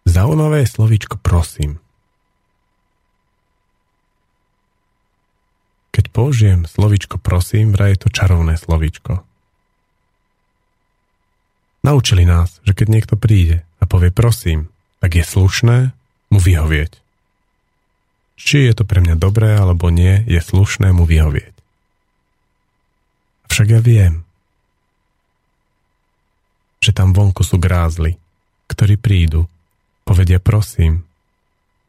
Zaujímavé 0.09 0.64
je 0.64 0.72
slovičko 0.72 1.20
prosím. 1.20 1.76
Keď 5.92 6.05
použijem 6.09 6.64
slovičko 6.64 7.20
prosím, 7.20 7.76
vraj 7.76 7.92
je 7.92 8.00
to 8.00 8.09
čarovné 8.09 8.56
slovičko. 8.56 9.27
Naučili 11.89 12.28
nás, 12.28 12.60
že 12.69 12.77
keď 12.77 12.86
niekto 12.93 13.15
príde 13.16 13.65
a 13.81 13.89
povie 13.89 14.12
prosím, 14.12 14.69
tak 15.01 15.16
je 15.16 15.24
slušné 15.24 15.97
mu 16.28 16.36
vyhovieť. 16.36 17.01
Či 18.36 18.69
je 18.69 18.73
to 18.77 18.85
pre 18.85 19.01
mňa 19.01 19.16
dobré 19.16 19.56
alebo 19.56 19.89
nie, 19.89 20.20
je 20.28 20.36
slušné 20.36 20.93
mu 20.93 21.09
vyhovieť. 21.09 21.55
Avšak 23.48 23.69
ja 23.73 23.81
viem, 23.81 24.20
že 26.85 26.93
tam 26.93 27.16
vonku 27.16 27.40
sú 27.40 27.56
grázli, 27.56 28.20
ktorí 28.69 29.01
prídu, 29.01 29.48
povedia 30.05 30.36
prosím. 30.44 31.09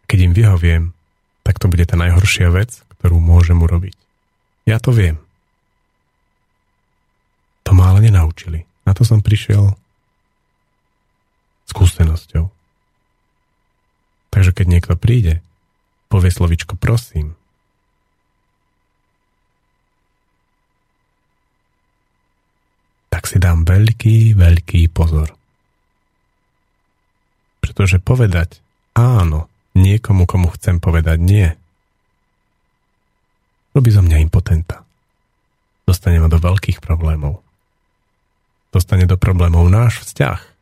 Keď 0.07 0.19
im 0.23 0.31
vyhoviem, 0.31 0.83
tak 1.43 1.59
to 1.59 1.67
bude 1.67 1.83
tá 1.83 1.99
najhoršia 1.99 2.47
vec, 2.55 2.87
ktorú 3.03 3.19
môžem 3.19 3.59
urobiť. 3.59 3.99
Ja 4.63 4.79
to 4.79 4.95
viem. 4.95 5.19
To 7.67 7.75
ma 7.75 7.91
ale 7.91 8.07
nenaučili. 8.07 8.63
Na 8.87 8.95
to 8.95 9.03
som 9.03 9.19
prišiel 9.19 9.75
skúsenosťou. 11.69 12.49
Takže 14.29 14.51
keď 14.53 14.65
niekto 14.65 14.93
príde, 14.97 15.41
povie 16.09 16.33
slovičko 16.33 16.77
prosím, 16.77 17.37
tak 23.09 23.25
si 23.25 23.37
dám 23.41 23.65
veľký, 23.65 24.37
veľký 24.37 24.89
pozor. 24.93 25.33
Pretože 27.61 28.01
povedať 28.01 28.61
áno 28.97 29.49
niekomu, 29.77 30.25
komu 30.25 30.49
chcem 30.57 30.81
povedať 30.81 31.17
nie, 31.21 31.47
robí 33.73 33.89
zo 33.93 34.01
mňa 34.01 34.17
impotenta. 34.25 34.81
Dostane 35.85 36.21
ma 36.21 36.29
do 36.29 36.37
veľkých 36.37 36.81
problémov. 36.85 37.41
Dostane 38.69 39.09
do 39.09 39.17
problémov 39.17 39.65
náš 39.73 40.05
vzťah. 40.05 40.58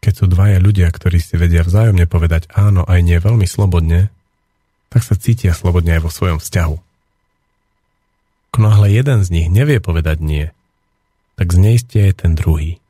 Keď 0.00 0.12
sú 0.16 0.24
dvaja 0.32 0.56
ľudia, 0.56 0.88
ktorí 0.88 1.20
si 1.20 1.36
vedia 1.36 1.60
vzájomne 1.60 2.08
povedať 2.08 2.48
áno 2.56 2.88
aj 2.88 3.00
nie 3.04 3.20
veľmi 3.20 3.44
slobodne, 3.44 4.08
tak 4.88 5.04
sa 5.04 5.14
cítia 5.14 5.52
slobodne 5.52 6.00
aj 6.00 6.02
vo 6.08 6.10
svojom 6.10 6.40
vzťahu. 6.40 6.76
Ako 8.50 8.58
náhle 8.58 8.90
jeden 8.90 9.22
z 9.22 9.28
nich 9.30 9.46
nevie 9.52 9.78
povedať 9.78 10.18
nie, 10.24 10.46
tak 11.36 11.52
zneistie 11.52 12.10
je 12.10 12.14
ten 12.16 12.32
druhý. 12.34 12.80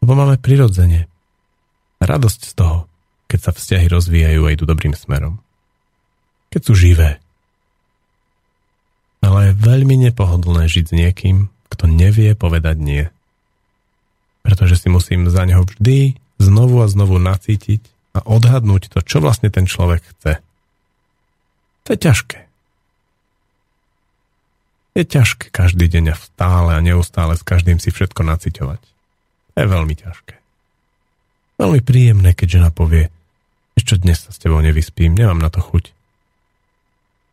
Lebo 0.00 0.16
máme 0.16 0.40
prirodzene 0.40 1.10
radosť 2.00 2.40
z 2.40 2.52
toho, 2.56 2.88
keď 3.28 3.40
sa 3.44 3.52
vzťahy 3.52 3.86
rozvíjajú 3.92 4.40
a 4.46 4.52
idú 4.54 4.64
dobrým 4.64 4.96
smerom. 4.96 5.42
Keď 6.48 6.60
sú 6.64 6.72
živé. 6.72 7.20
Ale 9.20 9.52
je 9.52 9.60
veľmi 9.60 10.08
nepohodlné 10.08 10.66
žiť 10.66 10.84
s 10.88 10.96
niekým, 10.96 11.52
kto 11.68 11.84
nevie 11.86 12.32
povedať 12.32 12.76
nie 12.80 13.04
pretože 14.40 14.80
si 14.80 14.88
musím 14.88 15.28
za 15.28 15.44
neho 15.44 15.64
vždy 15.64 16.16
znovu 16.40 16.80
a 16.80 16.88
znovu 16.88 17.20
nacítiť 17.20 17.82
a 18.16 18.24
odhadnúť 18.26 18.90
to, 18.90 18.98
čo 19.04 19.22
vlastne 19.22 19.52
ten 19.52 19.68
človek 19.68 20.02
chce. 20.02 20.32
To 21.86 21.88
je 21.94 21.98
ťažké. 22.00 22.40
Je 24.98 25.04
ťažké 25.06 25.54
každý 25.54 25.86
deň 25.86 26.04
a 26.12 26.16
stále 26.18 26.74
a 26.74 26.80
neustále 26.82 27.38
s 27.38 27.46
každým 27.46 27.78
si 27.78 27.94
všetko 27.94 28.26
naciťovať. 28.26 28.82
Je 29.54 29.64
veľmi 29.68 29.94
ťažké. 29.94 30.34
Veľmi 31.60 31.80
príjemné, 31.84 32.32
keď 32.34 32.48
žena 32.58 32.70
povie, 32.72 33.12
ešte 33.78 34.00
dnes 34.00 34.18
sa 34.18 34.32
s 34.34 34.40
tebou 34.40 34.58
nevyspím, 34.64 35.14
nemám 35.14 35.38
na 35.38 35.52
to 35.52 35.62
chuť. 35.62 35.92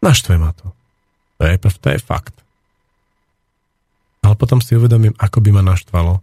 Naštve 0.04 0.38
ma 0.38 0.54
to. 0.54 0.76
To 1.38 1.44
je, 1.48 1.56
to 1.58 1.88
je 1.90 2.00
fakt. 2.02 2.36
Ale 4.22 4.36
potom 4.38 4.62
si 4.62 4.76
uvedomím, 4.76 5.16
ako 5.18 5.42
by 5.42 5.50
ma 5.56 5.64
naštvalo, 5.64 6.20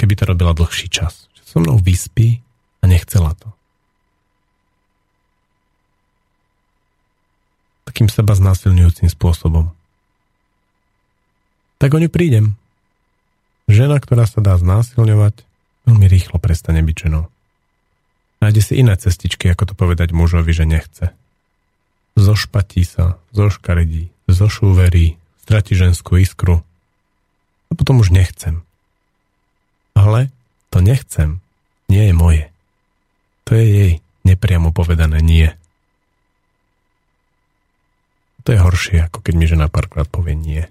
keby 0.00 0.16
to 0.16 0.24
robila 0.24 0.56
dlhší 0.56 0.88
čas. 0.88 1.28
Že 1.36 1.42
so 1.44 1.56
mnou 1.60 1.76
vyspí 1.76 2.40
a 2.80 2.88
nechcela 2.88 3.36
to. 3.36 3.52
Takým 7.84 8.08
seba 8.08 8.32
znásilňujúcim 8.32 9.12
spôsobom. 9.12 9.76
Tak 11.76 11.92
o 11.92 12.00
ňu 12.00 12.08
prídem. 12.08 12.56
Žena, 13.68 14.00
ktorá 14.00 14.24
sa 14.24 14.40
dá 14.40 14.56
znásilňovať, 14.56 15.44
veľmi 15.84 16.06
rýchlo 16.08 16.40
prestane 16.40 16.80
byť 16.80 16.96
ženou. 16.96 17.28
Nájde 18.40 18.62
si 18.64 18.72
iné 18.80 18.96
cestičky, 18.96 19.52
ako 19.52 19.68
to 19.68 19.74
povedať 19.76 20.16
mužovi, 20.16 20.48
že 20.56 20.64
nechce. 20.64 21.12
Zošpatí 22.16 22.88
sa, 22.88 23.20
zoškaredí, 23.36 24.08
zošúverí, 24.32 25.20
strati 25.44 25.76
ženskú 25.76 26.16
iskru. 26.16 26.64
A 27.68 27.72
potom 27.76 28.00
už 28.00 28.16
nechcem. 28.16 28.64
Ale 30.00 30.32
to 30.72 30.80
nechcem. 30.80 31.44
Nie 31.92 32.08
je 32.08 32.14
moje. 32.16 32.44
To 33.44 33.52
je 33.52 33.66
jej 33.68 33.92
nepriamo 34.24 34.72
povedané 34.72 35.20
nie. 35.20 35.52
To 38.48 38.56
je 38.56 38.64
horšie, 38.64 39.04
ako 39.04 39.20
keď 39.20 39.34
mi 39.36 39.44
žena 39.44 39.68
párkrát 39.68 40.08
povie 40.08 40.32
nie. 40.32 40.64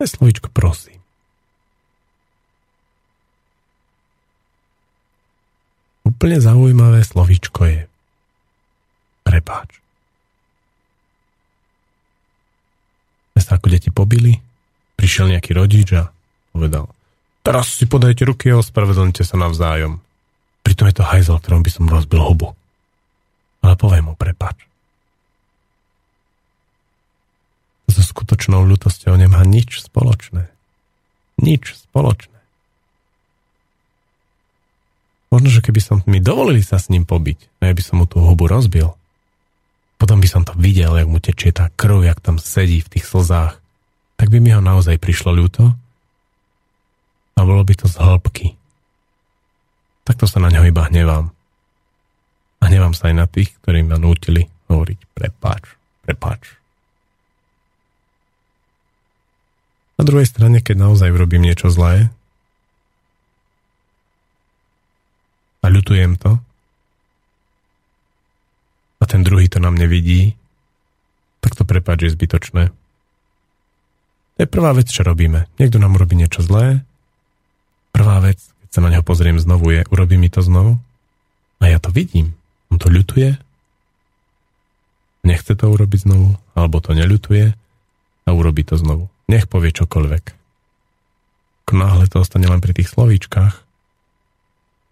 To 0.00 0.08
je 0.08 0.08
slovičko 0.08 0.48
prosím. 0.48 0.96
Úplne 6.06 6.38
zaujímavé 6.40 7.02
slovíčko 7.04 7.60
je 7.66 7.80
prepáč. 9.26 9.82
Sme 13.34 13.42
sa 13.42 13.60
ako 13.60 13.66
deti 13.68 13.90
pobili, 13.92 14.40
prišiel 14.96 15.30
nejaký 15.30 15.52
rodič 15.52 15.92
a 15.94 16.10
povedal, 16.50 16.90
teraz 17.44 17.70
si 17.70 17.84
podajte 17.84 18.24
ruky 18.26 18.50
a 18.50 18.60
ospravedlňte 18.60 19.22
sa 19.22 19.36
navzájom. 19.38 20.00
Pritom 20.66 20.90
je 20.90 20.96
to 20.98 21.04
hajzel, 21.06 21.38
ktorom 21.38 21.62
by 21.62 21.70
som 21.70 21.86
rozbil 21.86 22.18
hubu. 22.18 22.48
Ale 23.62 23.78
poviem 23.78 24.10
mu 24.10 24.14
prepač. 24.18 24.66
So 27.86 28.02
skutočnou 28.02 28.66
ľutosťou 28.66 29.14
nemá 29.14 29.46
nič 29.46 29.86
spoločné. 29.86 30.50
Nič 31.38 31.78
spoločné. 31.86 32.34
Možno, 35.30 35.48
že 35.52 35.62
keby 35.62 35.80
som 35.84 35.96
mi 36.08 36.18
dovolili 36.18 36.64
sa 36.66 36.82
s 36.82 36.90
ním 36.90 37.06
pobiť, 37.06 37.62
a 37.62 37.70
ja 37.70 37.72
by 37.76 37.82
som 37.82 38.02
mu 38.02 38.06
tú 38.10 38.18
hubu 38.24 38.50
rozbil, 38.50 38.96
potom 39.96 40.20
by 40.20 40.28
som 40.28 40.42
to 40.44 40.52
videl, 40.58 40.92
jak 40.96 41.08
mu 41.08 41.18
tečie 41.22 41.54
tá 41.54 41.72
krv, 41.72 42.04
jak 42.04 42.20
tam 42.20 42.36
sedí 42.36 42.84
v 42.84 42.90
tých 42.98 43.04
slzách 43.08 43.60
tak 44.16 44.32
by 44.32 44.38
mi 44.40 44.50
ho 44.52 44.64
naozaj 44.64 44.96
prišlo 44.96 45.32
ľúto 45.36 45.76
a 47.36 47.40
bolo 47.44 47.62
by 47.62 47.74
to 47.76 47.86
z 47.86 47.96
hĺbky. 48.00 48.56
Takto 50.08 50.24
sa 50.24 50.40
na 50.40 50.48
ňo 50.48 50.64
iba 50.64 50.88
hnevám. 50.88 51.28
A 52.56 52.62
hnevám 52.72 52.96
sa 52.96 53.12
aj 53.12 53.14
na 53.14 53.26
tých, 53.28 53.52
ktorí 53.60 53.84
ma 53.84 54.00
nútili 54.00 54.48
hovoriť 54.72 54.98
prepáč, 55.12 55.76
prepáč. 56.08 56.56
Na 59.96 60.04
druhej 60.04 60.28
strane, 60.28 60.64
keď 60.64 60.76
naozaj 60.80 61.12
urobím 61.12 61.44
niečo 61.44 61.72
zlé 61.72 62.08
a 65.60 65.66
ľutujem 65.68 66.16
to 66.20 66.36
a 69.00 69.04
ten 69.04 69.24
druhý 69.24 69.48
to 69.48 69.60
na 69.60 69.72
mne 69.72 69.88
vidí, 69.88 70.36
tak 71.44 71.56
to 71.56 71.68
prepáč 71.68 72.08
je 72.08 72.14
zbytočné. 72.16 72.72
To 74.36 74.44
je 74.44 74.48
prvá 74.48 74.76
vec, 74.76 74.92
čo 74.92 75.00
robíme. 75.00 75.48
Niekto 75.56 75.80
nám 75.80 75.96
urobí 75.96 76.12
niečo 76.12 76.44
zlé. 76.44 76.84
Prvá 77.96 78.20
vec, 78.20 78.36
keď 78.64 78.70
sa 78.70 78.80
na 78.84 78.92
neho 78.92 79.00
pozriem 79.00 79.40
znovu, 79.40 79.72
je, 79.72 79.88
urobí 79.88 80.20
mi 80.20 80.28
to 80.28 80.44
znovu. 80.44 80.76
A 81.64 81.72
ja 81.72 81.80
to 81.80 81.88
vidím. 81.88 82.36
On 82.68 82.76
to 82.76 82.92
ľutuje. 82.92 83.40
Nechce 85.24 85.56
to 85.56 85.72
urobiť 85.72 86.04
znovu, 86.04 86.36
alebo 86.52 86.78
to 86.84 86.92
neľutuje 86.92 87.56
a 88.26 88.28
urobí 88.30 88.62
to 88.62 88.76
znovu. 88.76 89.08
Nech 89.26 89.48
povie 89.48 89.72
čokoľvek. 89.72 90.24
Ako 91.66 91.72
náhle 91.74 92.06
to 92.06 92.22
ostane 92.22 92.46
len 92.46 92.62
pri 92.62 92.76
tých 92.76 92.92
slovíčkach, 92.94 93.66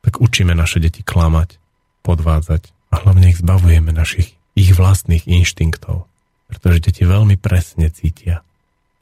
tak 0.04 0.14
učíme 0.18 0.56
naše 0.56 0.82
deti 0.82 1.06
klamať, 1.06 1.60
podvádzať 2.02 2.74
a 2.90 2.94
hlavne 3.06 3.30
ich 3.30 3.38
zbavujeme 3.38 3.94
našich 3.94 4.34
ich 4.54 4.70
vlastných 4.74 5.26
inštinktov, 5.26 6.06
pretože 6.50 6.90
deti 6.90 7.02
veľmi 7.06 7.38
presne 7.38 7.90
cítia, 7.90 8.42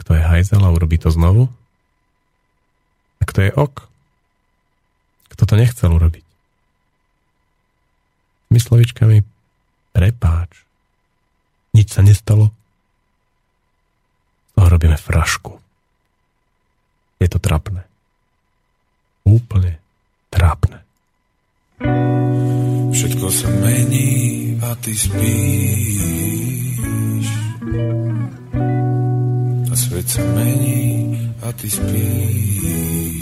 kto 0.03 0.19
je 0.19 0.23
hajzel 0.23 0.59
a 0.59 0.74
urobí 0.74 0.99
to 0.99 1.15
znovu? 1.15 1.47
A 3.19 3.23
kto 3.23 3.47
je 3.47 3.55
ok? 3.55 3.87
Kto 5.31 5.43
to 5.47 5.55
nechcel 5.55 5.95
urobiť? 5.95 6.27
My 8.51 8.59
slovičkami 8.59 9.23
prepáč. 9.95 10.66
Nič 11.73 11.95
sa 11.95 12.03
nestalo. 12.05 12.53
Z 14.59 14.69
robíme 14.69 14.97
frašku. 14.97 15.59
Je 17.20 17.29
to 17.29 17.39
trapné. 17.39 17.85
Úplne 19.29 19.79
trápne. 20.33 20.83
Všetko 22.93 23.27
sa 23.31 23.49
mení 23.62 24.57
a 24.59 24.74
ty 24.81 24.93
spíš. 24.97 26.22
Svet 30.03 30.11
sa 30.11 30.24
mení 30.35 31.15
a 31.43 31.53
ty 31.55 31.70
spíš. 31.70 33.15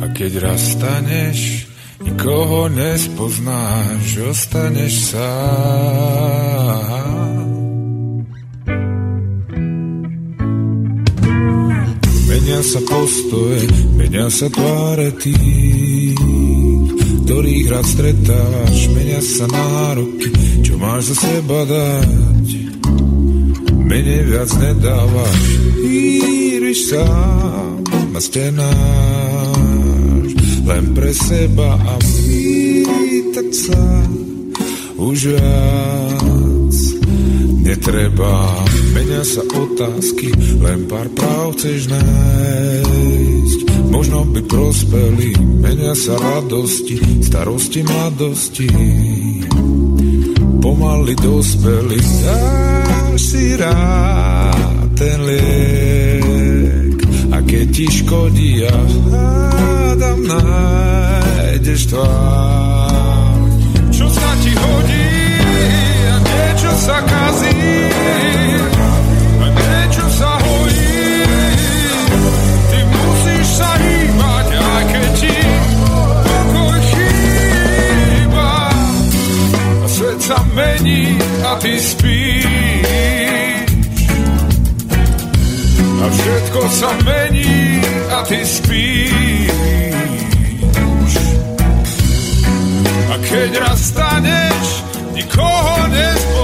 A 0.00 0.08
keď 0.16 0.32
raz 0.40 0.72
staneš, 0.72 1.68
nikoho 2.00 2.68
nespoznáš, 2.72 4.18
ostaneš 4.32 5.12
sám. 5.12 6.48
Menia 12.28 12.60
sa 12.64 12.80
postoje, 12.88 13.68
menia 14.00 14.32
sa 14.32 14.48
tváre 14.48 15.12
tých, 15.20 16.16
ktorých 17.28 17.68
rád 17.68 17.84
stretáš, 17.84 18.88
menia 18.96 19.20
sa 19.20 19.44
nároky, 19.44 20.32
čo 20.64 20.80
máš 20.80 21.12
za 21.12 21.28
seba 21.28 21.68
dať. 21.68 22.67
Menej 23.88 24.20
viac 24.28 24.52
nedávaš, 24.60 25.40
íriš 25.80 26.92
sám 26.92 27.80
na 28.12 28.20
stenách, 28.20 29.56
len 30.68 30.92
pre 30.92 31.08
seba 31.16 31.72
a 31.72 31.96
pýtať 31.96 33.48
sa 33.48 33.80
už 35.00 35.32
viac 35.32 36.76
netreba. 37.64 38.60
Menia 38.92 39.24
sa 39.24 39.40
otázky, 39.56 40.36
len 40.60 40.84
pár 40.84 41.08
práv 41.16 41.56
chceš 41.56 41.88
nájsť. 41.88 43.58
Možno 43.88 44.28
by 44.28 44.40
prospeli, 44.44 45.32
menia 45.64 45.96
sa 45.96 46.12
radosti, 46.20 47.24
starosti, 47.24 47.80
mladosti. 47.88 48.68
Pomaly 50.60 51.16
dospeli, 51.16 51.96
dáš 51.96 52.67
si 53.18 53.58
rád 53.58 54.94
ten 54.94 55.18
liek. 55.26 56.98
A 57.34 57.42
keď 57.42 57.66
ti 57.74 57.86
škodí, 57.90 58.62
ja 58.62 58.78
hádam, 59.10 60.18
nájdeš 60.22 61.90
tvár. 61.90 63.34
Čo 63.90 64.06
sa 64.06 64.30
ti 64.38 64.54
hodí 64.54 65.10
a 66.06 66.16
niečo 66.22 66.70
sa 66.78 66.98
kazí 67.02 67.58
a 69.42 69.46
niečo 69.50 70.06
sa 70.14 70.30
hojí. 70.38 71.02
Ty 72.70 72.78
musíš 72.86 73.46
sa 73.58 73.70
hýbať, 73.82 74.48
aj 74.54 74.84
keď 74.94 75.10
ti 75.18 75.36
pokoj 76.22 76.80
chýba. 76.86 78.52
A 79.82 79.86
svet 79.90 80.18
sa 80.22 80.38
mení 80.54 81.18
a 81.42 81.50
ty 81.58 81.74
spíš. 81.82 82.67
A 85.98 86.06
všetko 86.10 86.60
sa 86.70 86.90
mení 87.02 87.82
a 88.10 88.22
ty 88.22 88.46
spíš. 88.46 89.50
A 93.08 93.14
keď 93.18 93.50
raz 93.66 93.78
staneš, 93.90 94.66
nikoho 95.18 95.76
nespoznáš, 95.90 96.37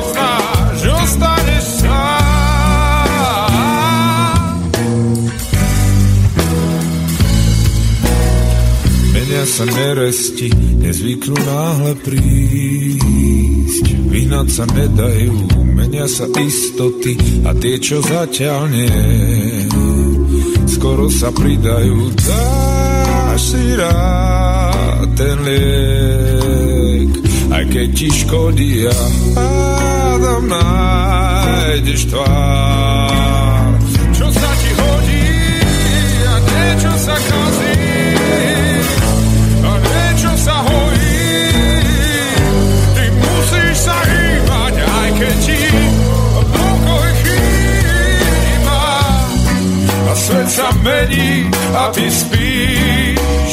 sa 9.44 9.68
neresti, 9.68 10.48
nezvyknú 10.80 11.36
náhle 11.36 11.92
prísť. 12.00 13.86
Vyhnať 14.08 14.48
sa 14.48 14.64
nedajú, 14.64 15.36
menia 15.68 16.08
sa 16.08 16.24
istoty 16.32 17.44
a 17.44 17.52
tie, 17.52 17.76
čo 17.76 18.00
zatiaľ 18.00 18.72
nie. 18.72 19.68
Skoro 20.64 21.12
sa 21.12 21.28
pridajú, 21.28 22.08
dáš 22.16 23.40
si 23.52 23.64
rád 23.76 25.08
ten 25.12 25.36
liek. 25.44 27.12
Aj 27.52 27.64
keď 27.68 27.88
ti 27.92 28.08
škodí, 28.08 28.88
ja 28.88 29.00
hádam, 29.36 30.48
nájdeš 30.48 32.08
tvár. 32.08 33.76
Čo 34.16 34.26
sa 34.32 34.50
ti 34.56 34.70
hodí 34.72 35.26
a 36.24 36.36
niečo 36.40 36.92
sa 36.96 37.16
kazí 37.18 37.73
svet 50.44 50.50
sa 50.60 50.68
mení 50.84 51.48
a 51.72 51.88
ty 51.92 52.10
spíš. 52.10 53.52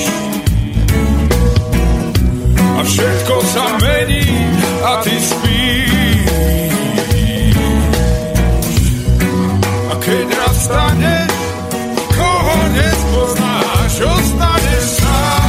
A 2.80 2.84
všetko 2.84 3.36
sa 3.48 3.66
mení 3.80 4.28
a 4.84 4.96
ty 5.04 5.16
spíš. 5.16 6.28
A 9.92 9.94
keď 10.04 10.28
raz 10.36 10.56
staneš, 10.68 11.32
koho 12.12 12.56
nespoznáš, 12.76 13.94
ostaneš 14.04 14.84
sám. 15.00 15.48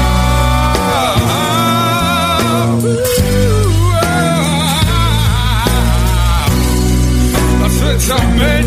A 7.62 7.66
svet 7.66 7.98
sa 7.98 8.19
mení 8.39 8.61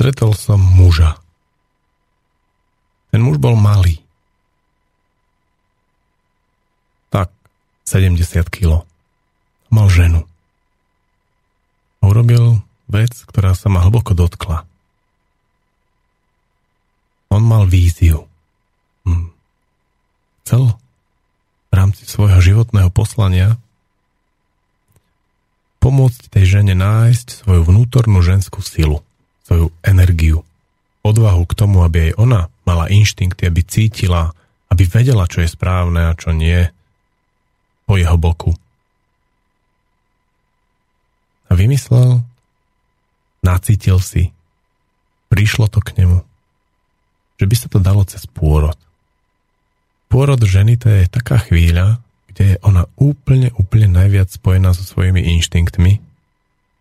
Stretol 0.00 0.32
som 0.32 0.56
muža. 0.56 1.20
Ten 3.12 3.20
muž 3.20 3.36
bol 3.36 3.52
malý. 3.52 4.00
Tak, 7.12 7.28
70 7.84 8.48
kg. 8.48 8.80
Mal 9.68 9.92
ženu. 9.92 10.24
Urobil 12.00 12.64
vec, 12.88 13.12
ktorá 13.28 13.52
sa 13.52 13.68
ma 13.68 13.84
hlboko 13.84 14.16
dotkla. 14.16 14.64
On 17.28 17.44
mal 17.44 17.68
víziu. 17.68 18.24
Hm. 19.04 19.36
Chcel 20.48 20.80
v 21.68 21.72
rámci 21.76 22.08
svojho 22.08 22.40
životného 22.40 22.88
poslania 22.88 23.60
pomôcť 25.84 26.32
tej 26.32 26.56
žene 26.56 26.72
nájsť 26.72 27.44
svoju 27.44 27.68
vnútornú 27.68 28.24
ženskú 28.24 28.64
silu, 28.64 29.04
svoju 29.50 29.74
energiu, 29.82 30.46
odvahu 31.02 31.42
k 31.42 31.58
tomu, 31.58 31.82
aby 31.82 32.14
aj 32.14 32.22
ona 32.22 32.40
mala 32.62 32.86
inštinkty, 32.86 33.50
aby 33.50 33.66
cítila, 33.66 34.30
aby 34.70 34.86
vedela, 34.86 35.26
čo 35.26 35.42
je 35.42 35.50
správne 35.50 36.06
a 36.06 36.14
čo 36.14 36.30
nie 36.30 36.70
po 37.82 37.98
jeho 37.98 38.14
boku. 38.14 38.54
A 41.50 41.58
vymyslel, 41.58 42.22
nacítil 43.42 43.98
si, 43.98 44.30
prišlo 45.34 45.66
to 45.66 45.82
k 45.82 45.98
nemu, 45.98 46.22
že 47.42 47.44
by 47.50 47.54
sa 47.58 47.66
to 47.66 47.82
dalo 47.82 48.06
cez 48.06 48.30
pôrod. 48.30 48.78
Pôrod 50.06 50.38
ženy 50.38 50.78
to 50.78 50.86
je 50.86 51.10
taká 51.10 51.42
chvíľa, 51.42 51.98
kde 52.30 52.54
je 52.54 52.56
ona 52.62 52.86
úplne, 52.94 53.50
úplne 53.58 53.90
najviac 53.90 54.30
spojená 54.30 54.70
so 54.78 54.86
svojimi 54.86 55.26
inštinktmi 55.34 56.09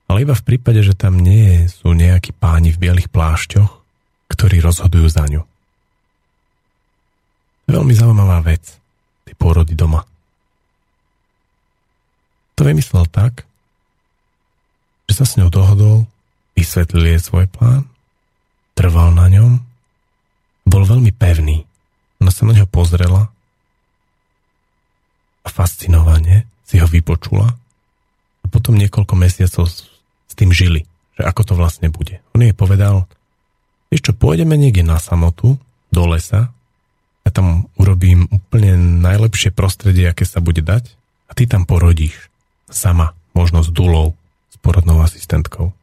ale 0.10 0.26
iba 0.26 0.34
v 0.34 0.46
prípade, 0.46 0.82
že 0.82 0.98
tam 0.98 1.22
nie 1.22 1.70
sú 1.70 1.94
nejakí 1.94 2.34
páni 2.34 2.74
v 2.74 2.82
bielých 2.82 3.14
plášťoch, 3.14 3.70
ktorí 4.34 4.58
rozhodujú 4.58 5.06
za 5.06 5.30
ňu. 5.30 5.46
Veľmi 7.70 7.94
zaujímavá 7.94 8.42
vec, 8.42 8.66
tie 9.30 9.38
pôrody 9.38 9.78
doma. 9.78 10.02
To 12.58 12.66
vymyslel 12.66 13.06
tak, 13.14 13.46
že 15.06 15.14
sa 15.22 15.26
s 15.30 15.38
ňou 15.38 15.54
dohodol, 15.54 16.10
vysvetlil 16.58 17.14
jej 17.14 17.22
svoj 17.22 17.46
plán, 17.46 17.86
trval 18.74 19.14
na 19.14 19.30
ňom, 19.30 19.62
bol 20.66 20.84
veľmi 20.90 21.14
pevný. 21.14 21.70
Ona 22.20 22.34
sa 22.34 22.50
na 22.50 22.58
neho 22.58 22.66
pozrela 22.66 23.30
a 25.46 25.48
fascinovane 25.48 26.50
si 26.66 26.82
ho 26.82 26.90
vypočula 26.90 27.54
a 28.42 28.46
potom 28.50 28.74
niekoľko 28.78 29.14
mesiacov 29.14 29.70
tým 30.40 30.56
žili, 30.56 30.88
že 31.20 31.28
ako 31.28 31.52
to 31.52 31.54
vlastne 31.60 31.92
bude. 31.92 32.24
On 32.32 32.40
jej 32.40 32.56
povedal, 32.56 33.04
vieš 33.92 34.08
čo, 34.08 34.14
pôjdeme 34.16 34.56
niekde 34.56 34.88
na 34.88 34.96
samotu, 34.96 35.60
do 35.92 36.04
lesa, 36.06 36.54
ja 37.26 37.30
tam 37.34 37.70
urobím 37.78 38.26
úplne 38.32 38.78
najlepšie 39.04 39.54
prostredie, 39.54 40.10
aké 40.10 40.24
sa 40.24 40.40
bude 40.40 40.64
dať 40.64 40.90
a 41.30 41.36
ty 41.38 41.46
tam 41.46 41.66
porodíš. 41.68 42.30
Sama, 42.70 43.18
možno 43.38 43.62
s 43.66 43.70
dulou, 43.70 44.18
s 44.50 44.56
porodnou 44.62 45.02
asistentkou. 45.02 45.74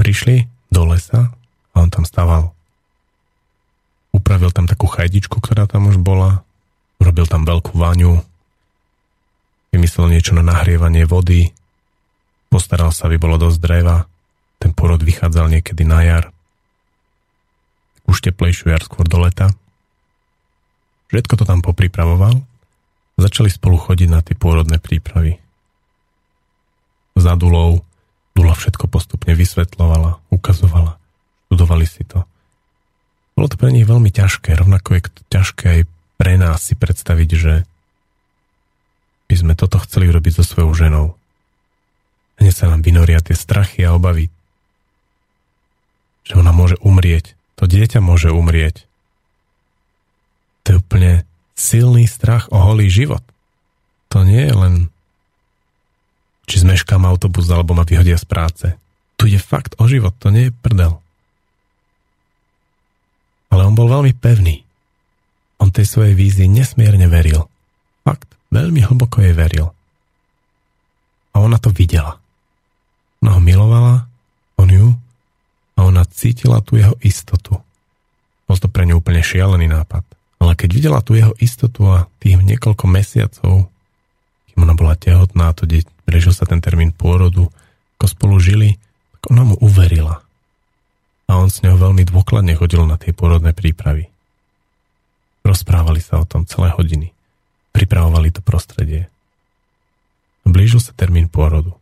Prišli 0.00 0.48
do 0.72 0.88
lesa 0.88 1.32
a 1.72 1.76
on 1.76 1.92
tam 1.92 2.04
stával. 2.08 2.52
Upravil 4.12 4.52
tam 4.52 4.64
takú 4.64 4.88
chajdičku, 4.88 5.40
ktorá 5.40 5.68
tam 5.68 5.88
už 5.88 6.00
bola, 6.00 6.44
urobil 6.96 7.28
tam 7.28 7.44
veľkú 7.44 7.76
váňu, 7.76 8.24
vymyslel 9.72 10.12
niečo 10.12 10.32
na 10.36 10.44
nahrievanie 10.44 11.04
vody, 11.04 11.52
postaral 12.48 12.92
sa, 12.92 13.06
aby 13.08 13.20
bolo 13.20 13.36
dosť 13.36 13.58
dreva, 13.60 14.08
ten 14.58 14.74
porod 14.74 15.04
vychádzal 15.04 15.52
niekedy 15.52 15.84
na 15.84 16.00
jar, 16.02 16.24
už 18.08 18.24
teplejšiu 18.24 18.72
jar 18.72 18.82
skôr 18.82 19.04
do 19.04 19.20
leta. 19.20 19.52
Všetko 21.12 21.40
to 21.40 21.44
tam 21.44 21.60
popripravoval, 21.60 22.40
začali 23.20 23.52
spolu 23.52 23.76
chodiť 23.76 24.08
na 24.08 24.20
tie 24.24 24.32
pôrodné 24.32 24.80
prípravy. 24.80 25.36
Za 27.18 27.36
Dulou, 27.36 27.84
Dula 28.38 28.54
všetko 28.54 28.86
postupne 28.86 29.34
vysvetlovala, 29.34 30.22
ukazovala, 30.30 30.94
študovali 31.50 31.86
si 31.90 32.06
to. 32.06 32.22
Bolo 33.34 33.50
to 33.50 33.58
pre 33.58 33.74
nich 33.74 33.82
veľmi 33.82 34.14
ťažké, 34.14 34.54
rovnako 34.54 34.94
je 34.94 35.00
ťažké 35.26 35.64
aj 35.66 35.80
pre 36.18 36.34
nás 36.38 36.62
si 36.62 36.78
predstaviť, 36.78 37.30
že 37.34 37.52
by 39.28 39.34
sme 39.36 39.52
toto 39.54 39.76
chceli 39.84 40.08
urobiť 40.08 40.40
so 40.40 40.44
svojou 40.44 40.72
ženou. 40.72 41.06
Hneď 42.40 42.54
sa 42.54 42.66
nám 42.72 42.80
vynoria 42.80 43.20
tie 43.20 43.36
strachy 43.36 43.84
a 43.84 43.92
obavy, 43.92 44.32
že 46.24 46.36
ona 46.36 46.52
môže 46.52 46.80
umrieť, 46.80 47.36
to 47.60 47.68
dieťa 47.68 48.00
môže 48.00 48.32
umrieť. 48.32 48.88
To 50.64 50.76
je 50.76 50.80
úplne 50.80 51.12
silný 51.58 52.08
strach 52.08 52.48
o 52.54 52.60
holý 52.60 52.88
život. 52.88 53.24
To 54.14 54.24
nie 54.24 54.48
je 54.48 54.54
len 54.54 54.74
či 56.48 56.64
zmeškám 56.64 57.04
autobus 57.04 57.44
alebo 57.52 57.76
ma 57.76 57.84
vyhodia 57.84 58.16
z 58.16 58.24
práce. 58.24 58.66
Tu 59.20 59.36
je 59.36 59.40
fakt 59.40 59.76
o 59.76 59.84
život, 59.84 60.16
to 60.16 60.32
nie 60.32 60.48
je 60.48 60.56
prdel. 60.64 61.02
Ale 63.52 63.66
on 63.66 63.74
bol 63.76 63.90
veľmi 63.90 64.14
pevný. 64.16 64.64
On 65.58 65.68
tej 65.68 65.84
svojej 65.84 66.14
vízii 66.14 66.46
nesmierne 66.46 67.10
veril. 67.10 67.50
Fakt. 68.06 68.37
Veľmi 68.48 68.80
hlboko 68.80 69.20
jej 69.20 69.36
veril. 69.36 69.68
A 71.36 71.44
ona 71.44 71.60
to 71.60 71.68
videla. 71.68 72.16
Ona 73.20 73.36
ho 73.36 73.40
milovala, 73.44 74.08
on 74.56 74.68
ju, 74.72 74.88
a 75.76 75.84
ona 75.84 76.02
cítila 76.08 76.64
tú 76.64 76.80
jeho 76.80 76.96
istotu. 77.04 77.60
Bol 78.48 78.56
to 78.56 78.72
pre 78.72 78.88
ňu 78.88 79.04
úplne 79.04 79.20
šialený 79.20 79.68
nápad. 79.68 80.02
Ale 80.40 80.56
keď 80.56 80.68
videla 80.72 81.00
tú 81.04 81.18
jeho 81.18 81.36
istotu 81.38 81.84
a 81.84 82.08
tých 82.22 82.40
niekoľko 82.40 82.84
mesiacov, 82.88 83.68
kým 84.48 84.58
ona 84.64 84.72
bola 84.72 84.96
tehotná, 84.96 85.52
to 85.52 85.68
deť, 85.68 85.84
prežil 86.08 86.32
sa 86.32 86.48
ten 86.48 86.64
termín 86.64 86.90
pôrodu, 86.90 87.52
ako 88.00 88.06
spolu 88.08 88.36
žili, 88.40 88.80
tak 89.18 89.34
ona 89.34 89.44
mu 89.44 89.54
uverila. 89.60 90.24
A 91.28 91.36
on 91.36 91.52
s 91.52 91.60
ňou 91.60 91.76
veľmi 91.76 92.08
dôkladne 92.08 92.56
chodil 92.56 92.80
na 92.88 92.96
tie 92.96 93.12
pôrodné 93.12 93.52
prípravy. 93.52 94.08
Rozprávali 95.44 96.00
sa 96.00 96.16
o 96.16 96.24
tom 96.24 96.48
celé 96.48 96.72
hodiny 96.72 97.12
pripravovali 97.72 98.32
to 98.32 98.40
prostredie. 98.40 99.06
Blížil 100.48 100.80
sa 100.80 100.96
termín 100.96 101.28
pôrodu. 101.28 101.76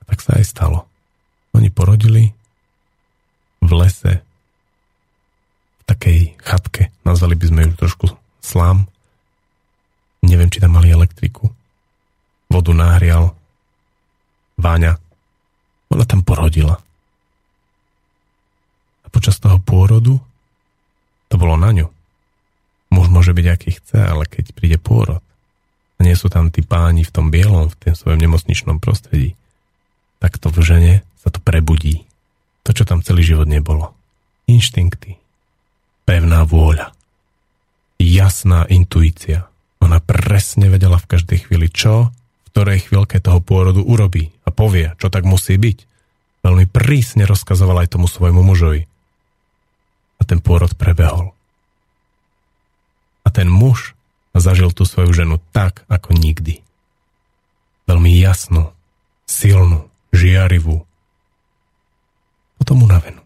A 0.00 0.12
tak 0.12 0.20
sa 0.20 0.36
aj 0.36 0.44
stalo. 0.44 0.84
Oni 1.56 1.72
porodili 1.72 2.32
v 3.62 3.70
lese, 3.72 4.20
v 5.80 5.82
takej 5.88 6.18
chatke, 6.40 6.92
nazvali 7.06 7.38
by 7.38 7.44
sme 7.48 7.60
ju 7.66 7.72
trošku 7.78 8.06
slám. 8.44 8.84
Neviem, 10.22 10.52
či 10.52 10.60
tam 10.60 10.76
mali 10.76 10.92
elektriku. 10.92 11.50
Vodu 12.52 12.72
nahrial 12.76 13.32
Váňa. 14.60 14.94
Ona 15.90 16.04
tam 16.06 16.22
porodila. 16.22 16.76
A 19.02 19.06
počas 19.10 19.40
toho 19.40 19.58
pôrodu 19.58 20.20
to 21.26 21.34
bolo 21.40 21.56
na 21.56 21.72
ňu 21.72 21.88
Muž 22.92 23.08
môže 23.08 23.32
byť 23.32 23.46
aký 23.48 23.70
chce, 23.80 23.98
ale 24.04 24.28
keď 24.28 24.52
príde 24.52 24.76
pôrod 24.76 25.24
a 25.96 26.00
nie 26.04 26.12
sú 26.12 26.28
tam 26.28 26.52
tí 26.52 26.60
páni 26.60 27.08
v 27.08 27.14
tom 27.14 27.32
bielom, 27.32 27.72
v 27.72 27.78
tom 27.78 27.94
svojom 27.96 28.20
nemocničnom 28.20 28.82
prostredí, 28.84 29.32
tak 30.20 30.36
to 30.36 30.52
v 30.52 30.60
žene 30.60 30.94
sa 31.22 31.32
to 31.32 31.40
prebudí. 31.40 32.04
To, 32.68 32.70
čo 32.76 32.84
tam 32.86 33.00
celý 33.00 33.22
život 33.26 33.48
nebolo. 33.48 33.96
Inštinkty. 34.46 35.18
Pevná 36.06 36.44
vôľa. 36.46 36.94
Jasná 37.98 38.66
intuícia. 38.70 39.48
Ona 39.82 39.98
presne 39.98 40.70
vedela 40.70 40.98
v 40.98 41.10
každej 41.10 41.48
chvíli, 41.48 41.70
čo 41.72 42.10
v 42.10 42.48
ktorej 42.54 42.86
chvíľke 42.86 43.18
toho 43.18 43.42
pôrodu 43.42 43.82
urobí 43.82 44.30
a 44.46 44.54
povie, 44.54 44.94
čo 44.98 45.10
tak 45.10 45.26
musí 45.26 45.58
byť. 45.58 45.78
Veľmi 46.42 46.66
prísne 46.70 47.26
rozkazovala 47.26 47.86
aj 47.86 47.98
tomu 47.98 48.10
svojmu 48.10 48.42
mužovi. 48.42 48.82
A 50.18 50.22
ten 50.22 50.38
pôrod 50.38 50.70
prebehol. 50.74 51.34
Ten 53.32 53.48
muž 53.48 53.96
zažil 54.36 54.72
tú 54.76 54.84
svoju 54.84 55.12
ženu 55.16 55.36
tak, 55.56 55.88
ako 55.88 56.12
nikdy. 56.12 56.60
Veľmi 57.88 58.12
jasnú, 58.20 58.72
silnú, 59.24 59.88
žiarivú. 60.12 60.84
Potom 62.60 62.84
unavenú. 62.84 63.24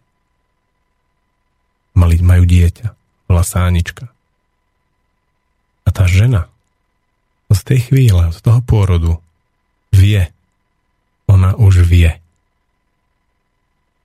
Mali, 1.99 2.23
majú 2.23 2.47
dieťa, 2.47 2.95
bola 3.27 3.43
sánička. 3.43 4.07
A 5.87 5.89
tá 5.91 6.07
žena 6.07 6.47
z 7.51 7.61
tej 7.63 7.91
chvíle, 7.91 8.31
z 8.31 8.39
toho 8.43 8.63
pôrodu 8.63 9.19
vie, 9.95 10.31
ona 11.27 11.55
už 11.59 11.83
vie. 11.87 12.15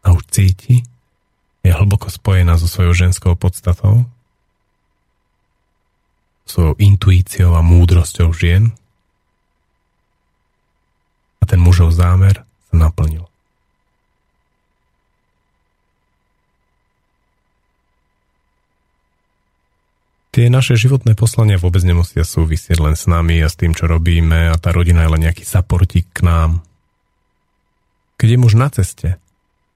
A 0.01 0.07
už 0.13 0.25
cíti, 0.33 0.81
je 1.61 1.71
hlboko 1.73 2.09
spojená 2.09 2.57
so 2.57 2.65
svojou 2.65 2.93
ženskou 2.97 3.37
podstatou 3.37 4.09
svojou 6.51 6.75
intuíciou 6.75 7.55
a 7.55 7.63
múdrosťou 7.63 8.35
žien 8.35 8.75
a 11.39 11.43
ten 11.47 11.63
mužov 11.63 11.95
zámer 11.95 12.43
sa 12.67 12.75
naplnil. 12.75 13.31
Tie 20.31 20.47
naše 20.47 20.79
životné 20.79 21.11
poslania 21.19 21.59
vôbec 21.59 21.83
nemusia 21.83 22.23
súvisieť 22.23 22.79
len 22.79 22.95
s 22.95 23.03
nami 23.03 23.43
a 23.43 23.51
s 23.51 23.59
tým, 23.59 23.75
čo 23.75 23.83
robíme 23.83 24.47
a 24.47 24.55
tá 24.55 24.71
rodina 24.71 25.03
je 25.03 25.11
len 25.11 25.21
nejaký 25.27 25.43
saportík 25.43 26.07
k 26.15 26.23
nám. 26.23 26.63
Keď 28.15 28.27
je 28.31 28.39
muž 28.39 28.55
na 28.55 28.71
ceste, 28.71 29.19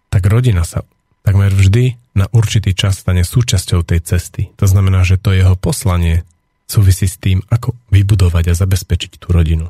tak 0.07 0.23
rodina 0.31 0.63
sa 0.63 0.87
takmer 1.27 1.51
vždy 1.51 1.99
na 2.15 2.31
určitý 2.31 2.71
čas 2.71 3.03
stane 3.03 3.27
súčasťou 3.27 3.83
tej 3.83 3.99
cesty. 4.07 4.55
To 4.55 4.63
znamená, 4.63 5.03
že 5.03 5.19
to 5.19 5.35
jeho 5.35 5.59
poslanie 5.59 6.23
súvisí 6.65 7.05
s 7.05 7.17
tým, 7.21 7.45
ako 7.49 7.77
vybudovať 7.93 8.51
a 8.51 8.57
zabezpečiť 8.57 9.21
tú 9.21 9.31
rodinu. 9.31 9.69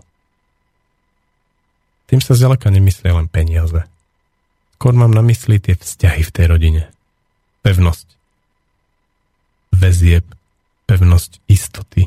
Tým 2.05 2.22
sa 2.22 2.38
zďaleka 2.38 2.69
nemyslia 2.69 3.17
len 3.17 3.27
peniaze. 3.27 3.84
Skôr 4.77 4.93
mám 4.93 5.11
na 5.11 5.26
mysli 5.26 5.57
tie 5.57 5.73
vzťahy 5.73 6.22
v 6.22 6.34
tej 6.34 6.45
rodine. 6.45 6.84
Pevnosť. 7.65 8.07
Väzieb. 9.73 10.26
Pevnosť 10.85 11.41
istoty. 11.49 12.05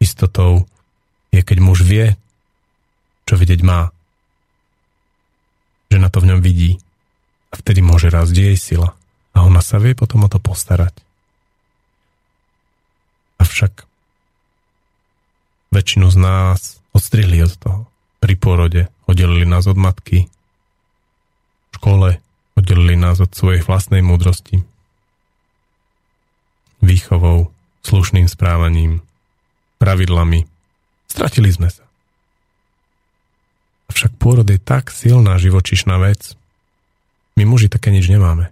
Istotou 0.00 0.64
je, 1.28 1.44
keď 1.44 1.58
muž 1.60 1.84
vie, 1.84 2.16
čo 3.28 3.36
vidieť 3.36 3.60
má. 3.60 3.92
Žena 5.92 6.08
to 6.08 6.24
v 6.24 6.28
ňom 6.32 6.40
vidí. 6.40 6.80
A 7.52 7.60
vtedy 7.60 7.84
môže 7.84 8.08
rásť 8.08 8.32
jej 8.32 8.56
sila. 8.56 8.96
A 9.36 9.44
ona 9.44 9.60
sa 9.60 9.76
vie 9.76 9.92
potom 9.92 10.24
o 10.24 10.32
to 10.32 10.40
postarať. 10.40 11.03
Avšak 13.54 13.86
väčšinu 15.70 16.10
z 16.10 16.18
nás 16.18 16.82
odstrihli 16.90 17.38
od 17.38 17.54
toho. 17.54 17.80
Pri 18.18 18.34
pôrode 18.34 18.90
oddelili 19.06 19.46
nás 19.46 19.70
od 19.70 19.78
matky, 19.78 20.26
v 21.70 21.74
škole 21.78 22.18
oddelili 22.58 22.98
nás 22.98 23.22
od 23.22 23.30
svojej 23.30 23.62
vlastnej 23.62 24.02
múdrosti, 24.02 24.58
výchovou, 26.82 27.54
slušným 27.86 28.26
správaním, 28.26 29.06
pravidlami. 29.78 30.50
Stratili 31.06 31.54
sme 31.54 31.70
sa. 31.70 31.86
Avšak 33.86 34.18
pôrod 34.18 34.50
je 34.50 34.58
tak 34.58 34.90
silná 34.90 35.38
živočišná 35.38 35.94
vec. 36.02 36.34
My 37.38 37.46
muži 37.46 37.70
také 37.70 37.94
nič 37.94 38.10
nemáme. 38.10 38.50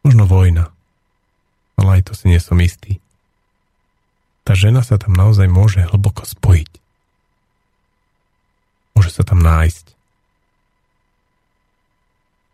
Možno 0.00 0.24
vojna. 0.24 0.72
Ale 1.76 2.00
aj 2.00 2.08
to 2.08 2.12
si 2.16 2.32
nie 2.32 2.40
som 2.40 2.56
istý. 2.56 3.01
Tá 4.42 4.58
žena 4.58 4.82
sa 4.82 4.98
tam 4.98 5.14
naozaj 5.14 5.46
môže 5.46 5.86
hlboko 5.86 6.26
spojiť. 6.26 6.70
Môže 8.98 9.10
sa 9.14 9.22
tam 9.22 9.38
nájsť. 9.40 9.94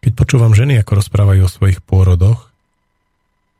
Keď 0.04 0.12
počúvam 0.14 0.54
ženy, 0.54 0.78
ako 0.78 1.02
rozprávajú 1.02 1.42
o 1.44 1.50
svojich 1.50 1.80
pôrodoch, 1.82 2.48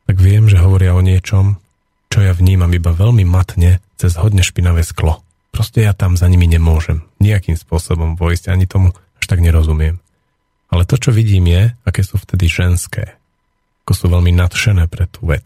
tak 0.09 0.17
viem, 0.17 0.49
že 0.49 0.61
hovoria 0.61 0.97
o 0.97 1.05
niečom, 1.05 1.61
čo 2.09 2.25
ja 2.25 2.33
vnímam 2.33 2.73
iba 2.73 2.95
veľmi 2.95 3.29
matne 3.29 3.85
cez 4.01 4.17
hodne 4.17 4.41
špinavé 4.41 4.81
sklo. 4.81 5.21
Proste 5.53 5.85
ja 5.85 5.93
tam 5.93 6.17
za 6.17 6.25
nimi 6.31 6.49
nemôžem 6.49 7.05
nejakým 7.21 7.59
spôsobom 7.59 8.17
vojsť, 8.17 8.49
ani 8.49 8.65
tomu 8.65 8.97
až 9.21 9.25
tak 9.29 9.45
nerozumiem. 9.45 10.01
Ale 10.69 10.85
to, 10.85 11.01
čo 11.01 11.11
vidím 11.13 11.49
je, 11.49 11.73
aké 11.85 12.01
sú 12.05 12.21
vtedy 12.21 12.49
ženské. 12.49 13.17
Ako 13.85 13.93
sú 13.93 14.07
veľmi 14.13 14.33
nadšené 14.37 14.89
pre 14.89 15.09
tú 15.09 15.29
vec. 15.29 15.45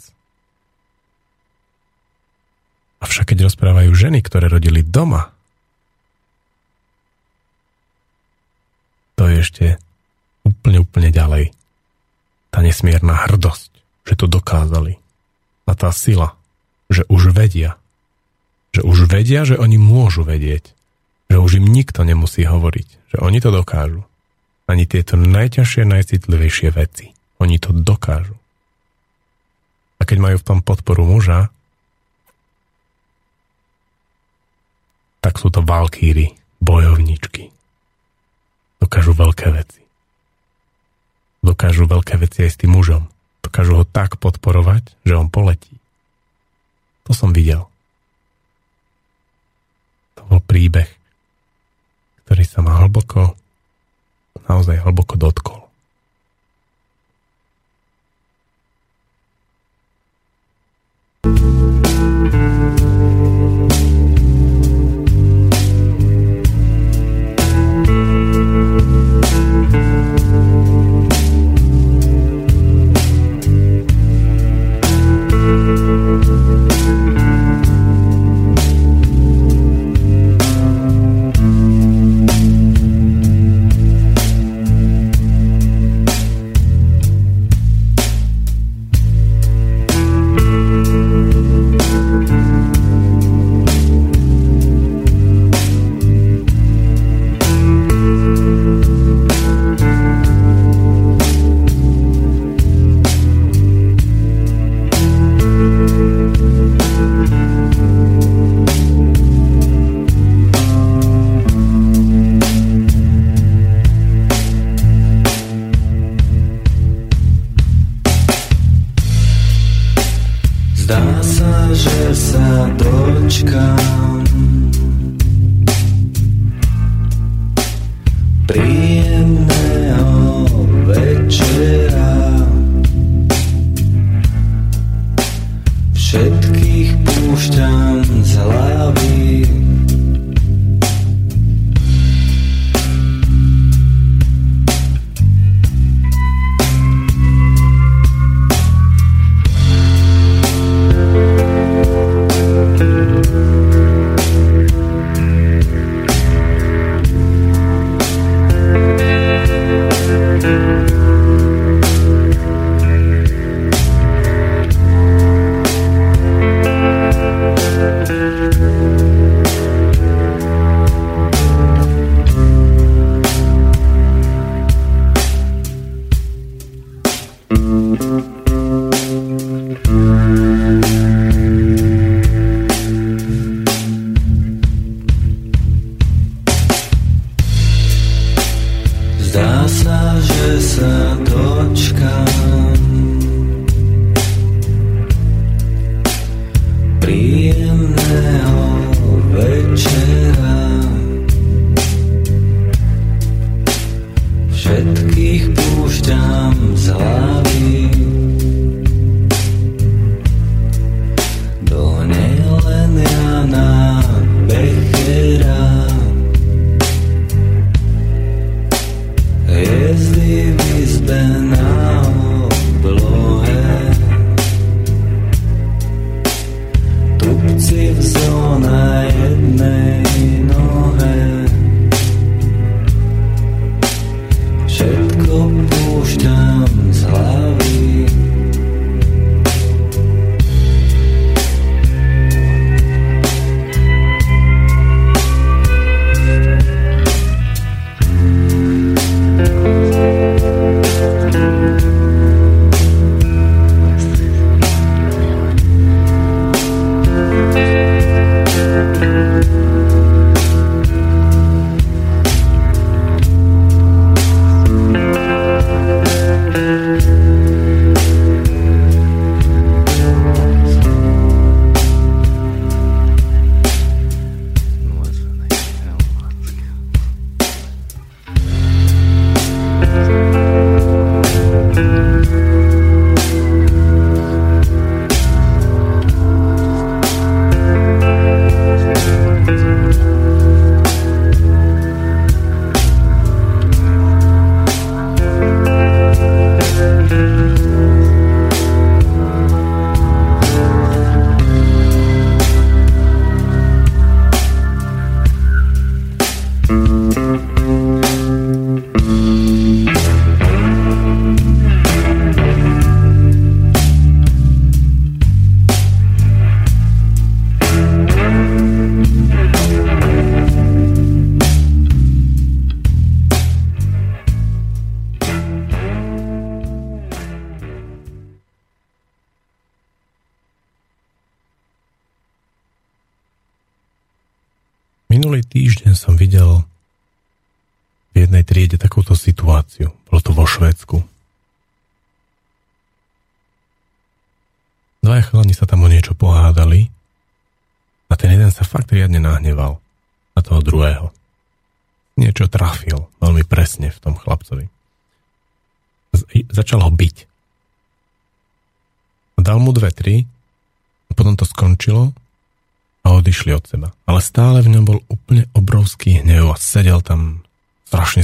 Avšak 3.02 3.34
keď 3.34 3.50
rozprávajú 3.50 3.90
ženy, 3.90 4.22
ktoré 4.22 4.46
rodili 4.46 4.86
doma, 4.86 5.34
to 9.18 9.26
je 9.26 9.36
ešte 9.42 9.66
úplne, 10.46 10.78
úplne 10.82 11.10
ďalej. 11.10 11.50
Tá 12.54 12.62
nesmierna 12.62 13.26
hrdosť 13.26 13.72
že 14.06 14.14
to 14.18 14.26
dokázali. 14.26 14.98
A 15.66 15.72
tá 15.78 15.94
sila, 15.94 16.34
že 16.90 17.06
už 17.06 17.30
vedia. 17.32 17.78
Že 18.74 18.82
už 18.82 18.98
vedia, 19.08 19.46
že 19.46 19.56
oni 19.56 19.78
môžu 19.78 20.26
vedieť. 20.26 20.74
Že 21.30 21.38
už 21.38 21.50
im 21.62 21.66
nikto 21.70 22.02
nemusí 22.02 22.42
hovoriť. 22.42 22.88
Že 23.14 23.18
oni 23.22 23.38
to 23.38 23.50
dokážu. 23.54 24.02
Ani 24.66 24.84
tieto 24.88 25.14
najťažšie, 25.16 25.82
najcitlivejšie 25.86 26.68
veci. 26.74 27.14
Oni 27.38 27.58
to 27.58 27.70
dokážu. 27.74 28.36
A 29.96 30.02
keď 30.02 30.18
majú 30.18 30.36
v 30.42 30.46
tom 30.46 30.58
podporu 30.66 31.06
muža, 31.06 31.54
tak 35.22 35.38
sú 35.38 35.48
to 35.48 35.62
valkíry, 35.62 36.34
bojovničky. 36.58 37.54
Dokážu 38.82 39.14
veľké 39.14 39.48
veci. 39.54 39.80
Dokážu 41.40 41.86
veľké 41.86 42.18
veci 42.18 42.44
aj 42.44 42.50
s 42.50 42.60
tým 42.60 42.74
mužom 42.74 43.06
dokážu 43.52 43.76
ho 43.76 43.84
tak 43.84 44.16
podporovať, 44.16 44.96
že 45.04 45.12
on 45.12 45.28
poletí. 45.28 45.76
To 47.04 47.12
som 47.12 47.36
videl. 47.36 47.68
To 50.16 50.24
bol 50.24 50.40
príbeh, 50.40 50.88
ktorý 52.24 52.48
sa 52.48 52.64
ma 52.64 52.80
hlboko, 52.80 53.36
naozaj 54.48 54.80
hlboko 54.80 55.20
dotkol. 55.20 55.60
Tupci 61.22 61.42
v 61.44 61.61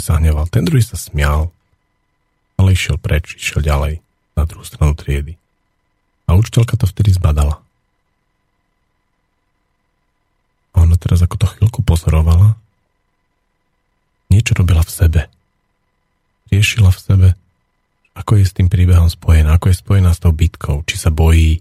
sa 0.09 0.17
hneval. 0.17 0.49
Ten 0.49 0.65
druhý 0.65 0.81
sa 0.81 0.97
smial, 0.97 1.53
ale 2.57 2.73
išiel 2.73 2.97
preč, 2.97 3.37
išiel 3.37 3.61
ďalej 3.61 4.01
na 4.33 4.49
druhú 4.49 4.65
stranu 4.65 4.97
triedy. 4.97 5.37
A 6.25 6.33
učiteľka 6.33 6.81
to 6.81 6.89
vtedy 6.89 7.13
zbadala. 7.13 7.61
A 10.73 10.77
ona 10.81 10.97
teraz 10.97 11.21
ako 11.21 11.37
to 11.37 11.47
chvíľku 11.53 11.85
pozorovala, 11.85 12.57
niečo 14.33 14.57
robila 14.57 14.81
v 14.81 14.93
sebe. 14.93 15.21
Riešila 16.49 16.89
v 16.89 17.01
sebe, 17.01 17.29
ako 18.17 18.41
je 18.41 18.45
s 18.49 18.57
tým 18.57 18.73
príbehom 18.73 19.13
spojená, 19.13 19.53
ako 19.61 19.69
je 19.69 19.77
spojená 19.77 20.17
s 20.17 20.21
tou 20.25 20.33
bitkou, 20.33 20.81
či 20.89 20.97
sa 20.97 21.13
bojí, 21.13 21.61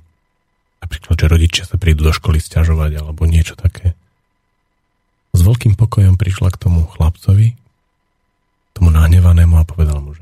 Napríklad, 0.77 1.17
že 1.17 1.27
rodičia 1.27 1.63
sa 1.65 1.75
prídu 1.75 2.05
do 2.05 2.13
školy 2.13 2.37
stiažovať 2.37 3.01
alebo 3.01 3.25
niečo 3.25 3.57
také. 3.57 3.97
S 5.33 5.43
veľkým 5.43 5.75
pokojom 5.75 6.15
prišla 6.15 6.53
k 6.53 6.61
tomu 6.63 6.85
chlapcovi, 6.85 7.57
tomu 8.77 8.93
nahnevanému 8.93 9.57
a 9.57 9.65
povedal 9.65 9.97
mu, 9.97 10.13
že 10.13 10.21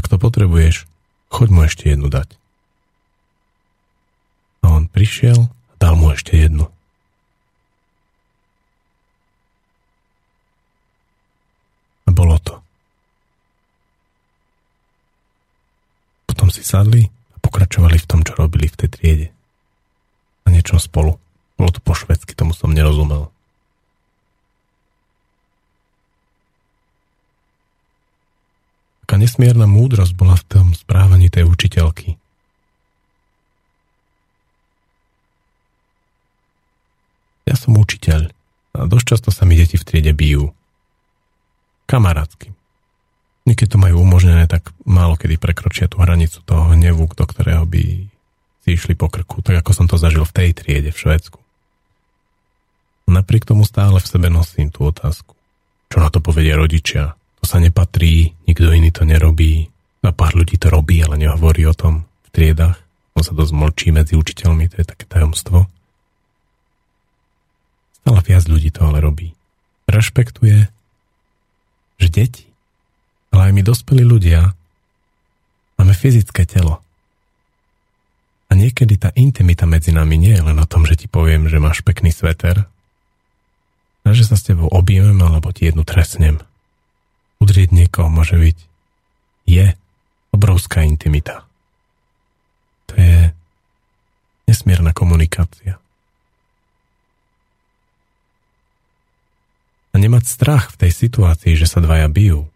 ak 0.00 0.08
to 0.08 0.16
potrebuješ, 0.16 0.88
choď 1.28 1.48
mu 1.52 1.60
ešte 1.68 1.92
jednu 1.92 2.08
dať. 2.08 2.32
A 4.64 4.72
on 4.72 4.88
prišiel 4.88 5.52
a 5.52 5.74
dal 5.76 5.92
mu 6.00 6.08
ešte 6.16 6.40
jednu. 6.40 6.72
A 12.08 12.10
bolo 12.16 12.40
to. 12.40 12.64
Potom 16.32 16.48
si 16.48 16.64
sadli 16.64 17.04
a 17.04 17.36
pokračovali 17.44 18.00
v 18.00 18.08
tom, 18.08 18.24
čo 18.24 18.32
robili 18.40 18.72
v 18.72 18.78
tej 18.80 18.88
triede 18.88 19.28
na 20.48 20.56
niečom 20.56 20.80
spolu. 20.80 21.20
Bolo 21.60 21.70
to 21.76 21.84
po 21.84 21.92
švedsky, 21.92 22.32
tomu 22.32 22.56
som 22.56 22.72
nerozumel. 22.72 23.33
Taká 29.04 29.20
nesmierna 29.20 29.68
múdrosť 29.68 30.16
bola 30.16 30.32
v 30.32 30.48
tom 30.48 30.66
správaní 30.72 31.28
tej 31.28 31.44
učiteľky. 31.44 32.16
Ja 37.44 37.60
som 37.60 37.76
učiteľ 37.76 38.32
a 38.74 38.88
dosť 38.88 39.06
často 39.06 39.28
sa 39.28 39.44
mi 39.44 39.60
deti 39.60 39.76
v 39.76 39.84
triede 39.84 40.16
bijú. 40.16 40.56
Kamarátsky. 41.84 42.56
Niekedy 43.44 43.76
to 43.76 43.76
majú 43.76 44.00
umožnené, 44.00 44.48
tak 44.48 44.72
málo 44.88 45.20
kedy 45.20 45.36
prekročia 45.36 45.84
tú 45.84 46.00
hranicu 46.00 46.40
toho 46.40 46.72
hnevu, 46.72 47.04
do 47.12 47.24
ktorého 47.28 47.68
by 47.68 48.08
si 48.64 48.68
išli 48.72 48.96
po 48.96 49.12
krku, 49.12 49.44
tak 49.44 49.60
ako 49.60 49.70
som 49.76 49.84
to 49.84 50.00
zažil 50.00 50.24
v 50.24 50.32
tej 50.32 50.48
triede 50.56 50.88
v 50.88 50.96
Švedsku. 50.96 51.36
Napriek 53.04 53.44
tomu 53.44 53.68
stále 53.68 54.00
v 54.00 54.08
sebe 54.08 54.32
nosím 54.32 54.72
tú 54.72 54.88
otázku. 54.88 55.36
Čo 55.92 56.00
na 56.00 56.08
to 56.08 56.24
povedia 56.24 56.56
rodičia? 56.56 57.12
To 57.12 57.44
sa 57.44 57.60
nepatrí, 57.60 58.32
nikto 58.48 58.72
iný 58.72 58.88
to 59.44 59.52
nerobí. 59.52 59.70
A 60.04 60.12
pár 60.12 60.36
ľudí 60.36 60.60
to 60.60 60.68
robí, 60.68 61.00
ale 61.00 61.16
nehovorí 61.16 61.64
o 61.64 61.72
tom 61.72 62.04
v 62.04 62.36
triedach. 62.36 62.76
On 63.16 63.24
sa 63.24 63.32
dosť 63.32 63.56
mlčí 63.56 63.88
medzi 63.88 64.20
učiteľmi, 64.20 64.68
to 64.68 64.84
je 64.84 64.86
také 64.86 65.08
tajomstvo. 65.08 65.64
Stále 68.04 68.20
viac 68.20 68.44
ľudí 68.44 68.68
to 68.68 68.84
ale 68.84 69.00
robí. 69.00 69.32
Rešpektuje, 69.88 70.68
že 71.96 72.08
deti, 72.12 72.44
ale 73.32 73.48
aj 73.48 73.52
my 73.56 73.62
dospelí 73.64 74.04
ľudia 74.04 74.52
máme 75.80 75.96
fyzické 75.96 76.44
telo. 76.44 76.84
A 78.52 78.60
niekedy 78.60 79.00
tá 79.00 79.08
intimita 79.16 79.64
medzi 79.64 79.88
nami 79.88 80.20
nie 80.20 80.36
je 80.36 80.44
len 80.44 80.60
o 80.60 80.68
tom, 80.68 80.84
že 80.84 81.00
ti 81.00 81.08
poviem, 81.08 81.48
že 81.48 81.56
máš 81.56 81.80
pekný 81.80 82.12
sveter, 82.12 82.68
a 84.04 84.12
že 84.12 84.28
sa 84.28 84.36
s 84.36 84.44
tebou 84.44 84.68
objemem 84.68 85.16
alebo 85.16 85.48
ti 85.48 85.64
jednu 85.64 85.80
tresnem. 85.80 86.44
Udrieť 87.40 87.72
niekoho 87.72 88.12
môže 88.12 88.36
byť 88.36 88.73
je 89.44 89.76
obrovská 90.32 90.82
intimita. 90.82 91.44
To 92.90 92.92
je 92.96 93.32
nesmierna 94.48 94.96
komunikácia. 94.96 95.78
A 99.94 99.94
nemať 99.94 100.26
strach 100.26 100.74
v 100.74 100.88
tej 100.88 100.92
situácii, 101.06 101.54
že 101.54 101.70
sa 101.70 101.78
dvaja 101.78 102.10
bijú, 102.10 102.50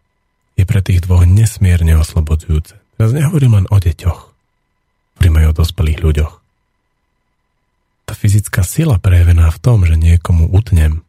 je 0.59 0.67
pre 0.67 0.83
tých 0.83 1.07
dvoch 1.07 1.23
nesmierne 1.23 1.95
oslobodzujúce. 1.95 2.75
Teraz 2.99 3.11
nehovorím 3.15 3.63
len 3.63 3.65
o 3.71 3.79
deťoch 3.79 4.29
hovoríme 5.19 5.43
aj 5.43 5.49
o 5.51 5.57
dospelých 5.59 5.99
ľuďoch. 5.99 6.33
Tá 8.07 8.13
fyzická 8.15 8.63
sila 8.63 8.97
prejavená 8.97 9.51
v 9.51 9.61
tom, 9.61 9.83
že 9.83 9.99
niekomu 9.99 10.47
utnem, 10.49 11.03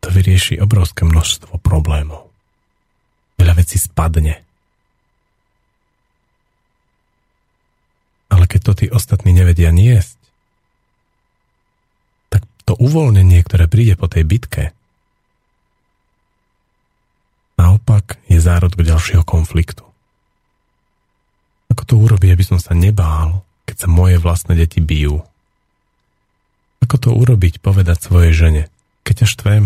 to 0.00 0.08
vyrieši 0.08 0.56
obrovské 0.58 1.04
množstvo 1.04 1.60
problémov. 1.60 2.25
Veľa 3.36 3.54
vecí 3.56 3.76
spadne. 3.76 4.42
Ale 8.32 8.44
keď 8.48 8.60
to 8.60 8.72
tí 8.84 8.86
ostatní 8.90 9.32
nevedia 9.32 9.70
niesť, 9.70 10.18
tak 12.32 12.42
to 12.68 12.74
uvoľnenie, 12.76 13.40
ktoré 13.46 13.70
príde 13.70 13.94
po 13.94 14.10
tej 14.10 14.26
bitke, 14.26 14.76
naopak 17.56 18.20
je 18.28 18.36
zárodok 18.40 18.84
ďalšieho 18.84 19.24
konfliktu. 19.24 19.86
Ako 21.72 21.82
to 21.84 21.94
urobiť, 21.96 22.30
aby 22.32 22.44
som 22.44 22.58
sa 22.60 22.72
nebál, 22.72 23.44
keď 23.66 23.86
sa 23.86 23.88
moje 23.90 24.16
vlastné 24.20 24.56
deti 24.56 24.80
bijú? 24.80 25.24
Ako 26.84 26.96
to 27.02 27.10
urobiť, 27.12 27.58
povedať 27.58 27.98
svojej 27.98 28.32
žene, 28.32 28.62
keď 29.02 29.24
ťa 29.24 29.28
štvem, 29.32 29.64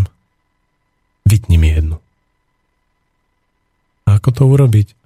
vytni 1.28 1.56
mi 1.60 1.68
jednu. 1.68 1.96
A 4.10 4.18
ako 4.18 4.34
to 4.34 4.42
urobiť, 4.50 4.98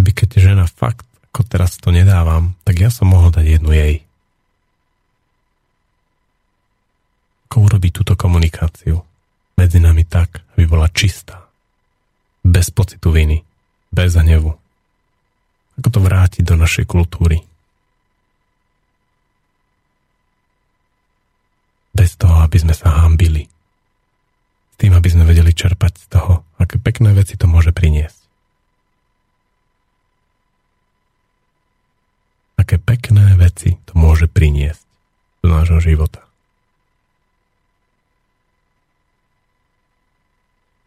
aby 0.00 0.10
keď 0.16 0.40
žena 0.40 0.64
fakt, 0.64 1.04
ako 1.28 1.44
teraz 1.44 1.76
to 1.76 1.92
nedávam, 1.92 2.56
tak 2.64 2.80
ja 2.80 2.88
som 2.88 3.12
mohol 3.12 3.28
dať 3.28 3.44
jednu 3.44 3.76
jej. 3.76 4.00
Ako 7.52 7.68
urobiť 7.68 7.92
túto 7.92 8.16
komunikáciu 8.16 9.04
medzi 9.60 9.84
nami 9.84 10.08
tak, 10.08 10.40
aby 10.56 10.64
bola 10.64 10.88
čistá, 10.88 11.44
bez 12.40 12.72
pocitu 12.72 13.12
viny, 13.12 13.44
bez 13.92 14.16
hnevu, 14.16 14.56
ako 15.76 15.88
to 15.92 16.00
vrátiť 16.00 16.42
do 16.48 16.56
našej 16.56 16.88
kultúry? 16.88 17.44
Bez 21.92 22.16
toho, 22.16 22.40
aby 22.40 22.56
sme 22.56 22.72
sa 22.72 23.04
hambili. 23.04 23.44
S 24.72 24.76
tým, 24.80 24.96
aby 24.96 25.08
sme 25.12 25.28
vedeli 25.28 25.52
čerpať 25.52 25.92
z 26.00 26.06
toho, 26.16 26.48
aké 26.56 26.80
pekné 26.80 27.12
veci 27.12 27.36
to 27.36 27.44
môže 27.44 27.76
priniesť. 27.76 28.17
Aké 32.68 32.76
pekné 32.76 33.32
veci 33.40 33.80
to 33.88 33.96
môže 33.96 34.28
priniesť 34.28 34.84
do 35.40 35.48
nášho 35.48 35.80
života. 35.80 36.20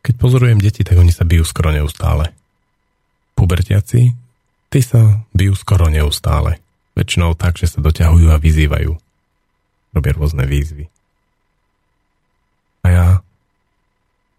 Keď 0.06 0.14
pozorujem 0.14 0.62
deti, 0.62 0.86
tak 0.86 1.02
oni 1.02 1.10
sa 1.10 1.26
bijú 1.26 1.42
skoro 1.42 1.74
neustále. 1.74 2.38
Pubertiaci 3.34 4.14
Tí 4.72 4.80
sa 4.80 5.28
bijú 5.36 5.52
skoro 5.60 5.92
neustále. 5.92 6.64
Väčšinou 6.96 7.36
tak, 7.36 7.60
že 7.60 7.68
sa 7.68 7.84
doťahujú 7.84 8.32
a 8.32 8.40
vyzývajú. 8.40 8.96
Robia 9.92 10.14
rôzne 10.16 10.48
výzvy. 10.48 10.88
A 12.86 12.88
ja 12.88 13.06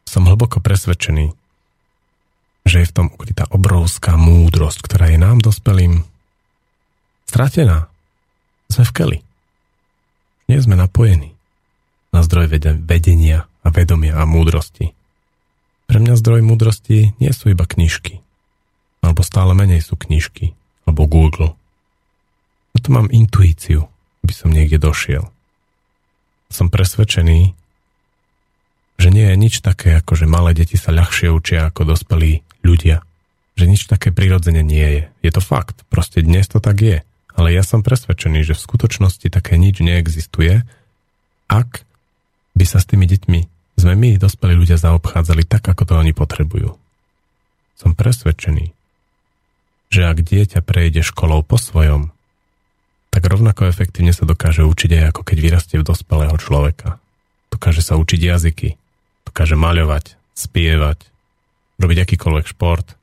som 0.09 0.25
hlboko 0.25 0.65
presvedčený, 0.65 1.37
že 2.65 2.77
je 2.81 2.89
v 2.89 2.97
tom 2.97 3.07
ukrytá 3.13 3.45
obrovská 3.53 4.17
múdrosť, 4.17 4.89
ktorá 4.89 5.13
je 5.13 5.21
nám 5.21 5.45
dospelým 5.45 6.09
stratená. 7.33 7.89
Sme 8.69 8.85
v 8.85 8.93
keli. 8.93 9.19
Nie 10.53 10.61
sme 10.61 10.77
napojení 10.77 11.33
na 12.13 12.21
zdroj 12.21 12.53
vedenia 12.85 13.49
a 13.65 13.73
vedomia 13.73 14.21
a 14.21 14.29
múdrosti. 14.29 14.93
Pre 15.89 15.97
mňa 15.97 16.21
zdroj 16.21 16.45
múdrosti 16.45 17.17
nie 17.17 17.33
sú 17.33 17.49
iba 17.49 17.65
knižky, 17.65 18.21
alebo 19.01 19.25
stále 19.25 19.57
menej 19.57 19.81
sú 19.81 19.97
knižky, 19.97 20.53
alebo 20.85 21.09
Google. 21.09 21.57
Na 22.77 22.79
to 22.85 22.93
mám 22.93 23.09
intuíciu, 23.09 23.89
aby 24.21 24.33
som 24.37 24.53
niekde 24.53 24.77
došiel. 24.77 25.25
Som 26.53 26.69
presvedčený, 26.69 27.57
že 29.01 29.09
nie 29.09 29.25
je 29.25 29.37
nič 29.41 29.65
také, 29.65 29.97
ako 29.97 30.21
že 30.21 30.29
malé 30.29 30.53
deti 30.53 30.77
sa 30.77 30.93
ľahšie 30.93 31.33
učia 31.33 31.73
ako 31.73 31.97
dospelí 31.97 32.45
ľudia. 32.61 33.01
Že 33.57 33.65
nič 33.73 33.89
také 33.89 34.13
prirodzene 34.13 34.61
nie 34.61 34.85
je. 34.85 35.03
Je 35.25 35.31
to 35.33 35.41
fakt. 35.41 35.81
Proste 35.89 36.21
dnes 36.21 36.45
to 36.45 36.61
tak 36.61 36.77
je. 36.85 37.01
Ale 37.33 37.55
ja 37.57 37.65
som 37.65 37.81
presvedčený, 37.81 38.45
že 38.45 38.55
v 38.57 38.65
skutočnosti 38.65 39.27
také 39.33 39.57
nič 39.57 39.81
neexistuje, 39.81 40.65
ak 41.49 41.85
by 42.53 42.65
sa 42.69 42.81
s 42.81 42.89
tými 42.89 43.09
deťmi 43.09 43.41
sme 43.81 43.95
my, 43.97 44.21
dospelí 44.21 44.55
ľudia, 44.55 44.77
zaobchádzali 44.77 45.49
tak, 45.49 45.65
ako 45.65 45.83
to 45.89 45.95
oni 45.97 46.13
potrebujú. 46.13 46.77
Som 47.75 47.97
presvedčený, 47.97 48.71
že 49.89 50.01
ak 50.07 50.23
dieťa 50.23 50.61
prejde 50.63 51.03
školou 51.03 51.43
po 51.43 51.57
svojom, 51.57 52.13
tak 53.13 53.29
rovnako 53.29 53.69
efektívne 53.69 54.17
sa 54.17 54.25
dokáže 54.25 54.65
učiť 54.65 54.91
aj 54.97 55.05
ako 55.13 55.21
keď 55.25 55.37
vyrastie 55.41 55.77
v 55.77 55.89
dospelého 55.89 56.37
človeka. 56.41 56.97
Dokáže 57.53 57.85
sa 57.85 58.01
učiť 58.01 58.21
jazyky, 58.25 58.81
dokáže 59.29 59.53
maľovať, 59.53 60.17
spievať, 60.33 61.13
robiť 61.77 61.99
akýkoľvek 62.09 62.47
šport. 62.49 62.97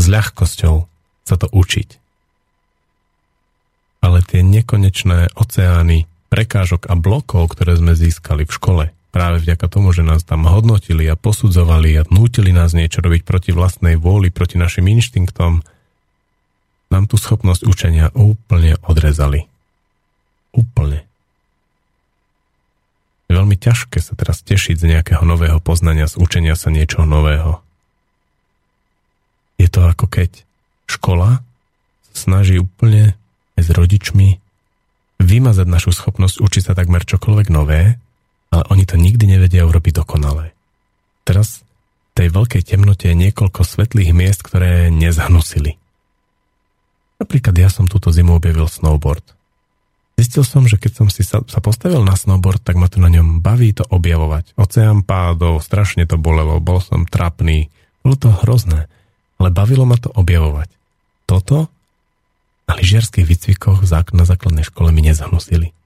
S 0.00 0.04
ľahkosťou 0.08 0.76
sa 1.28 1.36
to 1.36 1.46
učiť. 1.52 2.03
Ale 4.04 4.20
tie 4.20 4.44
nekonečné 4.44 5.32
oceány 5.32 6.04
prekážok 6.28 6.92
a 6.92 6.94
blokov, 6.98 7.56
ktoré 7.56 7.80
sme 7.80 7.96
získali 7.96 8.44
v 8.44 8.52
škole, 8.52 8.84
práve 9.14 9.40
vďaka 9.40 9.64
tomu, 9.72 9.96
že 9.96 10.04
nás 10.04 10.26
tam 10.28 10.44
hodnotili 10.44 11.08
a 11.08 11.16
posudzovali 11.16 11.96
a 11.96 12.06
nútili 12.12 12.52
nás 12.52 12.76
niečo 12.76 13.00
robiť 13.00 13.24
proti 13.24 13.56
vlastnej 13.56 13.96
vôli, 13.96 14.28
proti 14.28 14.60
našim 14.60 14.84
inštinktom, 14.90 15.64
nám 16.92 17.04
tú 17.08 17.16
schopnosť 17.16 17.64
učenia 17.64 18.12
úplne 18.12 18.76
odrezali. 18.84 19.48
Úplne. 20.52 21.06
Je 23.26 23.32
veľmi 23.32 23.56
ťažké 23.56 24.04
sa 24.04 24.12
teraz 24.14 24.44
tešiť 24.44 24.76
z 24.76 24.84
nejakého 24.94 25.24
nového 25.24 25.58
poznania, 25.64 26.10
z 26.10 26.20
učenia 26.20 26.54
sa 26.60 26.68
niečoho 26.68 27.08
nového. 27.08 27.64
Je 29.56 29.70
to 29.70 29.86
ako 29.86 30.10
keď 30.10 30.44
škola 30.90 31.40
snaží 32.12 32.60
úplne 32.60 33.16
s 33.58 33.66
rodičmi 33.70 34.28
vymazať 35.22 35.66
našu 35.66 35.94
schopnosť 35.94 36.42
učiť 36.42 36.62
sa 36.62 36.72
takmer 36.76 37.06
čokoľvek 37.06 37.48
nové, 37.54 37.96
ale 38.50 38.62
oni 38.70 38.84
to 38.86 38.98
nikdy 38.98 39.26
nevedia 39.26 39.66
urobiť 39.66 40.04
dokonale. 40.04 40.54
Teraz 41.24 41.64
v 42.14 42.22
tej 42.22 42.28
veľkej 42.30 42.62
temnote 42.62 43.10
je 43.10 43.16
niekoľko 43.16 43.66
svetlých 43.66 44.14
miest, 44.14 44.46
ktoré 44.46 44.92
nezhnusili. 44.92 45.80
Napríklad 47.18 47.54
ja 47.56 47.70
som 47.70 47.90
túto 47.90 48.12
zimu 48.12 48.38
objavil 48.38 48.66
snowboard. 48.68 49.24
Zistil 50.14 50.46
som, 50.46 50.62
že 50.70 50.78
keď 50.78 50.92
som 50.94 51.08
si 51.10 51.26
sa, 51.26 51.42
sa 51.42 51.58
postavil 51.58 52.06
na 52.06 52.14
snowboard, 52.14 52.62
tak 52.62 52.78
ma 52.78 52.86
to 52.86 53.02
na 53.02 53.10
ňom 53.10 53.42
baví 53.42 53.74
to 53.74 53.82
objavovať. 53.82 54.54
Oceán 54.54 55.02
pádov, 55.02 55.58
strašne 55.58 56.06
to 56.06 56.14
bolelo, 56.14 56.62
bol 56.62 56.78
som 56.78 57.02
trapný, 57.02 57.66
bolo 58.06 58.14
to 58.14 58.30
hrozné, 58.30 58.86
ale 59.42 59.48
bavilo 59.50 59.82
ma 59.82 59.98
to 59.98 60.14
objavovať. 60.14 60.70
Toto 61.26 61.66
na 62.64 62.72
lyžiarských 62.80 63.28
výcvikoch 63.28 63.84
na 64.16 64.24
základnej 64.24 64.64
škole 64.64 64.88
mi 64.90 65.04
nezhnusili. 65.04 65.76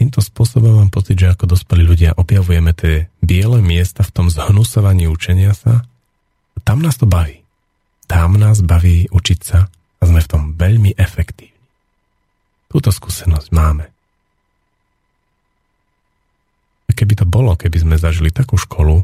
Týmto 0.00 0.24
spôsobom 0.24 0.80
mám 0.80 0.88
pocit, 0.88 1.20
že 1.20 1.28
ako 1.28 1.52
dospelí 1.52 1.84
ľudia 1.84 2.16
objavujeme 2.16 2.72
tie 2.72 3.12
biele 3.20 3.60
miesta 3.60 4.00
v 4.00 4.14
tom 4.14 4.26
zhnusovaní 4.32 5.04
učenia 5.10 5.52
sa 5.52 5.84
a 6.56 6.58
tam 6.64 6.80
nás 6.80 6.96
to 6.96 7.04
baví. 7.04 7.44
Tam 8.08 8.40
nás 8.40 8.64
baví 8.64 9.12
učiť 9.12 9.40
sa 9.44 9.68
a 9.68 10.02
sme 10.08 10.24
v 10.24 10.30
tom 10.30 10.42
veľmi 10.56 10.96
efektívni. 10.96 11.52
Túto 12.70 12.94
skúsenosť 12.94 13.50
máme. 13.50 13.86
A 16.86 16.90
keby 16.94 17.20
to 17.20 17.26
bolo, 17.26 17.58
keby 17.58 17.82
sme 17.82 18.00
zažili 18.00 18.30
takú 18.32 18.56
školu, 18.56 19.02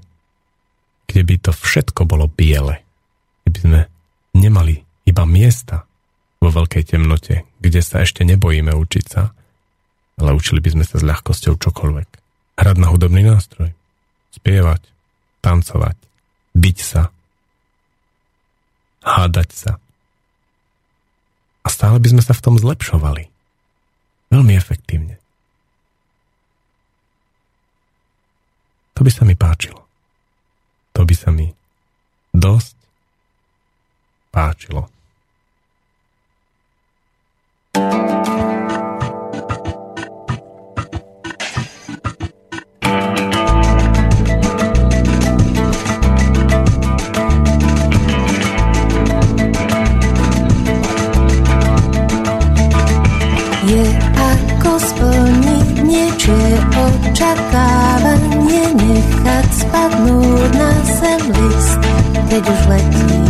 kde 1.11 1.23
by 1.23 1.35
to 1.39 1.53
všetko 1.53 2.09
bolo 2.09 2.31
biele, 2.31 2.81
keby 3.44 3.59
sme 3.59 3.81
nemali 4.32 4.86
iba 5.17 5.25
miesta 5.25 5.89
vo 6.45 6.53
veľkej 6.53 6.93
temnote, 6.93 7.49
kde 7.65 7.81
sa 7.81 8.05
ešte 8.05 8.21
nebojíme 8.21 8.77
učiť 8.77 9.05
sa, 9.09 9.33
ale 10.21 10.37
učili 10.37 10.61
by 10.61 10.77
sme 10.77 10.85
sa 10.85 11.01
s 11.01 11.09
ľahkosťou 11.09 11.57
čokoľvek. 11.57 12.09
Hrať 12.61 12.77
na 12.77 12.93
hudobný 12.93 13.25
nástroj, 13.25 13.73
spievať, 14.37 14.85
tancovať, 15.41 15.97
byť 16.53 16.79
sa, 16.85 17.09
hádať 19.09 19.49
sa. 19.57 19.73
A 21.65 21.69
stále 21.73 21.97
by 21.97 22.13
sme 22.13 22.21
sa 22.21 22.37
v 22.37 22.45
tom 22.45 22.61
zlepšovali. 22.61 23.33
Veľmi 24.29 24.53
efektívne. 24.53 25.17
To 28.93 29.01
by 29.01 29.09
sa 29.09 29.25
mi 29.25 29.33
páčilo. 29.33 29.81
To 30.93 31.09
by 31.09 31.15
sa 31.17 31.33
mi 31.33 31.57
dosť 32.37 32.77
páčilo. 34.29 34.85
Je 34.87 34.93
ako 34.93 34.93
splniť 34.93 34.97
niečie 37.33 37.65
očakávanie, 57.16 58.65
nechať 58.77 59.47
spadnúť 59.65 60.51
na 60.57 60.70
zem 60.85 61.23
list, 61.32 61.81
keď 62.28 62.43
už 62.44 62.61
letí. 62.69 63.26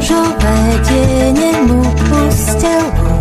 Oranžové 0.00 0.56
diene 0.88 1.50
mu 1.68 1.80
pustelo. 1.84 3.12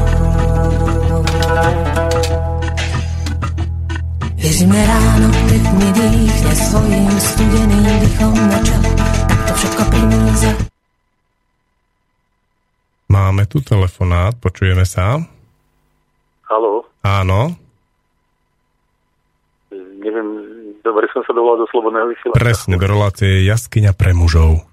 Je 4.40 4.50
zimné 4.56 4.82
ráno, 4.88 5.28
keď 5.52 5.64
mi 5.76 5.88
dýchne 5.92 6.54
svojim 6.56 7.12
studeným 7.20 7.84
dýchom 7.84 8.34
na 8.48 8.60
čelo, 8.64 8.90
tak 9.28 9.40
to 9.44 9.54
všetko 9.60 9.84
primíza. 9.92 10.52
Máme 13.12 13.44
tu 13.44 13.60
telefonát, 13.60 14.40
počujeme 14.40 14.88
sa. 14.88 15.20
Haló, 16.48 16.88
Áno, 17.04 17.60
neviem, 20.00 20.28
dobre 20.80 21.12
som 21.12 21.28
sa 21.28 21.36
dovolal 21.36 21.60
do 21.60 21.68
Slobodného 21.68 22.08
vysielača. 22.08 22.40
presne, 22.40 22.80
do 22.80 22.88
relácie 22.88 23.44
Jaskyňa 23.44 23.92
pre 23.92 24.16
mužov. 24.16 24.69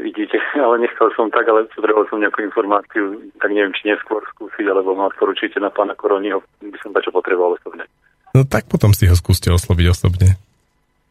Vidíte, 0.00 0.40
ale 0.64 0.80
nechcel 0.80 1.12
som 1.12 1.28
tak, 1.28 1.44
ale 1.48 1.68
potreboval 1.76 2.08
som 2.08 2.20
nejakú 2.20 2.40
informáciu, 2.40 3.20
tak 3.36 3.52
neviem, 3.52 3.76
či 3.76 3.92
neskôr 3.92 4.24
skúsiť, 4.32 4.64
alebo 4.64 4.96
ma 4.96 5.12
odporúčite 5.12 5.60
na 5.60 5.68
pána 5.68 5.92
Koroniho, 5.92 6.40
by 6.64 6.78
som 6.80 6.96
dačo 6.96 7.12
potreboval 7.12 7.60
osobne. 7.60 7.84
No 8.32 8.48
tak 8.48 8.64
potom 8.72 8.96
si 8.96 9.04
ho 9.04 9.12
skúste 9.12 9.52
osloviť 9.52 9.86
osobne. 9.92 10.40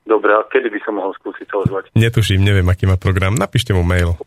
Dobre, 0.01 0.33
a 0.33 0.41
kedy 0.49 0.73
by 0.73 0.79
som 0.81 0.97
mohol 0.97 1.13
skúsiť 1.13 1.45
sa 1.45 1.61
ozvať? 1.61 1.93
Netuším, 1.93 2.41
neviem, 2.41 2.65
aký 2.65 2.89
má 2.89 2.97
program. 2.97 3.37
Napíšte 3.37 3.69
mu 3.77 3.85
mail. 3.85 4.17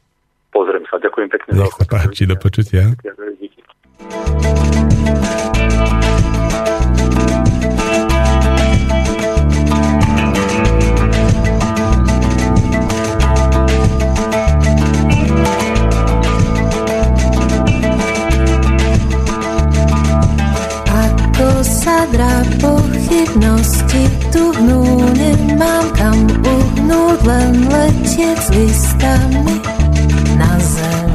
Pozriem 0.55 0.87
sa, 0.87 1.03
ďakujem 1.03 1.27
pekne. 1.35 1.51
Nech 1.59 1.75
sa 1.75 1.83
páči, 1.83 2.31
do 2.31 2.39
počutia. 2.39 2.95
Díky. 3.43 3.59
Pochybnosti 23.35 24.07
tu 24.31 24.53
hnú, 24.55 25.11
nemám 25.19 25.85
kam 25.99 26.19
uhnúť, 26.39 27.19
len 27.27 27.53
letieť 27.67 28.39
s 28.39 28.49
listami 28.55 29.57
na 30.39 30.53
zem. 30.63 31.11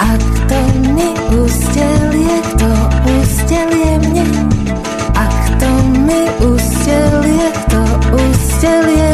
A 0.00 0.10
kto 0.16 0.58
mi 0.96 1.08
ustelie, 1.44 2.36
kto 2.56 2.70
ustelie 3.04 3.92
mne? 4.00 4.28
A 5.12 5.24
kto 5.28 5.68
mi 6.00 6.22
ustelie, 6.40 7.46
kto 7.52 7.80
ustelie 8.16 9.09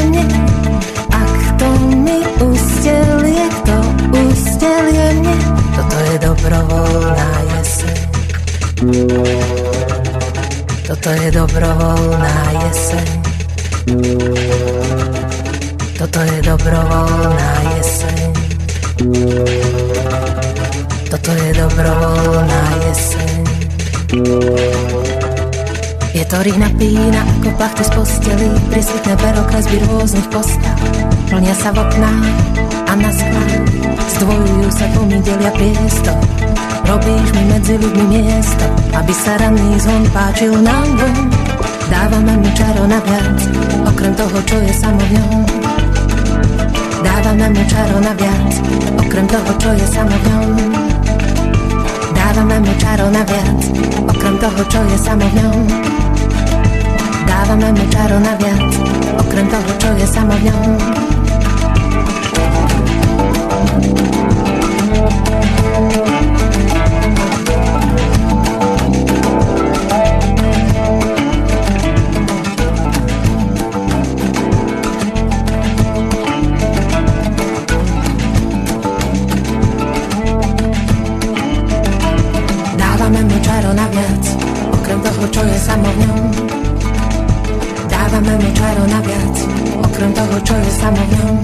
Toto 11.06 11.22
je 11.22 11.30
dobrovoľná 11.38 12.36
jeseň. 12.66 13.08
Toto 15.94 16.18
je 16.18 16.38
dobrovoľná 16.42 17.52
jeseň. 17.78 18.26
Toto 21.06 21.30
je 21.30 21.50
dobrovoľná 21.54 22.62
jeseň. 22.90 23.38
Je 26.10 26.24
to 26.26 26.36
rých 26.42 26.58
napína 26.58 27.22
ako 27.38 27.54
plachty 27.54 27.86
z 27.86 27.90
posteli, 27.94 28.50
prisvitné 28.74 29.14
pero 29.14 29.46
kresby 29.46 29.78
rôznych 29.86 30.26
postav. 30.34 30.74
Plnia 31.30 31.54
sa 31.54 31.70
v 31.70 31.86
oknách 31.86 32.26
a 32.82 32.92
na 32.98 33.14
sklad, 33.14 33.62
zdvojujú 34.10 34.68
sa 34.74 34.90
tlmy, 34.90 35.22
delia 35.22 35.54
priestor. 35.54 36.18
Robíš 36.86 37.28
mi 37.34 37.42
medzi 37.50 37.74
ľuďmi 37.74 38.04
miesto, 38.22 38.66
aby 38.94 39.10
sa 39.10 39.34
ranný 39.42 39.74
zvon 39.82 40.06
páčil 40.14 40.54
nám 40.62 40.86
von. 40.94 41.26
Dávame 41.90 42.38
mu 42.38 42.50
čaro 42.54 42.86
na 42.86 43.02
viac, 43.02 43.38
okrem 43.90 44.14
toho, 44.14 44.38
čo 44.46 44.56
je 44.62 44.70
samo 44.70 45.02
v 45.02 45.10
ňom. 45.18 45.42
Dávame 47.02 47.46
mu 47.50 47.62
čaro 47.66 47.98
na 47.98 48.12
viac, 48.14 48.52
okrem 49.02 49.26
toho, 49.26 49.50
čo 49.58 49.70
je 49.74 49.86
samo 49.86 50.14
v 50.14 50.24
ňom. 50.30 50.50
Dávame 52.14 52.56
mu 52.62 52.72
čaro 52.78 53.06
na 53.10 53.22
viac, 53.26 53.60
okrem 54.06 54.36
toho, 54.38 54.62
čo 54.70 54.80
je 54.86 54.96
samo 55.02 55.26
v 55.26 55.34
ňom. 55.42 55.58
Dávame 57.26 57.68
mu 57.74 57.84
čaro 57.90 58.16
na 58.22 58.32
viac, 58.38 58.70
okrem 59.26 59.46
toho, 59.50 59.70
čo 59.82 59.90
je 59.98 60.06
samo 60.06 60.34
v 60.38 60.42
ňom. 60.54 60.70
Samo 90.76 91.02
v 91.08 91.12
ňom. 91.16 91.36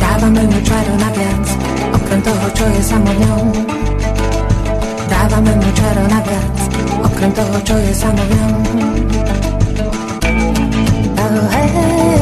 Dávame 0.00 0.42
mu 0.48 0.58
čaro 0.64 0.92
na 0.96 1.08
viac, 1.12 1.46
okrem 1.92 2.20
toho, 2.24 2.46
čo 2.56 2.64
je 2.72 2.82
samo 2.82 3.10
v 3.12 3.18
ňom. 3.20 3.46
Dávame 5.12 5.52
mu 5.60 5.70
čaro 5.76 6.02
na 6.08 6.20
viac, 6.24 6.56
okrem 7.04 7.32
toho, 7.36 7.56
čo 7.68 7.74
je 7.76 7.92
samo 7.92 8.22
v 8.24 8.32
ňom. 8.32 8.60
Oh, 11.26 11.42
hey, 11.52 11.68
oh, 11.74 12.15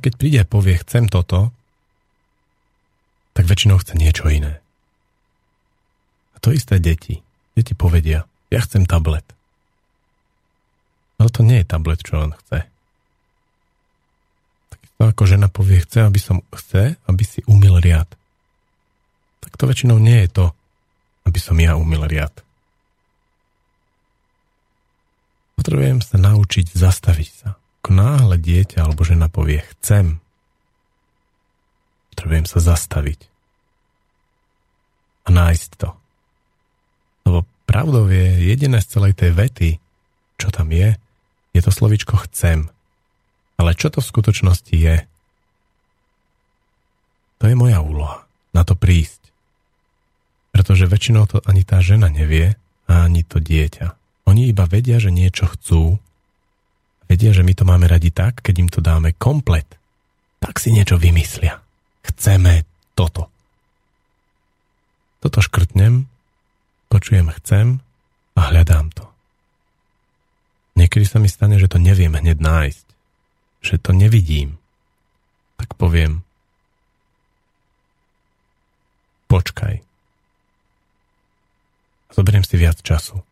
keď 0.00 0.12
príde 0.16 0.38
a 0.40 0.48
povie, 0.48 0.80
chcem 0.80 1.06
toto, 1.06 1.52
tak 3.36 3.44
väčšinou 3.46 3.78
chce 3.78 3.94
niečo 3.94 4.26
iné. 4.32 4.58
A 6.34 6.36
to 6.40 6.50
isté 6.50 6.80
deti. 6.80 7.20
Deti 7.52 7.76
povedia, 7.76 8.24
ja 8.48 8.60
chcem 8.64 8.88
tablet. 8.88 9.24
Ale 11.20 11.28
to 11.28 11.44
nie 11.44 11.60
je 11.60 11.68
tablet, 11.68 12.00
čo 12.00 12.16
on 12.16 12.32
chce. 12.32 12.64
Takisto 14.72 15.00
ako 15.04 15.22
žena 15.28 15.52
povie, 15.52 15.84
chce, 15.84 16.08
aby 16.08 16.16
som 16.16 16.40
chce, 16.48 16.96
aby 17.04 17.24
si 17.28 17.44
umil 17.44 17.76
riad. 17.76 18.08
Tak 19.44 19.60
to 19.60 19.68
väčšinou 19.68 20.00
nie 20.00 20.24
je 20.24 20.32
to, 20.32 20.46
aby 21.28 21.36
som 21.36 21.60
ja 21.60 21.76
umil 21.76 22.08
riad. 22.08 22.32
Potrebujem 25.60 26.00
sa 26.00 26.16
naučiť 26.16 26.72
zastaviť 26.72 27.30
sa. 27.36 27.59
Ako 27.80 27.90
náhle 27.96 28.36
dieťa 28.36 28.84
alebo 28.84 29.02
žena 29.02 29.32
povie 29.32 29.64
chcem, 29.76 30.20
potrebujem 32.12 32.44
sa 32.44 32.60
zastaviť 32.60 33.30
a 35.24 35.28
nájsť 35.32 35.70
to. 35.80 35.88
Lebo 37.24 37.48
pravdou 37.64 38.10
je 38.12 38.52
jediné 38.52 38.84
z 38.84 38.90
celej 38.92 39.16
tej 39.16 39.32
vety, 39.32 39.70
čo 40.36 40.52
tam 40.52 40.72
je, 40.72 40.96
je 41.56 41.60
to 41.64 41.72
slovičko 41.72 42.20
chcem. 42.28 42.68
Ale 43.60 43.76
čo 43.76 43.92
to 43.92 44.00
v 44.00 44.10
skutočnosti 44.10 44.72
je? 44.72 44.96
To 47.40 47.44
je 47.48 47.56
moja 47.56 47.80
úloha. 47.80 48.24
Na 48.52 48.64
to 48.64 48.76
prísť. 48.76 49.32
Pretože 50.52 50.90
väčšinou 50.90 51.24
to 51.28 51.40
ani 51.48 51.64
tá 51.64 51.80
žena 51.80 52.12
nevie 52.12 52.56
a 52.90 53.06
ani 53.08 53.24
to 53.24 53.40
dieťa. 53.40 53.96
Oni 54.28 54.48
iba 54.50 54.68
vedia, 54.68 55.00
že 55.00 55.12
niečo 55.12 55.48
chcú. 55.48 55.96
Vedia, 57.10 57.34
že 57.34 57.42
my 57.42 57.52
to 57.58 57.66
máme 57.66 57.90
radi 57.90 58.14
tak, 58.14 58.38
keď 58.38 58.54
im 58.62 58.68
to 58.70 58.78
dáme 58.78 59.18
komplet. 59.18 59.66
Tak 60.38 60.62
si 60.62 60.70
niečo 60.70 60.94
vymyslia. 60.94 61.58
Chceme 62.06 62.62
toto. 62.94 63.26
Toto 65.18 65.42
škrtnem, 65.42 66.06
počujem 66.86 67.28
chcem 67.42 67.82
a 68.38 68.40
hľadám 68.54 68.94
to. 68.94 69.04
Niekedy 70.78 71.04
sa 71.04 71.18
mi 71.18 71.26
stane, 71.26 71.58
že 71.58 71.66
to 71.66 71.82
neviem 71.82 72.14
hneď 72.14 72.38
nájsť. 72.38 72.86
Že 73.60 73.74
to 73.82 73.90
nevidím. 73.90 74.56
Tak 75.58 75.74
poviem 75.74 76.22
počkaj. 79.30 79.78
Zoberiem 82.10 82.42
si 82.42 82.58
viac 82.58 82.82
času. 82.82 83.22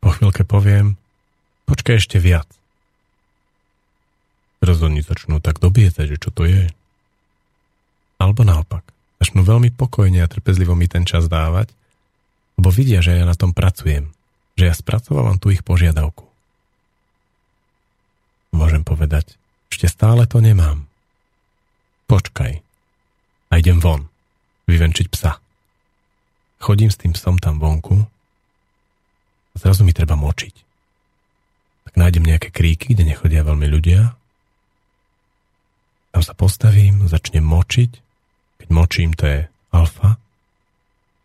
Po 0.00 0.08
chvíľke 0.16 0.48
poviem, 0.48 0.96
počkaj 1.68 2.00
ešte 2.00 2.16
viac. 2.20 2.48
Teraz 4.64 4.80
oni 4.80 5.04
začnú 5.04 5.44
tak 5.44 5.60
dobiecať, 5.60 6.16
že 6.16 6.16
čo 6.16 6.32
to 6.32 6.48
je. 6.48 6.72
Alebo 8.16 8.46
naopak, 8.48 8.80
začnú 9.20 9.44
veľmi 9.44 9.68
pokojne 9.76 10.24
a 10.24 10.30
trpezlivo 10.30 10.72
mi 10.72 10.88
ten 10.88 11.04
čas 11.04 11.28
dávať, 11.28 11.68
lebo 12.56 12.72
vidia, 12.72 13.04
že 13.04 13.18
ja 13.18 13.28
na 13.28 13.36
tom 13.36 13.52
pracujem, 13.52 14.08
že 14.56 14.70
ja 14.70 14.74
spracovávam 14.74 15.36
tú 15.36 15.52
ich 15.52 15.60
požiadavku. 15.60 16.24
Môžem 18.54 18.86
povedať, 18.86 19.36
ešte 19.68 19.90
stále 19.90 20.24
to 20.24 20.38
nemám. 20.38 20.86
Počkaj. 22.08 22.62
A 23.50 23.52
idem 23.58 23.82
von. 23.82 24.08
Vyvenčiť 24.64 25.12
psa. 25.12 25.36
Chodím 26.56 26.88
s 26.88 26.96
tým 26.96 27.12
psom 27.12 27.36
tam 27.36 27.60
vonku 27.60 28.00
a 29.52 29.54
zrazu 29.60 29.84
mi 29.84 29.92
treba 29.92 30.16
močiť. 30.16 30.63
Tak 31.94 32.02
nájdem 32.02 32.26
nejaké 32.26 32.50
kríky, 32.50 32.98
kde 32.98 33.06
nechodia 33.06 33.46
veľmi 33.46 33.70
ľudia. 33.70 34.18
Tam 36.10 36.22
sa 36.26 36.34
postavím, 36.34 37.06
začnem 37.06 37.46
močiť. 37.46 37.90
Keď 38.58 38.68
močím, 38.74 39.14
to 39.14 39.30
je 39.30 39.46
alfa. 39.70 40.18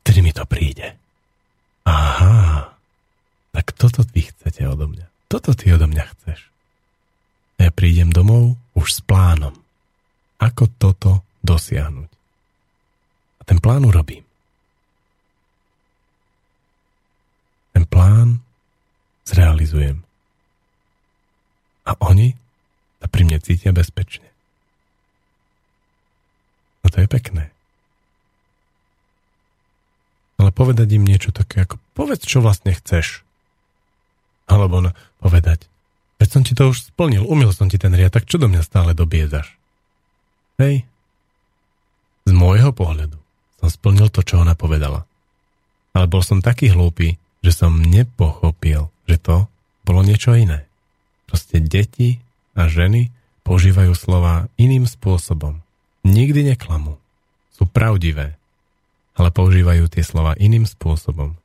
Vtedy 0.06 0.22
mi 0.22 0.30
to 0.30 0.46
príde. 0.46 0.94
Aha, 1.90 2.70
tak 3.50 3.66
toto 3.74 4.06
vy 4.14 4.30
chcete 4.30 4.62
odo 4.70 4.86
mňa. 4.86 5.10
Toto 5.26 5.58
ty 5.58 5.74
odo 5.74 5.90
mňa 5.90 6.06
chceš. 6.06 6.54
A 7.58 7.66
ja 7.66 7.72
prídem 7.74 8.14
domov 8.14 8.54
už 8.78 8.94
s 8.94 9.02
plánom. 9.02 9.58
Ako 10.38 10.70
toto 10.78 11.26
dosiahnuť. 11.42 12.10
A 13.38 13.42
ten 13.42 13.58
plán 13.58 13.90
urobím. 13.90 14.22
Ten 17.74 17.90
plán 17.90 18.38
zrealizujem. 19.26 20.06
A 21.88 21.96
oni 22.04 22.36
sa 23.00 23.08
pri 23.08 23.24
mne 23.24 23.40
cítia 23.40 23.72
bezpečne. 23.72 24.28
to 26.90 27.06
je 27.06 27.08
pekné. 27.08 27.54
Ale 30.42 30.50
povedať 30.50 30.90
im 30.98 31.06
niečo 31.06 31.30
také 31.30 31.68
ako, 31.68 31.78
povedz, 31.94 32.26
čo 32.26 32.42
vlastne 32.42 32.74
chceš. 32.74 33.22
Alebo 34.50 34.82
no, 34.82 34.96
povedať, 35.22 35.70
veď 36.18 36.28
som 36.34 36.42
ti 36.42 36.58
to 36.58 36.74
už 36.74 36.90
splnil, 36.90 37.28
umil 37.30 37.54
som 37.54 37.70
ti 37.70 37.78
ten 37.78 37.94
riad, 37.94 38.10
tak 38.10 38.26
čo 38.26 38.42
do 38.42 38.50
mňa 38.50 38.66
stále 38.66 38.98
dobiedaš? 38.98 39.54
Hej. 40.58 40.88
Z 42.26 42.32
môjho 42.34 42.74
pohľadu 42.74 43.20
som 43.60 43.70
splnil 43.70 44.08
to, 44.10 44.24
čo 44.24 44.42
ona 44.42 44.56
povedala. 44.56 45.04
Ale 45.92 46.08
bol 46.08 46.24
som 46.24 46.40
taký 46.40 46.72
hlúpy, 46.72 47.20
že 47.44 47.52
som 47.52 47.76
nepochopil, 47.76 48.88
že 49.06 49.18
to 49.20 49.46
bolo 49.84 50.02
niečo 50.02 50.34
iné. 50.34 50.69
Proste 51.30 51.62
deti 51.62 52.18
a 52.58 52.66
ženy 52.66 53.14
používajú 53.46 53.94
slova 53.94 54.50
iným 54.58 54.90
spôsobom. 54.90 55.62
Nikdy 56.02 56.58
neklamú. 56.58 56.98
Sú 57.54 57.70
pravdivé 57.70 58.40
ale 59.20 59.36
používajú 59.36 59.92
tie 59.92 60.00
slova 60.00 60.32
iným 60.40 60.64
spôsobom. 60.64 61.36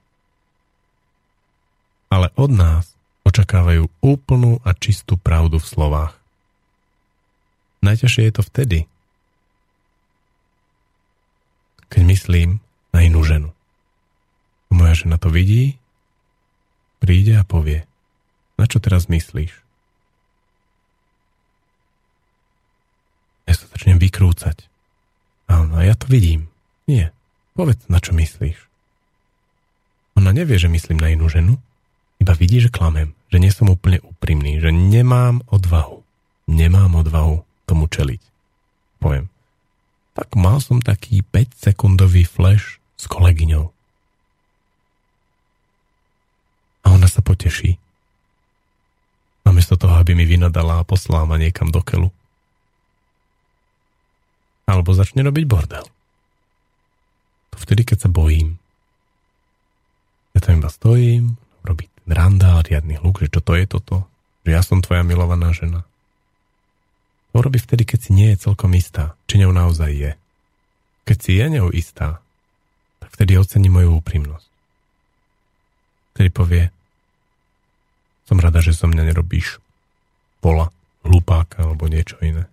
Ale 2.06 2.31
od 2.39 2.55
nás 2.55 2.94
očakávajú 3.27 3.90
úplnú 3.98 4.62
a 4.62 4.70
čistú 4.78 5.19
pravdu 5.19 5.59
v 5.59 5.66
slovách. 5.66 6.15
Najťažšie 7.82 8.31
je 8.31 8.35
to 8.39 8.43
vtedy, 8.47 8.78
keď 11.90 12.02
myslím 12.06 12.62
na 12.94 13.02
inú 13.02 13.27
ženu. 13.27 13.51
Moja 14.70 14.94
žena 14.94 15.19
to 15.19 15.35
vidí, 15.35 15.74
príde 17.02 17.35
a 17.35 17.43
povie, 17.43 17.82
na 18.55 18.70
čo 18.70 18.78
teraz 18.78 19.11
myslíš? 19.11 19.64
Ja 23.44 23.54
sa 23.56 23.64
začnem 23.70 24.00
vykrúcať. 24.00 24.66
Áno, 25.48 25.76
ja 25.80 25.92
to 25.96 26.08
vidím. 26.08 26.48
Nie, 26.88 27.14
Povedz, 27.54 27.86
na 27.86 28.02
čo 28.02 28.10
myslíš. 28.18 28.58
Ona 30.18 30.34
nevie, 30.34 30.58
že 30.58 30.66
myslím 30.66 30.98
na 30.98 31.14
inú 31.14 31.30
ženu, 31.30 31.62
iba 32.18 32.34
vidí, 32.34 32.58
že 32.58 32.70
klamem, 32.70 33.14
že 33.30 33.38
nie 33.38 33.50
som 33.54 33.70
úplne 33.70 34.02
úprimný, 34.02 34.58
že 34.58 34.74
nemám 34.74 35.42
odvahu. 35.50 36.02
Nemám 36.50 36.98
odvahu 36.98 37.46
tomu 37.64 37.86
čeliť. 37.86 38.22
Poviem, 38.98 39.30
tak 40.18 40.34
mal 40.34 40.58
som 40.58 40.82
taký 40.82 41.22
5-sekundový 41.22 42.26
flash 42.26 42.82
s 42.98 43.06
kolegyňou. 43.06 43.70
A 46.84 46.86
ona 46.90 47.06
sa 47.06 47.22
poteší. 47.22 47.78
Namiesto 49.46 49.78
toho, 49.78 49.94
aby 49.94 50.18
mi 50.18 50.26
vynadala 50.26 50.82
a 50.82 50.86
poslala 50.86 51.26
ma 51.26 51.38
niekam 51.38 51.70
do 51.70 51.82
kelu. 51.86 52.10
Alebo 54.65 54.97
začne 54.97 55.20
robiť 55.24 55.45
bordel. 55.45 55.86
To 57.53 57.57
vtedy, 57.57 57.85
keď 57.85 58.09
sa 58.09 58.11
bojím. 58.11 58.57
Ja 60.35 60.43
tam 60.43 60.59
iba 60.59 60.70
stojím, 60.73 61.39
robí 61.62 61.86
ten 61.86 62.11
randál, 62.11 62.66
riadny 62.66 62.99
hluk, 62.99 63.23
že 63.23 63.31
čo 63.31 63.41
to 63.45 63.55
je 63.55 63.65
toto, 63.70 64.09
že 64.43 64.51
ja 64.51 64.61
som 64.65 64.82
tvoja 64.82 65.07
milovaná 65.07 65.55
žena. 65.55 65.86
To 67.35 67.43
robí 67.43 67.59
vtedy, 67.59 67.82
keď 67.86 67.99
si 67.99 68.11
nie 68.15 68.28
je 68.35 68.47
celkom 68.47 68.70
istá, 68.78 69.19
či 69.27 69.43
ňou 69.43 69.51
naozaj 69.51 69.91
je. 69.91 70.12
Keď 71.05 71.16
si 71.19 71.32
je 71.35 71.47
ňou 71.51 71.69
istá, 71.74 72.23
tak 73.03 73.09
vtedy 73.15 73.36
ocení 73.36 73.69
moju 73.69 73.99
úprimnosť. 73.99 74.49
Vtedy 76.15 76.31
povie, 76.31 76.65
som 78.24 78.39
rada, 78.39 78.62
že 78.62 78.73
zo 78.73 78.86
mňa 78.86 79.11
nerobíš 79.11 79.59
pola, 80.39 80.70
hlupáka 81.03 81.66
alebo 81.66 81.91
niečo 81.91 82.16
iné. 82.23 82.47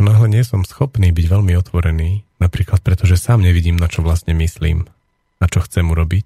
Ako 0.00 0.08
náhle 0.08 0.32
nie 0.32 0.40
som 0.40 0.64
schopný 0.64 1.12
byť 1.12 1.28
veľmi 1.28 1.52
otvorený, 1.60 2.24
napríklad 2.40 2.80
preto, 2.80 3.04
že 3.04 3.20
sám 3.20 3.44
nevidím, 3.44 3.76
na 3.76 3.84
čo 3.84 4.00
vlastne 4.00 4.32
myslím, 4.32 4.88
na 5.36 5.44
čo 5.44 5.60
chcem 5.60 5.84
urobiť, 5.84 6.24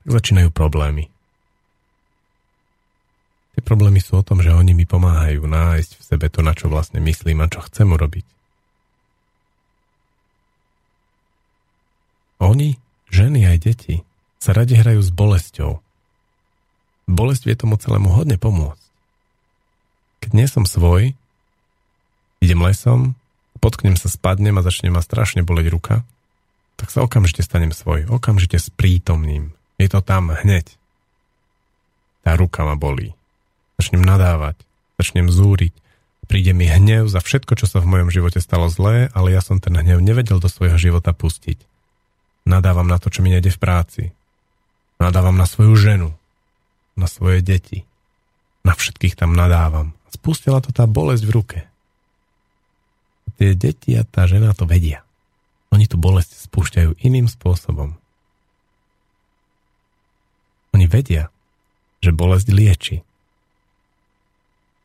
tak 0.00 0.08
začínajú 0.16 0.48
problémy. 0.48 1.12
Tie 3.52 3.60
problémy 3.60 4.00
sú 4.00 4.16
o 4.16 4.24
tom, 4.24 4.40
že 4.40 4.56
oni 4.56 4.72
mi 4.72 4.88
pomáhajú 4.88 5.44
nájsť 5.44 5.90
v 5.92 6.06
sebe 6.08 6.32
to, 6.32 6.40
na 6.40 6.56
čo 6.56 6.72
vlastne 6.72 7.04
myslím 7.04 7.44
a 7.44 7.52
čo 7.52 7.60
chcem 7.68 7.84
urobiť. 7.84 8.24
Oni, 12.40 12.80
ženy 13.12 13.44
aj 13.44 13.58
deti, 13.60 14.08
sa 14.40 14.56
radi 14.56 14.80
hrajú 14.80 15.04
s 15.04 15.12
bolesťou. 15.12 15.84
Bolesť 17.12 17.44
vie 17.44 17.60
tomu 17.60 17.76
celému 17.76 18.08
hodne 18.08 18.40
pomôcť. 18.40 18.88
Keď 20.24 20.30
nie 20.32 20.48
som 20.48 20.64
svoj, 20.64 21.19
idem 22.40 22.60
lesom, 22.64 23.14
potknem 23.60 23.94
sa, 23.94 24.08
spadnem 24.08 24.56
a 24.56 24.64
začne 24.64 24.88
ma 24.88 25.04
strašne 25.04 25.44
boleť 25.44 25.66
ruka, 25.68 25.96
tak 26.80 26.88
sa 26.88 27.04
okamžite 27.04 27.44
stanem 27.44 27.76
svoj, 27.76 28.08
okamžite 28.08 28.56
sprítomním. 28.56 29.52
Je 29.76 29.88
to 29.92 30.00
tam 30.00 30.32
hneď. 30.32 30.64
Tá 32.24 32.36
ruka 32.36 32.64
ma 32.64 32.76
bolí. 32.76 33.12
Začnem 33.76 34.00
nadávať, 34.00 34.56
začnem 34.96 35.28
zúriť, 35.28 35.72
príde 36.28 36.52
mi 36.56 36.68
hnev 36.68 37.08
za 37.08 37.20
všetko, 37.20 37.56
čo 37.56 37.68
sa 37.68 37.84
v 37.84 37.88
mojom 37.88 38.08
živote 38.12 38.40
stalo 38.40 38.72
zlé, 38.72 39.12
ale 39.12 39.36
ja 39.36 39.44
som 39.44 39.60
ten 39.60 39.76
hnev 39.76 40.00
nevedel 40.00 40.40
do 40.40 40.48
svojho 40.48 40.80
života 40.80 41.12
pustiť. 41.12 41.60
Nadávam 42.48 42.88
na 42.88 42.96
to, 42.96 43.12
čo 43.12 43.20
mi 43.20 43.28
nejde 43.28 43.52
v 43.52 43.60
práci. 43.60 44.02
Nadávam 44.96 45.36
na 45.36 45.44
svoju 45.44 45.76
ženu, 45.76 46.08
na 46.96 47.08
svoje 47.08 47.44
deti. 47.44 47.84
Na 48.64 48.76
všetkých 48.76 49.16
tam 49.16 49.32
nadávam. 49.32 49.96
Spustila 50.12 50.60
to 50.60 50.72
tá 50.72 50.84
bolesť 50.84 51.24
v 51.24 51.32
ruke 51.32 51.58
tie 53.40 53.56
deti 53.56 53.96
a 53.96 54.04
tá 54.04 54.28
žena 54.28 54.52
to 54.52 54.68
vedia. 54.68 55.00
Oni 55.72 55.88
tú 55.88 55.96
bolesť 55.96 56.44
spúšťajú 56.52 57.00
iným 57.00 57.24
spôsobom. 57.24 57.96
Oni 60.76 60.84
vedia, 60.84 61.32
že 62.04 62.12
bolesť 62.12 62.48
lieči. 62.52 62.96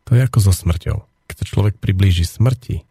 To 0.07 0.15
je 0.15 0.23
ako 0.23 0.39
so 0.39 0.55
smrťou. 0.55 1.03
Keď 1.27 1.35
sa 1.35 1.45
človek 1.51 1.75
priblíži 1.83 2.23
smrti, 2.23 2.87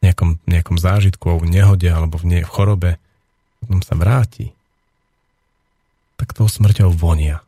nejakom, 0.00 0.40
nejakom 0.48 0.80
zážitku 0.80 1.36
o 1.36 1.44
nehode 1.44 1.92
alebo 1.92 2.16
v, 2.16 2.24
nie, 2.24 2.40
v 2.40 2.48
chorobe, 2.48 2.96
potom 3.60 3.84
sa 3.84 3.92
vráti, 3.92 4.56
tak 6.16 6.32
tou 6.32 6.48
smrťou 6.48 6.88
vonia. 6.96 7.44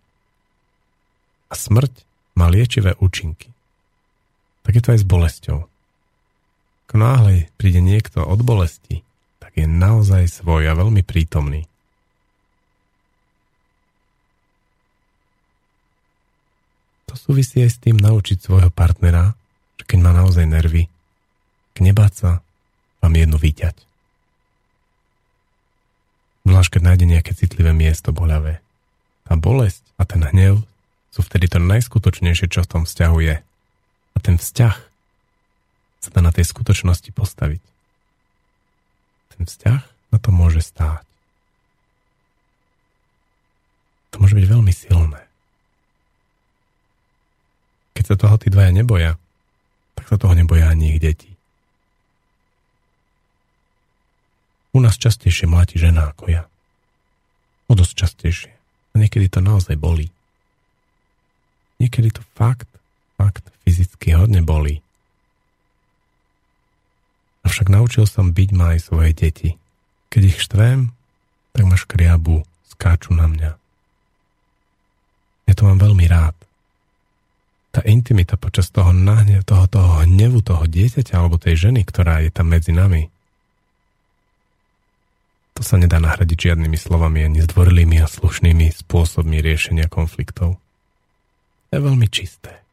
A 1.49 1.55
smrť 1.57 2.05
má 2.37 2.53
liečivé 2.53 3.01
účinky. 3.01 3.49
Tak 4.69 4.77
je 4.77 4.83
to 4.85 4.93
aj 4.93 5.01
s 5.01 5.09
bolesťou. 5.09 5.72
Ako 6.93 7.01
náhle 7.01 7.49
príde 7.57 7.81
niekto 7.81 8.21
od 8.21 8.45
bolesti, 8.45 9.01
tak 9.41 9.57
je 9.57 9.65
naozaj 9.65 10.29
svoj 10.29 10.69
a 10.69 10.77
veľmi 10.77 11.01
prítomný. 11.01 11.65
To 17.09 17.17
súvisí 17.17 17.65
aj 17.65 17.71
s 17.73 17.81
tým 17.81 17.97
naučiť 17.97 18.45
svojho 18.45 18.69
partnera, 18.69 19.33
že 19.81 19.89
keď 19.89 19.99
má 20.05 20.13
naozaj 20.13 20.45
nervy, 20.45 20.93
knebať 21.81 22.13
sa, 22.13 22.31
vám 23.01 23.17
jednu 23.17 23.41
vyťať. 23.41 23.77
Zvlášť, 26.45 26.71
keď 26.77 26.83
nájde 26.93 27.07
nejaké 27.09 27.33
citlivé 27.33 27.73
miesto 27.73 28.13
boľavé. 28.13 28.61
Tá 29.25 29.41
bolesť 29.41 29.81
a 29.97 30.05
ten 30.05 30.21
hnev 30.29 30.61
sú 31.09 31.25
vtedy 31.25 31.49
to 31.49 31.57
najskutočnejšie, 31.57 32.53
čo 32.53 32.61
v 32.61 32.69
tom 32.69 32.83
vzťahu 32.85 33.17
je. 33.25 33.41
A 34.13 34.19
ten 34.21 34.37
vzťah 34.37 34.92
sa 36.03 36.11
dá 36.11 36.21
na 36.21 36.35
tej 36.35 36.51
skutočnosti 36.51 37.15
postaviť. 37.15 37.63
Ten 39.39 39.43
vzťah 39.47 39.83
na 40.11 40.19
to 40.19 40.35
môže 40.35 40.67
stáť. 40.67 41.07
To 44.13 44.21
môže 44.21 44.35
byť 44.37 44.47
veľmi 44.51 44.73
silné. 44.75 45.23
Keď 47.97 48.05
sa 48.13 48.17
toho 48.19 48.37
tí 48.37 48.51
dvaja 48.51 48.75
neboja, 48.75 49.17
tak 49.95 50.11
sa 50.11 50.19
toho 50.19 50.35
neboja 50.35 50.69
ani 50.69 50.99
ich 50.99 51.01
deti. 51.01 51.31
U 54.73 54.81
nás 54.81 54.99
častejšie 54.99 55.47
mláti 55.47 55.79
žena 55.79 56.11
ako 56.11 56.33
ja. 56.33 56.43
O 57.69 57.77
dosť 57.77 57.95
častejšie. 57.95 58.53
A 58.93 58.95
niekedy 59.01 59.29
to 59.29 59.41
naozaj 59.41 59.77
bolí. 59.77 60.13
Niekedy 61.81 62.13
to 62.13 62.23
fakt, 62.37 62.69
fakt 63.17 63.45
fyzicky 63.65 64.17
hodne 64.17 64.45
bolí. 64.45 64.85
Avšak 67.43 67.69
naučil 67.71 68.07
som 68.07 68.31
byť 68.31 68.51
ma 68.55 68.75
aj 68.77 68.79
svoje 68.87 69.11
deti. 69.15 69.51
Keď 70.11 70.23
ich 70.23 70.39
štvem, 70.39 70.95
tak 71.53 71.63
ma 71.67 71.77
škriabu, 71.77 72.47
skáču 72.71 73.13
na 73.13 73.27
mňa. 73.27 73.51
Ja 75.51 75.53
to 75.59 75.67
mám 75.67 75.83
veľmi 75.83 76.07
rád. 76.07 76.37
Tá 77.73 77.81
intimita 77.89 78.37
počas 78.37 78.69
toho 78.69 78.93
nahne, 78.93 79.41
toho, 79.43 79.65
toho 79.67 80.05
hnevu 80.05 80.45
toho 80.45 80.69
dieťaťa 80.69 81.15
alebo 81.17 81.41
tej 81.41 81.69
ženy, 81.69 81.83
ktorá 81.89 82.21
je 82.21 82.31
tam 82.31 82.53
medzi 82.53 82.71
nami, 82.71 83.13
to 85.53 85.61
sa 85.61 85.77
nedá 85.77 86.01
nahradiť 86.01 86.51
žiadnymi 86.51 86.79
slovami 86.81 87.29
ani 87.29 87.45
zdvorilými 87.45 88.01
a 88.01 88.09
slušnými 88.09 88.73
spôsobmi 88.73 89.39
riešenia 89.45 89.87
konfliktov. 89.87 90.57
Je 91.69 91.79
veľmi 91.79 92.09
čisté. 92.09 92.65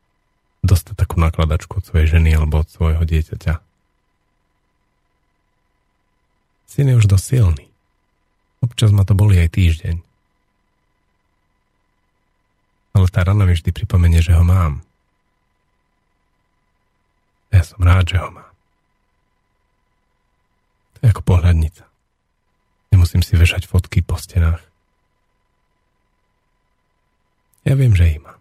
dostať 0.59 1.07
takú 1.07 1.23
nakladačku 1.23 1.79
od 1.79 1.87
svojej 1.87 2.19
ženy 2.19 2.35
alebo 2.35 2.59
od 2.63 2.67
svojho 2.67 3.03
dieťaťa. 3.07 3.68
Syn 6.69 6.93
je 6.93 6.99
už 7.01 7.09
dosť 7.09 7.25
silný. 7.25 7.65
Občas 8.61 8.93
ma 8.93 9.01
to 9.01 9.17
boli 9.17 9.41
aj 9.41 9.57
týždeň. 9.57 9.97
Ale 12.93 13.07
tá 13.09 13.25
rana 13.25 13.49
mi 13.49 13.57
vždy 13.57 13.73
pripomenie, 13.73 14.21
že 14.21 14.37
ho 14.37 14.45
mám. 14.45 14.85
Ja 17.49 17.65
som 17.65 17.81
rád, 17.81 18.13
že 18.13 18.21
ho 18.21 18.29
mám. 18.29 18.53
To 20.93 20.97
je 21.01 21.09
ako 21.09 21.23
pohľadnica. 21.25 21.89
Nemusím 22.93 23.25
si 23.25 23.33
vešať 23.33 23.65
fotky 23.65 24.05
po 24.05 24.21
stenách. 24.21 24.61
Ja 27.65 27.73
viem, 27.73 27.97
že 27.97 28.13
ich 28.13 28.21
mám. 28.21 28.37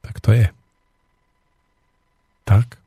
Tak 0.00 0.24
to 0.24 0.32
je. 0.32 0.48
Tak? 2.48 2.80